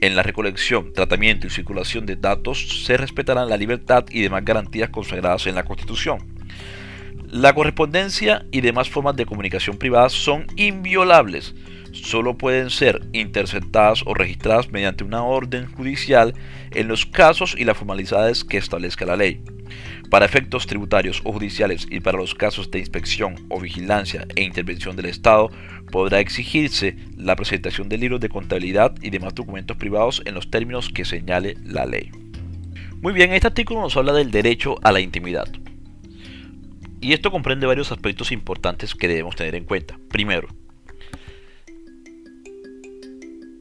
En 0.00 0.16
la 0.16 0.22
recolección, 0.22 0.94
tratamiento 0.94 1.46
y 1.46 1.50
circulación 1.50 2.06
de 2.06 2.16
datos 2.16 2.86
se 2.86 2.96
respetarán 2.96 3.50
la 3.50 3.58
libertad 3.58 4.06
y 4.10 4.22
demás 4.22 4.46
garantías 4.46 4.88
consagradas 4.88 5.46
en 5.46 5.56
la 5.56 5.64
Constitución. 5.64 6.20
La 7.30 7.52
correspondencia 7.52 8.46
y 8.50 8.62
demás 8.62 8.88
formas 8.88 9.14
de 9.14 9.26
comunicación 9.26 9.76
privada 9.76 10.08
son 10.08 10.46
inviolables. 10.56 11.54
Solo 11.92 12.38
pueden 12.38 12.70
ser 12.70 13.02
interceptadas 13.12 14.04
o 14.06 14.14
registradas 14.14 14.72
mediante 14.72 15.04
una 15.04 15.22
orden 15.22 15.66
judicial 15.66 16.32
en 16.70 16.88
los 16.88 17.04
casos 17.04 17.54
y 17.58 17.64
las 17.64 17.76
formalidades 17.76 18.42
que 18.42 18.56
establezca 18.56 19.04
la 19.04 19.16
ley. 19.16 19.42
Para 20.10 20.24
efectos 20.24 20.66
tributarios 20.66 21.20
o 21.24 21.32
judiciales 21.32 21.86
y 21.90 22.00
para 22.00 22.18
los 22.18 22.34
casos 22.34 22.70
de 22.70 22.78
inspección 22.78 23.46
o 23.48 23.60
vigilancia 23.60 24.26
e 24.36 24.44
intervención 24.44 24.94
del 24.94 25.06
Estado, 25.06 25.50
podrá 25.90 26.20
exigirse 26.20 26.96
la 27.16 27.34
presentación 27.34 27.88
de 27.88 27.98
libros 27.98 28.20
de 28.20 28.28
contabilidad 28.28 28.94
y 29.02 29.10
demás 29.10 29.34
documentos 29.34 29.76
privados 29.76 30.22
en 30.24 30.34
los 30.34 30.50
términos 30.50 30.90
que 30.90 31.04
señale 31.04 31.56
la 31.64 31.86
ley. 31.86 32.10
Muy 33.02 33.12
bien, 33.12 33.32
este 33.32 33.48
artículo 33.48 33.80
nos 33.80 33.96
habla 33.96 34.12
del 34.12 34.30
derecho 34.30 34.76
a 34.82 34.92
la 34.92 35.00
intimidad. 35.00 35.48
Y 37.00 37.12
esto 37.12 37.30
comprende 37.30 37.66
varios 37.66 37.92
aspectos 37.92 38.32
importantes 38.32 38.94
que 38.94 39.08
debemos 39.08 39.36
tener 39.36 39.54
en 39.54 39.64
cuenta. 39.64 39.98
Primero, 40.08 40.48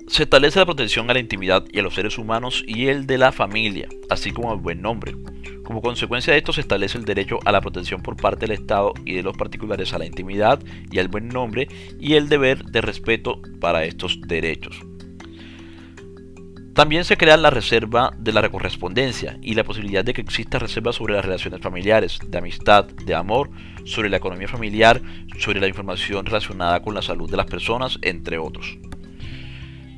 se 0.07 0.23
establece 0.23 0.59
la 0.59 0.65
protección 0.65 1.09
a 1.09 1.13
la 1.13 1.19
intimidad 1.19 1.65
y 1.71 1.79
a 1.79 1.81
los 1.81 1.95
seres 1.95 2.17
humanos 2.17 2.63
y 2.65 2.87
el 2.87 3.07
de 3.07 3.17
la 3.17 3.31
familia, 3.31 3.89
así 4.09 4.31
como 4.31 4.51
al 4.51 4.59
buen 4.59 4.81
nombre. 4.81 5.13
Como 5.65 5.81
consecuencia 5.81 6.31
de 6.31 6.37
esto 6.37 6.53
se 6.53 6.61
establece 6.61 6.99
el 6.99 7.05
derecho 7.05 7.39
a 7.43 7.51
la 7.51 7.59
protección 7.59 8.03
por 8.03 8.15
parte 8.15 8.41
del 8.45 8.51
Estado 8.51 8.93
y 9.03 9.15
de 9.15 9.23
los 9.23 9.35
particulares 9.35 9.93
a 9.93 9.97
la 9.97 10.05
intimidad 10.05 10.59
y 10.91 10.99
al 10.99 11.07
buen 11.07 11.27
nombre 11.27 11.67
y 11.99 12.13
el 12.13 12.29
deber 12.29 12.63
de 12.65 12.81
respeto 12.81 13.41
para 13.59 13.83
estos 13.83 14.21
derechos. 14.21 14.79
También 16.75 17.03
se 17.03 17.17
crea 17.17 17.35
la 17.37 17.49
reserva 17.49 18.13
de 18.19 18.31
la 18.31 18.47
correspondencia 18.49 19.39
y 19.41 19.55
la 19.55 19.63
posibilidad 19.63 20.05
de 20.05 20.13
que 20.13 20.21
exista 20.21 20.59
reserva 20.59 20.93
sobre 20.93 21.15
las 21.15 21.25
relaciones 21.25 21.61
familiares, 21.61 22.19
de 22.27 22.37
amistad, 22.37 22.85
de 22.85 23.15
amor, 23.15 23.49
sobre 23.85 24.09
la 24.09 24.17
economía 24.17 24.47
familiar, 24.47 25.01
sobre 25.39 25.61
la 25.61 25.67
información 25.67 26.25
relacionada 26.25 26.81
con 26.81 26.93
la 26.93 27.01
salud 27.01 27.31
de 27.31 27.37
las 27.37 27.47
personas, 27.47 27.97
entre 28.03 28.37
otros 28.37 28.77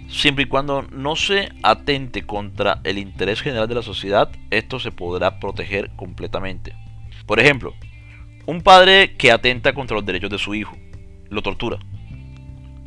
siempre 0.09 0.43
y 0.43 0.47
cuando 0.47 0.83
no 0.83 1.15
se 1.15 1.49
atente 1.63 2.25
contra 2.25 2.81
el 2.83 2.97
interés 2.97 3.41
general 3.41 3.67
de 3.67 3.75
la 3.75 3.81
sociedad, 3.81 4.29
esto 4.49 4.79
se 4.79 4.91
podrá 4.91 5.39
proteger 5.39 5.91
completamente. 5.95 6.73
Por 7.25 7.39
ejemplo, 7.39 7.73
un 8.45 8.61
padre 8.61 9.15
que 9.17 9.31
atenta 9.31 9.73
contra 9.73 9.95
los 9.95 10.05
derechos 10.05 10.29
de 10.29 10.37
su 10.37 10.55
hijo, 10.55 10.77
lo 11.29 11.41
tortura. 11.41 11.77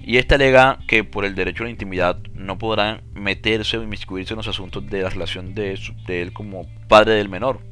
Y 0.03 0.17
este 0.17 0.37
alega 0.37 0.79
que 0.89 1.05
por 1.05 1.25
el 1.25 1.35
derecho 1.35 1.63
a 1.63 1.67
la 1.67 1.71
intimidad 1.71 2.19
no 2.35 2.59
podrán 2.59 3.03
meterse 3.15 3.77
o 3.77 3.83
inmiscuirse 3.83 4.33
en 4.33 4.39
los 4.39 4.49
asuntos 4.49 4.87
de 4.89 5.03
la 5.03 5.11
relación 5.11 5.55
de, 5.55 5.79
de 6.07 6.23
él 6.23 6.33
como 6.33 6.67
padre 6.89 7.15
del 7.15 7.29
menor 7.29 7.70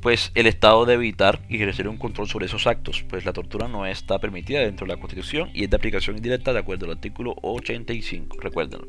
pues 0.00 0.32
el 0.34 0.46
Estado 0.46 0.86
debe 0.86 1.04
evitar 1.04 1.40
y 1.48 1.56
ejercer 1.56 1.88
un 1.88 1.98
control 1.98 2.28
sobre 2.28 2.46
esos 2.46 2.66
actos, 2.66 3.04
pues 3.08 3.24
la 3.24 3.32
tortura 3.32 3.68
no 3.68 3.86
está 3.86 4.18
permitida 4.18 4.60
dentro 4.60 4.86
de 4.86 4.94
la 4.94 5.00
Constitución 5.00 5.50
y 5.52 5.64
es 5.64 5.70
de 5.70 5.76
aplicación 5.76 6.16
indirecta 6.16 6.52
de 6.52 6.60
acuerdo 6.60 6.86
al 6.86 6.92
artículo 6.92 7.34
85, 7.42 8.38
recuérdenlo. 8.40 8.86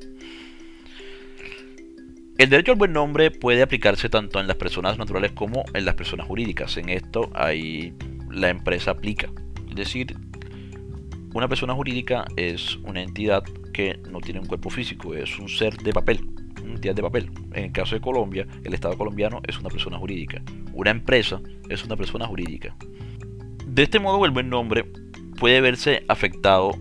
El 2.37 2.49
derecho 2.49 2.71
al 2.71 2.77
buen 2.77 2.93
nombre 2.93 3.29
puede 3.29 3.61
aplicarse 3.61 4.09
tanto 4.09 4.39
en 4.39 4.47
las 4.47 4.55
personas 4.55 4.97
naturales 4.97 5.31
como 5.33 5.63
en 5.73 5.85
las 5.85 5.95
personas 5.95 6.25
jurídicas. 6.25 6.75
En 6.77 6.89
esto 6.89 7.29
ahí 7.35 7.93
la 8.31 8.49
empresa 8.49 8.91
aplica. 8.91 9.29
Es 9.69 9.75
decir, 9.75 10.15
una 11.35 11.47
persona 11.47 11.73
jurídica 11.75 12.25
es 12.37 12.77
una 12.77 13.01
entidad 13.01 13.43
que 13.73 13.99
no 14.09 14.21
tiene 14.21 14.39
un 14.39 14.47
cuerpo 14.47 14.69
físico, 14.69 15.13
es 15.13 15.37
un 15.37 15.49
ser 15.49 15.77
de 15.77 15.93
papel, 15.93 16.21
entidad 16.69 16.95
de 16.95 17.01
papel. 17.01 17.31
En 17.53 17.65
el 17.65 17.71
caso 17.71 17.95
de 17.95 18.01
Colombia, 18.01 18.47
el 18.63 18.73
Estado 18.73 18.97
colombiano 18.97 19.41
es 19.47 19.59
una 19.59 19.69
persona 19.69 19.97
jurídica. 19.97 20.41
Una 20.73 20.91
empresa 20.91 21.41
es 21.69 21.83
una 21.83 21.95
persona 21.95 22.27
jurídica. 22.27 22.75
De 23.65 23.83
este 23.83 23.99
modo, 23.99 24.25
el 24.25 24.31
buen 24.31 24.49
nombre 24.49 24.85
puede 25.37 25.61
verse 25.61 26.03
afectado 26.07 26.71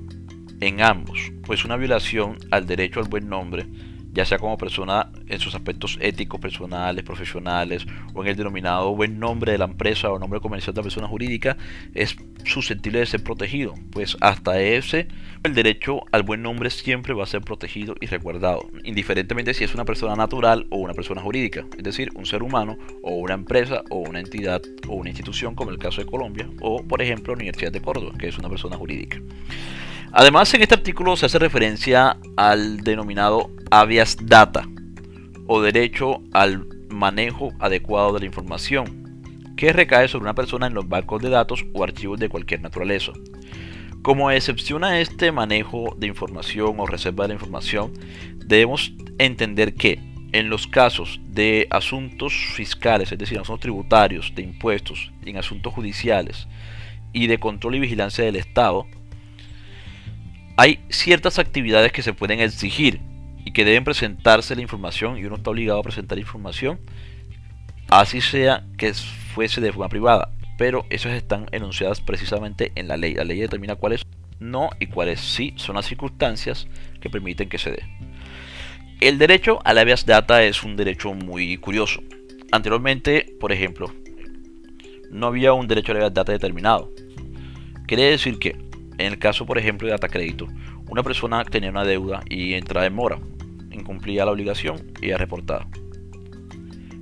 en 0.60 0.82
ambos, 0.82 1.32
pues 1.46 1.64
una 1.64 1.76
violación 1.76 2.38
al 2.50 2.66
derecho 2.66 3.00
al 3.00 3.08
buen 3.08 3.28
nombre 3.28 3.66
ya 4.12 4.24
sea 4.24 4.38
como 4.38 4.56
persona 4.58 5.10
en 5.28 5.40
sus 5.40 5.54
aspectos 5.54 5.98
éticos, 6.00 6.40
personales, 6.40 7.04
profesionales, 7.04 7.86
o 8.14 8.22
en 8.22 8.28
el 8.28 8.36
denominado 8.36 8.94
buen 8.94 9.18
nombre 9.18 9.52
de 9.52 9.58
la 9.58 9.66
empresa 9.66 10.10
o 10.10 10.18
nombre 10.18 10.40
comercial 10.40 10.74
de 10.74 10.80
la 10.80 10.84
persona 10.84 11.08
jurídica, 11.08 11.56
es 11.94 12.16
susceptible 12.44 13.00
de 13.00 13.06
ser 13.06 13.22
protegido, 13.22 13.74
pues 13.92 14.16
hasta 14.20 14.60
ese 14.60 15.08
el 15.42 15.54
derecho 15.54 16.02
al 16.12 16.22
buen 16.22 16.42
nombre 16.42 16.70
siempre 16.70 17.14
va 17.14 17.24
a 17.24 17.26
ser 17.26 17.42
protegido 17.42 17.94
y 18.00 18.06
resguardado, 18.06 18.68
indiferentemente 18.84 19.54
si 19.54 19.64
es 19.64 19.74
una 19.74 19.84
persona 19.84 20.14
natural 20.14 20.66
o 20.70 20.78
una 20.78 20.94
persona 20.94 21.22
jurídica, 21.22 21.64
es 21.76 21.82
decir, 21.82 22.10
un 22.14 22.26
ser 22.26 22.42
humano 22.42 22.76
o 23.02 23.14
una 23.14 23.34
empresa 23.34 23.82
o 23.90 23.98
una 23.98 24.20
entidad 24.20 24.60
o 24.88 24.94
una 24.94 25.10
institución 25.10 25.54
como 25.54 25.70
el 25.70 25.78
caso 25.78 26.00
de 26.00 26.06
Colombia, 26.06 26.48
o 26.60 26.82
por 26.82 27.00
ejemplo 27.02 27.32
la 27.32 27.38
Universidad 27.38 27.72
de 27.72 27.80
Córdoba, 27.80 28.12
que 28.18 28.28
es 28.28 28.38
una 28.38 28.48
persona 28.48 28.76
jurídica. 28.76 29.20
Además, 30.12 30.52
en 30.54 30.62
este 30.62 30.74
artículo 30.74 31.16
se 31.16 31.26
hace 31.26 31.38
referencia 31.38 32.16
al 32.36 32.78
denominado 32.78 33.50
habeas 33.70 34.16
data 34.20 34.66
o 35.46 35.60
derecho 35.60 36.20
al 36.32 36.66
manejo 36.88 37.50
adecuado 37.60 38.12
de 38.14 38.20
la 38.20 38.26
información, 38.26 39.54
que 39.56 39.72
recae 39.72 40.08
sobre 40.08 40.24
una 40.24 40.34
persona 40.34 40.66
en 40.66 40.74
los 40.74 40.88
bancos 40.88 41.22
de 41.22 41.28
datos 41.28 41.64
o 41.74 41.84
archivos 41.84 42.18
de 42.18 42.28
cualquier 42.28 42.60
naturaleza. 42.60 43.12
Como 44.02 44.30
excepción 44.30 44.82
a 44.82 44.98
este 44.98 45.30
manejo 45.30 45.94
de 45.96 46.08
información 46.08 46.74
o 46.78 46.86
reserva 46.86 47.24
de 47.24 47.28
la 47.28 47.34
información, 47.34 47.92
debemos 48.36 48.92
entender 49.18 49.74
que 49.74 50.00
en 50.32 50.48
los 50.48 50.66
casos 50.66 51.20
de 51.28 51.66
asuntos 51.70 52.32
fiscales, 52.54 53.12
es 53.12 53.18
decir, 53.18 53.38
asuntos 53.38 53.60
tributarios, 53.60 54.32
de 54.34 54.42
impuestos, 54.42 55.12
en 55.24 55.36
asuntos 55.36 55.72
judiciales 55.72 56.48
y 57.12 57.26
de 57.26 57.38
control 57.38 57.76
y 57.76 57.80
vigilancia 57.80 58.24
del 58.24 58.36
Estado, 58.36 58.86
hay 60.60 60.78
ciertas 60.90 61.38
actividades 61.38 61.90
que 61.90 62.02
se 62.02 62.12
pueden 62.12 62.40
exigir 62.40 63.00
y 63.46 63.52
que 63.52 63.64
deben 63.64 63.82
presentarse 63.82 64.54
la 64.54 64.60
información 64.60 65.16
y 65.16 65.24
uno 65.24 65.36
está 65.36 65.48
obligado 65.48 65.80
a 65.80 65.82
presentar 65.82 66.18
información, 66.18 66.78
así 67.88 68.20
sea 68.20 68.66
que 68.76 68.92
fuese 68.92 69.62
de 69.62 69.72
forma 69.72 69.88
privada, 69.88 70.34
pero 70.58 70.84
esas 70.90 71.14
están 71.14 71.46
enunciadas 71.52 72.02
precisamente 72.02 72.72
en 72.74 72.88
la 72.88 72.98
ley. 72.98 73.14
La 73.14 73.24
ley 73.24 73.40
determina 73.40 73.76
cuáles 73.76 74.02
no 74.38 74.68
y 74.78 74.88
cuáles 74.88 75.20
sí 75.20 75.54
son 75.56 75.76
las 75.76 75.86
circunstancias 75.86 76.68
que 77.00 77.08
permiten 77.08 77.48
que 77.48 77.56
se 77.56 77.70
dé. 77.70 77.82
El 79.00 79.16
derecho 79.16 79.60
a 79.64 79.72
la 79.72 79.80
habeas 79.80 80.04
data 80.04 80.44
es 80.44 80.62
un 80.62 80.76
derecho 80.76 81.14
muy 81.14 81.56
curioso. 81.56 82.02
Anteriormente, 82.52 83.34
por 83.40 83.50
ejemplo, 83.50 83.94
no 85.10 85.26
había 85.26 85.54
un 85.54 85.68
derecho 85.68 85.92
a 85.92 85.94
la 85.94 86.00
habeas 86.00 86.12
data 86.12 86.32
determinado. 86.32 86.92
Quiere 87.86 88.10
decir 88.10 88.38
que 88.38 88.69
en 89.00 89.12
el 89.12 89.18
caso, 89.18 89.46
por 89.46 89.58
ejemplo, 89.58 89.88
de 89.88 90.08
crédito, 90.08 90.46
una 90.88 91.02
persona 91.02 91.44
tenía 91.44 91.70
una 91.70 91.84
deuda 91.84 92.20
y 92.28 92.54
entra 92.54 92.84
en 92.84 92.94
mora, 92.94 93.18
incumplía 93.70 94.24
la 94.24 94.32
obligación 94.32 94.92
y 95.00 95.10
es 95.10 95.18
reportada. 95.18 95.66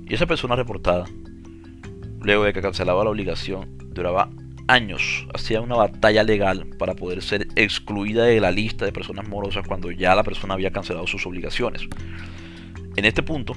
Y 0.07 0.13
esa 0.13 0.25
persona 0.25 0.55
reportada 0.55 1.05
luego 2.21 2.45
de 2.45 2.53
que 2.53 2.61
cancelaba 2.61 3.03
la 3.03 3.09
obligación, 3.09 3.77
duraba 3.93 4.29
años, 4.67 5.27
hacía 5.33 5.61
una 5.61 5.75
batalla 5.75 6.23
legal 6.23 6.67
para 6.77 6.95
poder 6.95 7.21
ser 7.21 7.47
excluida 7.55 8.25
de 8.25 8.39
la 8.39 8.51
lista 8.51 8.85
de 8.85 8.91
personas 8.91 9.27
morosas 9.27 9.67
cuando 9.67 9.91
ya 9.91 10.15
la 10.15 10.23
persona 10.23 10.53
había 10.53 10.71
cancelado 10.71 11.07
sus 11.07 11.25
obligaciones. 11.25 11.87
En 12.95 13.05
este 13.05 13.23
punto 13.23 13.55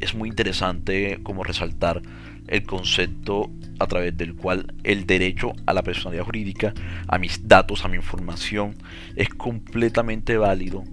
es 0.00 0.14
muy 0.14 0.28
interesante 0.28 1.20
como 1.22 1.44
resaltar 1.44 2.02
el 2.50 2.64
concepto 2.64 3.50
a 3.78 3.86
través 3.86 4.16
del 4.16 4.34
cual 4.34 4.74
el 4.84 5.06
derecho 5.06 5.52
a 5.66 5.72
la 5.72 5.82
personalidad 5.82 6.24
jurídica, 6.24 6.74
a 7.08 7.18
mis 7.18 7.48
datos, 7.48 7.84
a 7.84 7.88
mi 7.88 7.96
información, 7.96 8.76
es 9.16 9.28
completamente 9.30 10.36
válido 10.36 10.84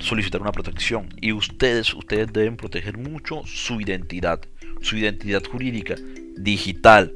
solicitar 0.00 0.40
una 0.40 0.52
protección. 0.52 1.08
Y 1.20 1.32
ustedes 1.32 1.92
ustedes 1.92 2.32
deben 2.32 2.56
proteger 2.56 2.96
mucho 2.96 3.42
su 3.44 3.80
identidad 3.80 4.40
su 4.82 4.96
identidad 4.96 5.42
jurídica 5.44 5.94
digital 6.36 7.12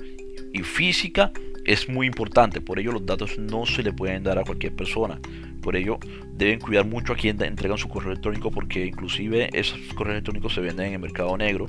y 0.52 0.62
física 0.62 1.32
es 1.64 1.88
muy 1.88 2.06
importante. 2.06 2.60
Por 2.60 2.78
ello 2.78 2.92
los 2.92 3.04
datos 3.04 3.38
no 3.38 3.66
se 3.66 3.82
le 3.82 3.92
pueden 3.92 4.22
dar 4.22 4.38
a 4.38 4.44
cualquier 4.44 4.74
persona. 4.74 5.18
Por 5.60 5.76
ello 5.76 5.98
deben 6.32 6.60
cuidar 6.60 6.86
mucho 6.86 7.12
a 7.12 7.16
quien 7.16 7.42
entregan 7.42 7.76
su 7.76 7.88
correo 7.88 8.12
electrónico 8.12 8.52
porque 8.52 8.86
inclusive 8.86 9.50
esos 9.52 9.78
correos 9.94 10.14
electrónicos 10.14 10.54
se 10.54 10.60
venden 10.60 10.86
en 10.86 10.92
el 10.94 10.98
mercado 11.00 11.36
negro 11.36 11.66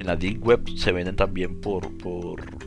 en 0.00 0.06
la 0.06 0.16
deep 0.16 0.42
web 0.42 0.68
se 0.76 0.92
venden 0.92 1.14
también 1.14 1.60
por, 1.60 1.90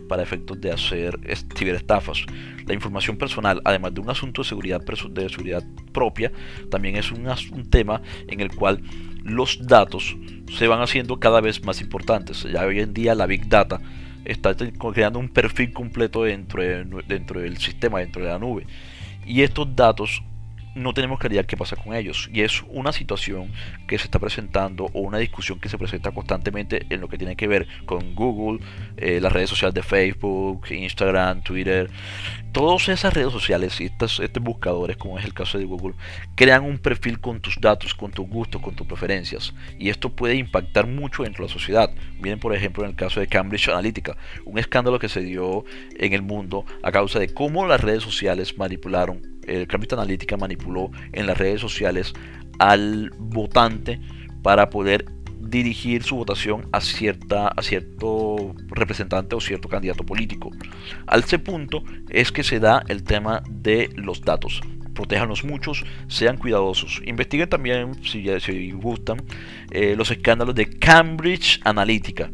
para 0.07 0.21
efectos 0.21 0.61
de 0.61 0.71
hacer 0.71 1.19
ciberestafas. 1.55 2.25
La 2.67 2.75
información 2.75 3.17
personal, 3.17 3.59
además 3.65 3.93
de 3.93 4.01
un 4.01 4.09
asunto 4.11 4.43
de 4.43 4.47
seguridad, 4.47 4.81
de 4.81 5.29
seguridad 5.29 5.63
propia, 5.91 6.31
también 6.69 6.95
es 6.95 7.11
un, 7.11 7.27
un 7.51 7.69
tema 7.69 8.01
en 8.27 8.39
el 8.39 8.55
cual 8.55 8.81
los 9.23 9.65
datos 9.65 10.15
se 10.55 10.67
van 10.67 10.81
haciendo 10.81 11.19
cada 11.19 11.41
vez 11.41 11.63
más 11.65 11.81
importantes. 11.81 12.43
Ya 12.43 12.65
hoy 12.65 12.79
en 12.79 12.93
día 12.93 13.15
la 13.15 13.25
Big 13.25 13.49
Data 13.49 13.81
está 14.25 14.55
creando 14.55 15.17
un 15.17 15.29
perfil 15.29 15.73
completo 15.73 16.23
dentro, 16.23 16.61
dentro 17.07 17.41
del 17.41 17.57
sistema, 17.57 17.99
dentro 17.99 18.23
de 18.23 18.29
la 18.29 18.37
nube. 18.37 18.67
Y 19.25 19.41
estos 19.41 19.75
datos 19.75 20.21
no 20.75 20.93
tenemos 20.93 21.19
claridad 21.19 21.45
qué 21.45 21.57
pasa 21.57 21.75
con 21.75 21.93
ellos. 21.93 22.29
Y 22.31 22.41
es 22.41 22.63
una 22.69 22.91
situación 22.91 23.51
que 23.87 23.97
se 23.97 24.05
está 24.05 24.19
presentando 24.19 24.85
o 24.93 25.01
una 25.01 25.17
discusión 25.17 25.59
que 25.59 25.69
se 25.69 25.77
presenta 25.77 26.11
constantemente 26.11 26.85
en 26.89 27.01
lo 27.01 27.07
que 27.07 27.17
tiene 27.17 27.35
que 27.35 27.47
ver 27.47 27.67
con 27.85 28.15
Google, 28.15 28.59
eh, 28.97 29.19
las 29.21 29.31
redes 29.31 29.49
sociales 29.49 29.73
de 29.73 29.83
Facebook, 29.83 30.65
Instagram, 30.69 31.41
Twitter. 31.41 31.89
Todas 32.53 32.87
esas 32.87 33.13
redes 33.13 33.33
sociales 33.33 33.81
y 33.81 33.85
estos, 33.85 34.21
buscadores, 34.39 34.95
como 34.95 35.19
es 35.19 35.25
el 35.25 35.33
caso 35.33 35.57
de 35.57 35.65
Google, 35.65 35.95
crean 36.35 36.63
un 36.63 36.77
perfil 36.77 37.19
con 37.19 37.41
tus 37.41 37.59
datos, 37.59 37.93
con 37.93 38.11
tus 38.11 38.27
gustos, 38.29 38.61
con 38.61 38.75
tus 38.75 38.87
preferencias. 38.87 39.53
Y 39.79 39.89
esto 39.89 40.09
puede 40.09 40.35
impactar 40.35 40.87
mucho 40.87 41.23
dentro 41.23 41.43
de 41.43 41.49
la 41.49 41.53
sociedad. 41.53 41.89
Miren, 42.21 42.39
por 42.39 42.55
ejemplo, 42.55 42.83
en 42.83 42.91
el 42.91 42.95
caso 42.95 43.19
de 43.19 43.27
Cambridge 43.27 43.69
Analytica, 43.69 44.15
un 44.45 44.59
escándalo 44.59 44.99
que 44.99 45.09
se 45.09 45.21
dio 45.21 45.65
en 45.97 46.13
el 46.13 46.21
mundo 46.21 46.63
a 46.83 46.91
causa 46.91 47.19
de 47.19 47.33
cómo 47.33 47.65
las 47.65 47.81
redes 47.81 48.03
sociales 48.03 48.57
manipularon 48.57 49.33
el 49.47 49.67
Cambridge 49.67 49.93
Analytica 49.93 50.37
manipuló 50.37 50.91
en 51.11 51.27
las 51.27 51.37
redes 51.37 51.61
sociales 51.61 52.13
al 52.59 53.11
votante 53.17 53.99
para 54.41 54.69
poder 54.69 55.05
dirigir 55.43 56.03
su 56.03 56.15
votación 56.15 56.67
a, 56.71 56.81
cierta, 56.81 57.47
a 57.47 57.61
cierto 57.61 58.55
representante 58.67 59.35
o 59.35 59.41
cierto 59.41 59.69
candidato 59.69 60.05
político. 60.05 60.51
Al 61.05 61.21
ese 61.23 61.39
punto 61.39 61.83
es 62.09 62.31
que 62.31 62.43
se 62.43 62.59
da 62.59 62.83
el 62.87 63.03
tema 63.03 63.43
de 63.49 63.89
los 63.95 64.21
datos. 64.21 64.61
Protéjanos 64.93 65.43
muchos, 65.43 65.83
sean 66.07 66.37
cuidadosos. 66.37 67.01
Investiguen 67.05 67.49
también, 67.49 67.95
si, 68.03 68.27
si 68.39 68.71
gustan, 68.71 69.23
eh, 69.71 69.95
los 69.97 70.11
escándalos 70.11 70.53
de 70.55 70.69
Cambridge 70.69 71.59
Analytica 71.63 72.29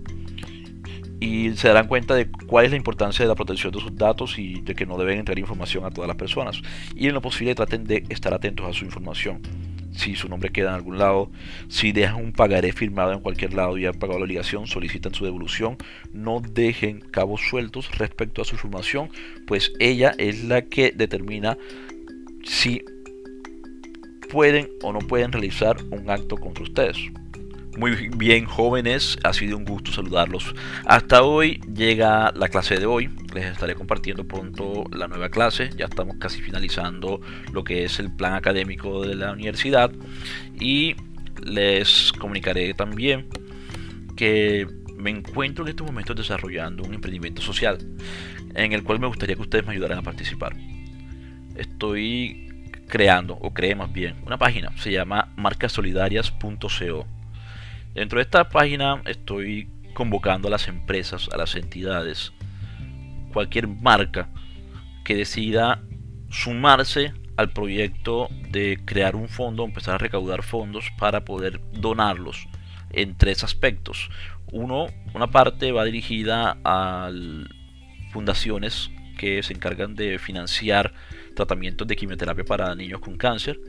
y 1.20 1.52
se 1.56 1.68
darán 1.68 1.88
cuenta 1.88 2.16
de 2.16 2.30
cuál 2.48 2.66
es 2.66 2.72
la 2.72 2.78
importancia 2.78 3.24
de 3.24 3.30
la 3.30 3.36
protección 3.36 3.74
de 3.74 3.80
sus 3.80 3.96
datos 3.96 4.40
y 4.40 4.62
de 4.62 4.74
que 4.74 4.86
no 4.86 4.98
deben 4.98 5.20
entregar 5.20 5.40
información 5.40 5.86
a 5.86 5.92
todas 5.92 6.08
las 6.08 6.18
personas. 6.18 6.62
Y 6.96 7.08
en 7.08 7.14
lo 7.14 7.22
posible 7.22 7.56
traten 7.56 7.84
de 7.84 8.06
estar 8.10 8.34
atentos 8.34 8.66
a 8.66 8.74
su 8.74 8.86
información. 8.86 9.42
Si 10.00 10.16
su 10.16 10.30
nombre 10.30 10.50
queda 10.50 10.70
en 10.70 10.76
algún 10.76 10.98
lado, 10.98 11.30
si 11.68 11.92
dejan 11.92 12.24
un 12.24 12.32
pagaré 12.32 12.72
firmado 12.72 13.12
en 13.12 13.20
cualquier 13.20 13.54
lado 13.54 13.78
y 13.78 13.86
han 13.86 13.96
pagado 13.96 14.18
la 14.18 14.24
obligación, 14.24 14.66
solicitan 14.66 15.14
su 15.14 15.26
devolución. 15.26 15.76
No 16.14 16.40
dejen 16.40 17.02
cabos 17.02 17.42
sueltos 17.50 17.98
respecto 17.98 18.42
a 18.42 18.46
su 18.46 18.56
información, 18.56 19.10
pues 19.46 19.74
ella 19.78 20.14
es 20.18 20.46
la 20.46 20.62
que 20.62 20.94
determina 20.96 21.58
si 22.46 22.82
pueden 24.32 24.70
o 24.84 24.94
no 24.94 25.00
pueden 25.00 25.34
realizar 25.34 25.76
un 25.92 26.10
acto 26.10 26.38
contra 26.38 26.64
ustedes. 26.64 26.98
Muy 27.80 28.10
bien 28.10 28.44
jóvenes, 28.44 29.18
ha 29.24 29.32
sido 29.32 29.56
un 29.56 29.64
gusto 29.64 29.94
saludarlos. 29.94 30.54
Hasta 30.86 31.24
hoy 31.24 31.62
llega 31.74 32.34
la 32.36 32.50
clase 32.50 32.76
de 32.76 32.86
hoy, 32.86 33.10
les 33.34 33.46
estaré 33.46 33.74
compartiendo 33.74 34.28
pronto 34.28 34.84
la 34.92 35.08
nueva 35.08 35.30
clase, 35.30 35.70
ya 35.78 35.86
estamos 35.86 36.18
casi 36.18 36.42
finalizando 36.42 37.22
lo 37.54 37.64
que 37.64 37.86
es 37.86 38.00
el 38.00 38.14
plan 38.14 38.34
académico 38.34 39.08
de 39.08 39.16
la 39.16 39.32
universidad 39.32 39.94
y 40.60 40.98
les 41.42 42.12
comunicaré 42.20 42.74
también 42.74 43.30
que 44.18 44.68
me 44.98 45.12
encuentro 45.12 45.64
en 45.64 45.70
estos 45.70 45.88
momentos 45.88 46.18
desarrollando 46.18 46.84
un 46.84 46.96
emprendimiento 46.96 47.42
social 47.42 47.78
en 48.56 48.74
el 48.74 48.84
cual 48.84 49.00
me 49.00 49.08
gustaría 49.08 49.38
que 49.38 49.42
ustedes 49.44 49.66
me 49.66 49.72
ayudaran 49.72 50.00
a 50.00 50.02
participar. 50.02 50.54
Estoy 51.56 52.68
creando, 52.90 53.36
o 53.36 53.54
creé 53.54 53.74
más 53.74 53.94
bien, 53.94 54.16
una 54.26 54.38
página, 54.38 54.76
se 54.76 54.92
llama 54.92 55.32
marcasolidarias.co 55.38 57.19
Dentro 58.00 58.20
de 58.20 58.24
esta 58.24 58.48
página 58.48 59.02
estoy 59.04 59.68
convocando 59.94 60.48
a 60.48 60.52
las 60.52 60.70
empresas, 60.70 61.28
a 61.34 61.38
las 61.38 61.54
entidades, 61.56 62.32
cualquier 63.34 63.68
marca 63.68 64.30
que 65.04 65.16
decida 65.16 65.84
sumarse 66.30 67.12
al 67.36 67.50
proyecto 67.50 68.30
de 68.52 68.80
crear 68.86 69.18
un 69.18 69.28
fondo, 69.28 69.66
empezar 69.66 69.96
a 69.96 69.98
recaudar 69.98 70.44
fondos 70.44 70.86
para 70.98 71.26
poder 71.26 71.60
donarlos 71.74 72.48
en 72.92 73.18
tres 73.18 73.44
aspectos. 73.44 74.10
Uno, 74.50 74.86
una 75.14 75.28
parte 75.28 75.74
va 75.74 75.84
dirigida 75.84 76.58
a 76.64 77.12
fundaciones 78.14 78.92
que 79.18 79.44
se 79.44 79.52
encargan 79.52 79.96
de 79.96 80.20
financiar 80.20 80.94
tratamientos 81.40 81.88
de 81.88 81.96
quimioterapia 81.96 82.44
para 82.44 82.76
niños 82.76 83.00
con 83.00 83.16
cáncer. 83.16 83.60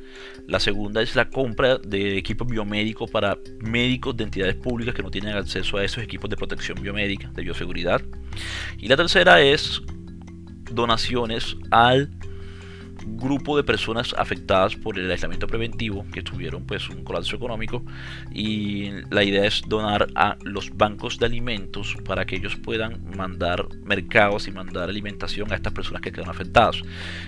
La 0.46 0.58
segunda 0.58 1.02
es 1.02 1.14
la 1.14 1.30
compra 1.30 1.78
de 1.78 2.18
equipos 2.18 2.48
biomédicos 2.48 3.10
para 3.10 3.38
médicos 3.60 4.16
de 4.16 4.24
entidades 4.24 4.56
públicas 4.56 4.94
que 4.94 5.02
no 5.02 5.10
tienen 5.10 5.36
acceso 5.36 5.76
a 5.76 5.84
esos 5.84 6.02
equipos 6.02 6.28
de 6.28 6.36
protección 6.36 6.82
biomédica, 6.82 7.30
de 7.32 7.42
bioseguridad. 7.42 8.02
Y 8.78 8.88
la 8.88 8.96
tercera 8.96 9.40
es 9.40 9.80
donaciones 10.72 11.56
al 11.70 12.10
grupo 13.07 13.57
de 13.57 13.64
personas 13.64 14.14
afectadas 14.16 14.76
por 14.76 14.98
el 14.98 15.11
aislamiento 15.11 15.46
preventivo 15.46 16.05
que 16.12 16.22
tuvieron 16.22 16.64
pues 16.64 16.88
un 16.88 17.05
colapso 17.05 17.36
económico. 17.36 17.82
Y 18.32 18.90
la 19.11 19.22
idea 19.24 19.44
es 19.44 19.62
donar 19.66 20.09
a 20.14 20.36
los 20.44 20.76
bancos 20.76 21.18
de 21.18 21.26
alimentos 21.26 21.96
para 22.05 22.24
que 22.24 22.36
ellos 22.36 22.57
puedan 22.57 23.16
mandar 23.16 23.66
mercados 23.84 24.48
y 24.48 24.53
mandar 24.53 24.88
alimentación 24.88 25.53
a 25.53 25.57
estas 25.57 25.72
personas 25.72 26.03
que 26.03 26.12
quedan 26.12 26.30
afectadas. 26.30 26.82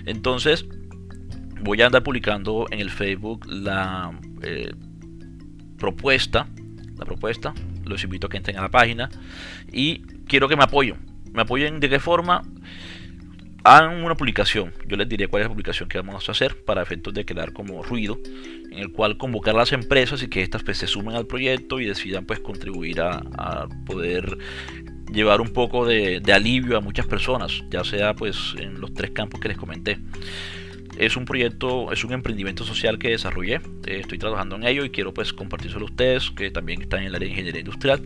Entonces 0.07 0.67
voy 1.61 1.81
a 1.83 1.87
andar 1.87 2.03
publicando 2.03 2.67
en 2.71 2.81
el 2.81 2.91
Facebook 2.91 3.47
la 3.47 4.13
eh, 4.43 4.73
propuesta 5.79 6.47
la 7.03 7.05
propuesta. 7.05 7.55
Los 7.85 8.05
invito 8.05 8.27
a 8.27 8.31
que 8.31 8.37
entren 8.37 8.57
a 8.59 8.63
la 8.63 8.71
página 8.71 9.11
y 9.71 10.03
quiero 10.27 10.49
que 10.49 10.57
me 10.57 10.65
apoyen. 10.65 10.97
Me 11.33 11.43
apoyen 11.43 11.81
de 11.81 11.89
qué 11.89 11.99
forma 11.99 12.43
hagan 13.65 14.03
una 14.03 14.15
publicación. 14.15 14.73
Yo 14.87 14.97
les 14.97 15.09
diré 15.09 15.29
cuál 15.29 15.43
es 15.43 15.47
la 15.47 15.51
publicación 15.51 15.89
que 15.89 15.99
vamos 15.99 16.29
a 16.29 16.33
hacer 16.33 16.65
para 16.65 16.83
efectos 16.83 17.15
de 17.15 17.25
quedar 17.25 17.53
como 17.53 17.83
ruido, 17.83 18.19
en 18.71 18.79
el 18.79 18.93
cual 18.93 19.17
convocar 19.17 19.55
las 19.55 19.73
empresas 19.73 20.23
y 20.23 20.29
que 20.29 20.43
estas 20.43 20.63
pues, 20.63 20.79
se 20.79 20.87
sumen 20.87 21.15
al 21.15 21.27
proyecto 21.27 21.81
y 21.81 21.87
decidan 21.87 22.27
pues 22.27 22.41
contribuir 22.41 23.01
a, 23.01 23.69
poder 23.87 24.39
llevar 25.13 25.41
un 25.41 25.53
poco 25.53 25.87
de, 25.87 26.23
alivio 26.33 26.77
a 26.77 26.81
muchas 26.81 27.07
personas, 27.07 27.63
ya 27.71 27.85
sea 27.85 28.15
pues 28.15 28.55
en 28.59 28.81
los 28.81 28.95
tres 28.95 29.11
campos 29.11 29.41
que 29.41 29.49
les 29.49 29.57
comenté. 29.57 29.99
Es 30.99 31.17
un 31.17 31.25
proyecto, 31.25 31.91
es 31.91 32.05
un 32.05 32.13
emprendimiento 32.13 32.65
social 32.65 32.99
que 32.99 33.11
desarrollé, 33.11 33.61
eh, 33.87 34.01
estoy 34.01 34.19
trabajando 34.19 34.57
en 34.57 34.65
ello 34.65 34.85
y 34.85 34.91
quiero 34.91 35.15
pues 35.15 35.33
compartírselo 35.33 35.87
a 35.87 35.91
ustedes 35.91 36.31
que 36.31 36.51
también 36.51 36.83
están 36.83 37.01
en 37.01 37.07
el 37.07 37.15
área 37.15 37.27
de 37.27 37.31
ingeniería 37.31 37.61
industrial 37.61 38.03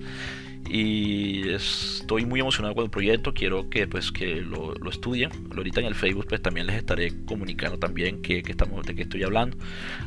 y 0.69 1.49
estoy 1.51 2.25
muy 2.25 2.41
emocionado 2.41 2.75
con 2.75 2.85
el 2.85 2.91
proyecto. 2.91 3.35
Quiero 3.35 3.69
que 3.71 3.87
pues 3.87 4.13
que 4.13 4.37
lo, 4.37 4.75
lo 4.75 4.91
estudien. 4.91 5.31
Ahorita 5.57 5.81
en 5.81 5.87
el 5.87 5.95
facebook 5.95 6.27
pues 6.29 6.43
también 6.43 6.67
les 6.67 6.77
estaré 6.77 7.13
comunicando 7.25 7.79
también 7.79 8.23
que, 8.23 8.43
estamos 8.47 8.85
de 8.87 8.95
qué 8.95 9.03
estoy 9.03 9.23
hablando. 9.23 9.57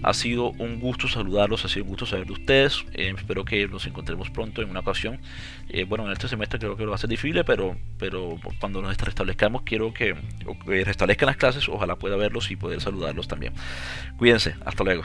Ha 0.03 0.13
sido 0.13 0.51
un 0.51 0.79
gusto 0.79 1.07
saludarlos 1.07 1.65
ha 1.65 1.69
sido 1.69 1.85
un 1.85 1.89
gusto 1.89 2.05
saber 2.05 2.27
de 2.27 2.33
ustedes. 2.33 2.85
Eh, 2.93 3.13
espero 3.15 3.45
que 3.45 3.67
nos 3.67 3.85
encontremos 3.87 4.29
pronto 4.29 4.61
en 4.61 4.69
una 4.69 4.81
ocasión. 4.81 5.19
Eh, 5.69 5.85
bueno 5.85 6.05
en 6.05 6.11
este 6.11 6.27
semestre 6.27 6.59
creo 6.59 6.75
que 6.75 6.83
lo 6.83 6.89
va 6.89 6.95
a 6.95 6.99
ser 6.99 7.09
difícil 7.09 7.43
pero 7.45 7.77
pero 7.99 8.39
cuando 8.59 8.81
nos 8.81 8.97
restablezcamos 8.97 9.61
quiero 9.61 9.93
que, 9.93 10.15
que 10.65 10.83
restablezcan 10.83 11.27
las 11.27 11.37
clases 11.37 11.69
ojalá 11.69 11.95
pueda 11.95 12.15
verlos 12.15 12.49
y 12.51 12.55
poder 12.55 12.81
saludarlos 12.81 13.27
también. 13.27 13.53
Cuídense 14.17 14.55
hasta 14.65 14.83
luego 14.83 15.03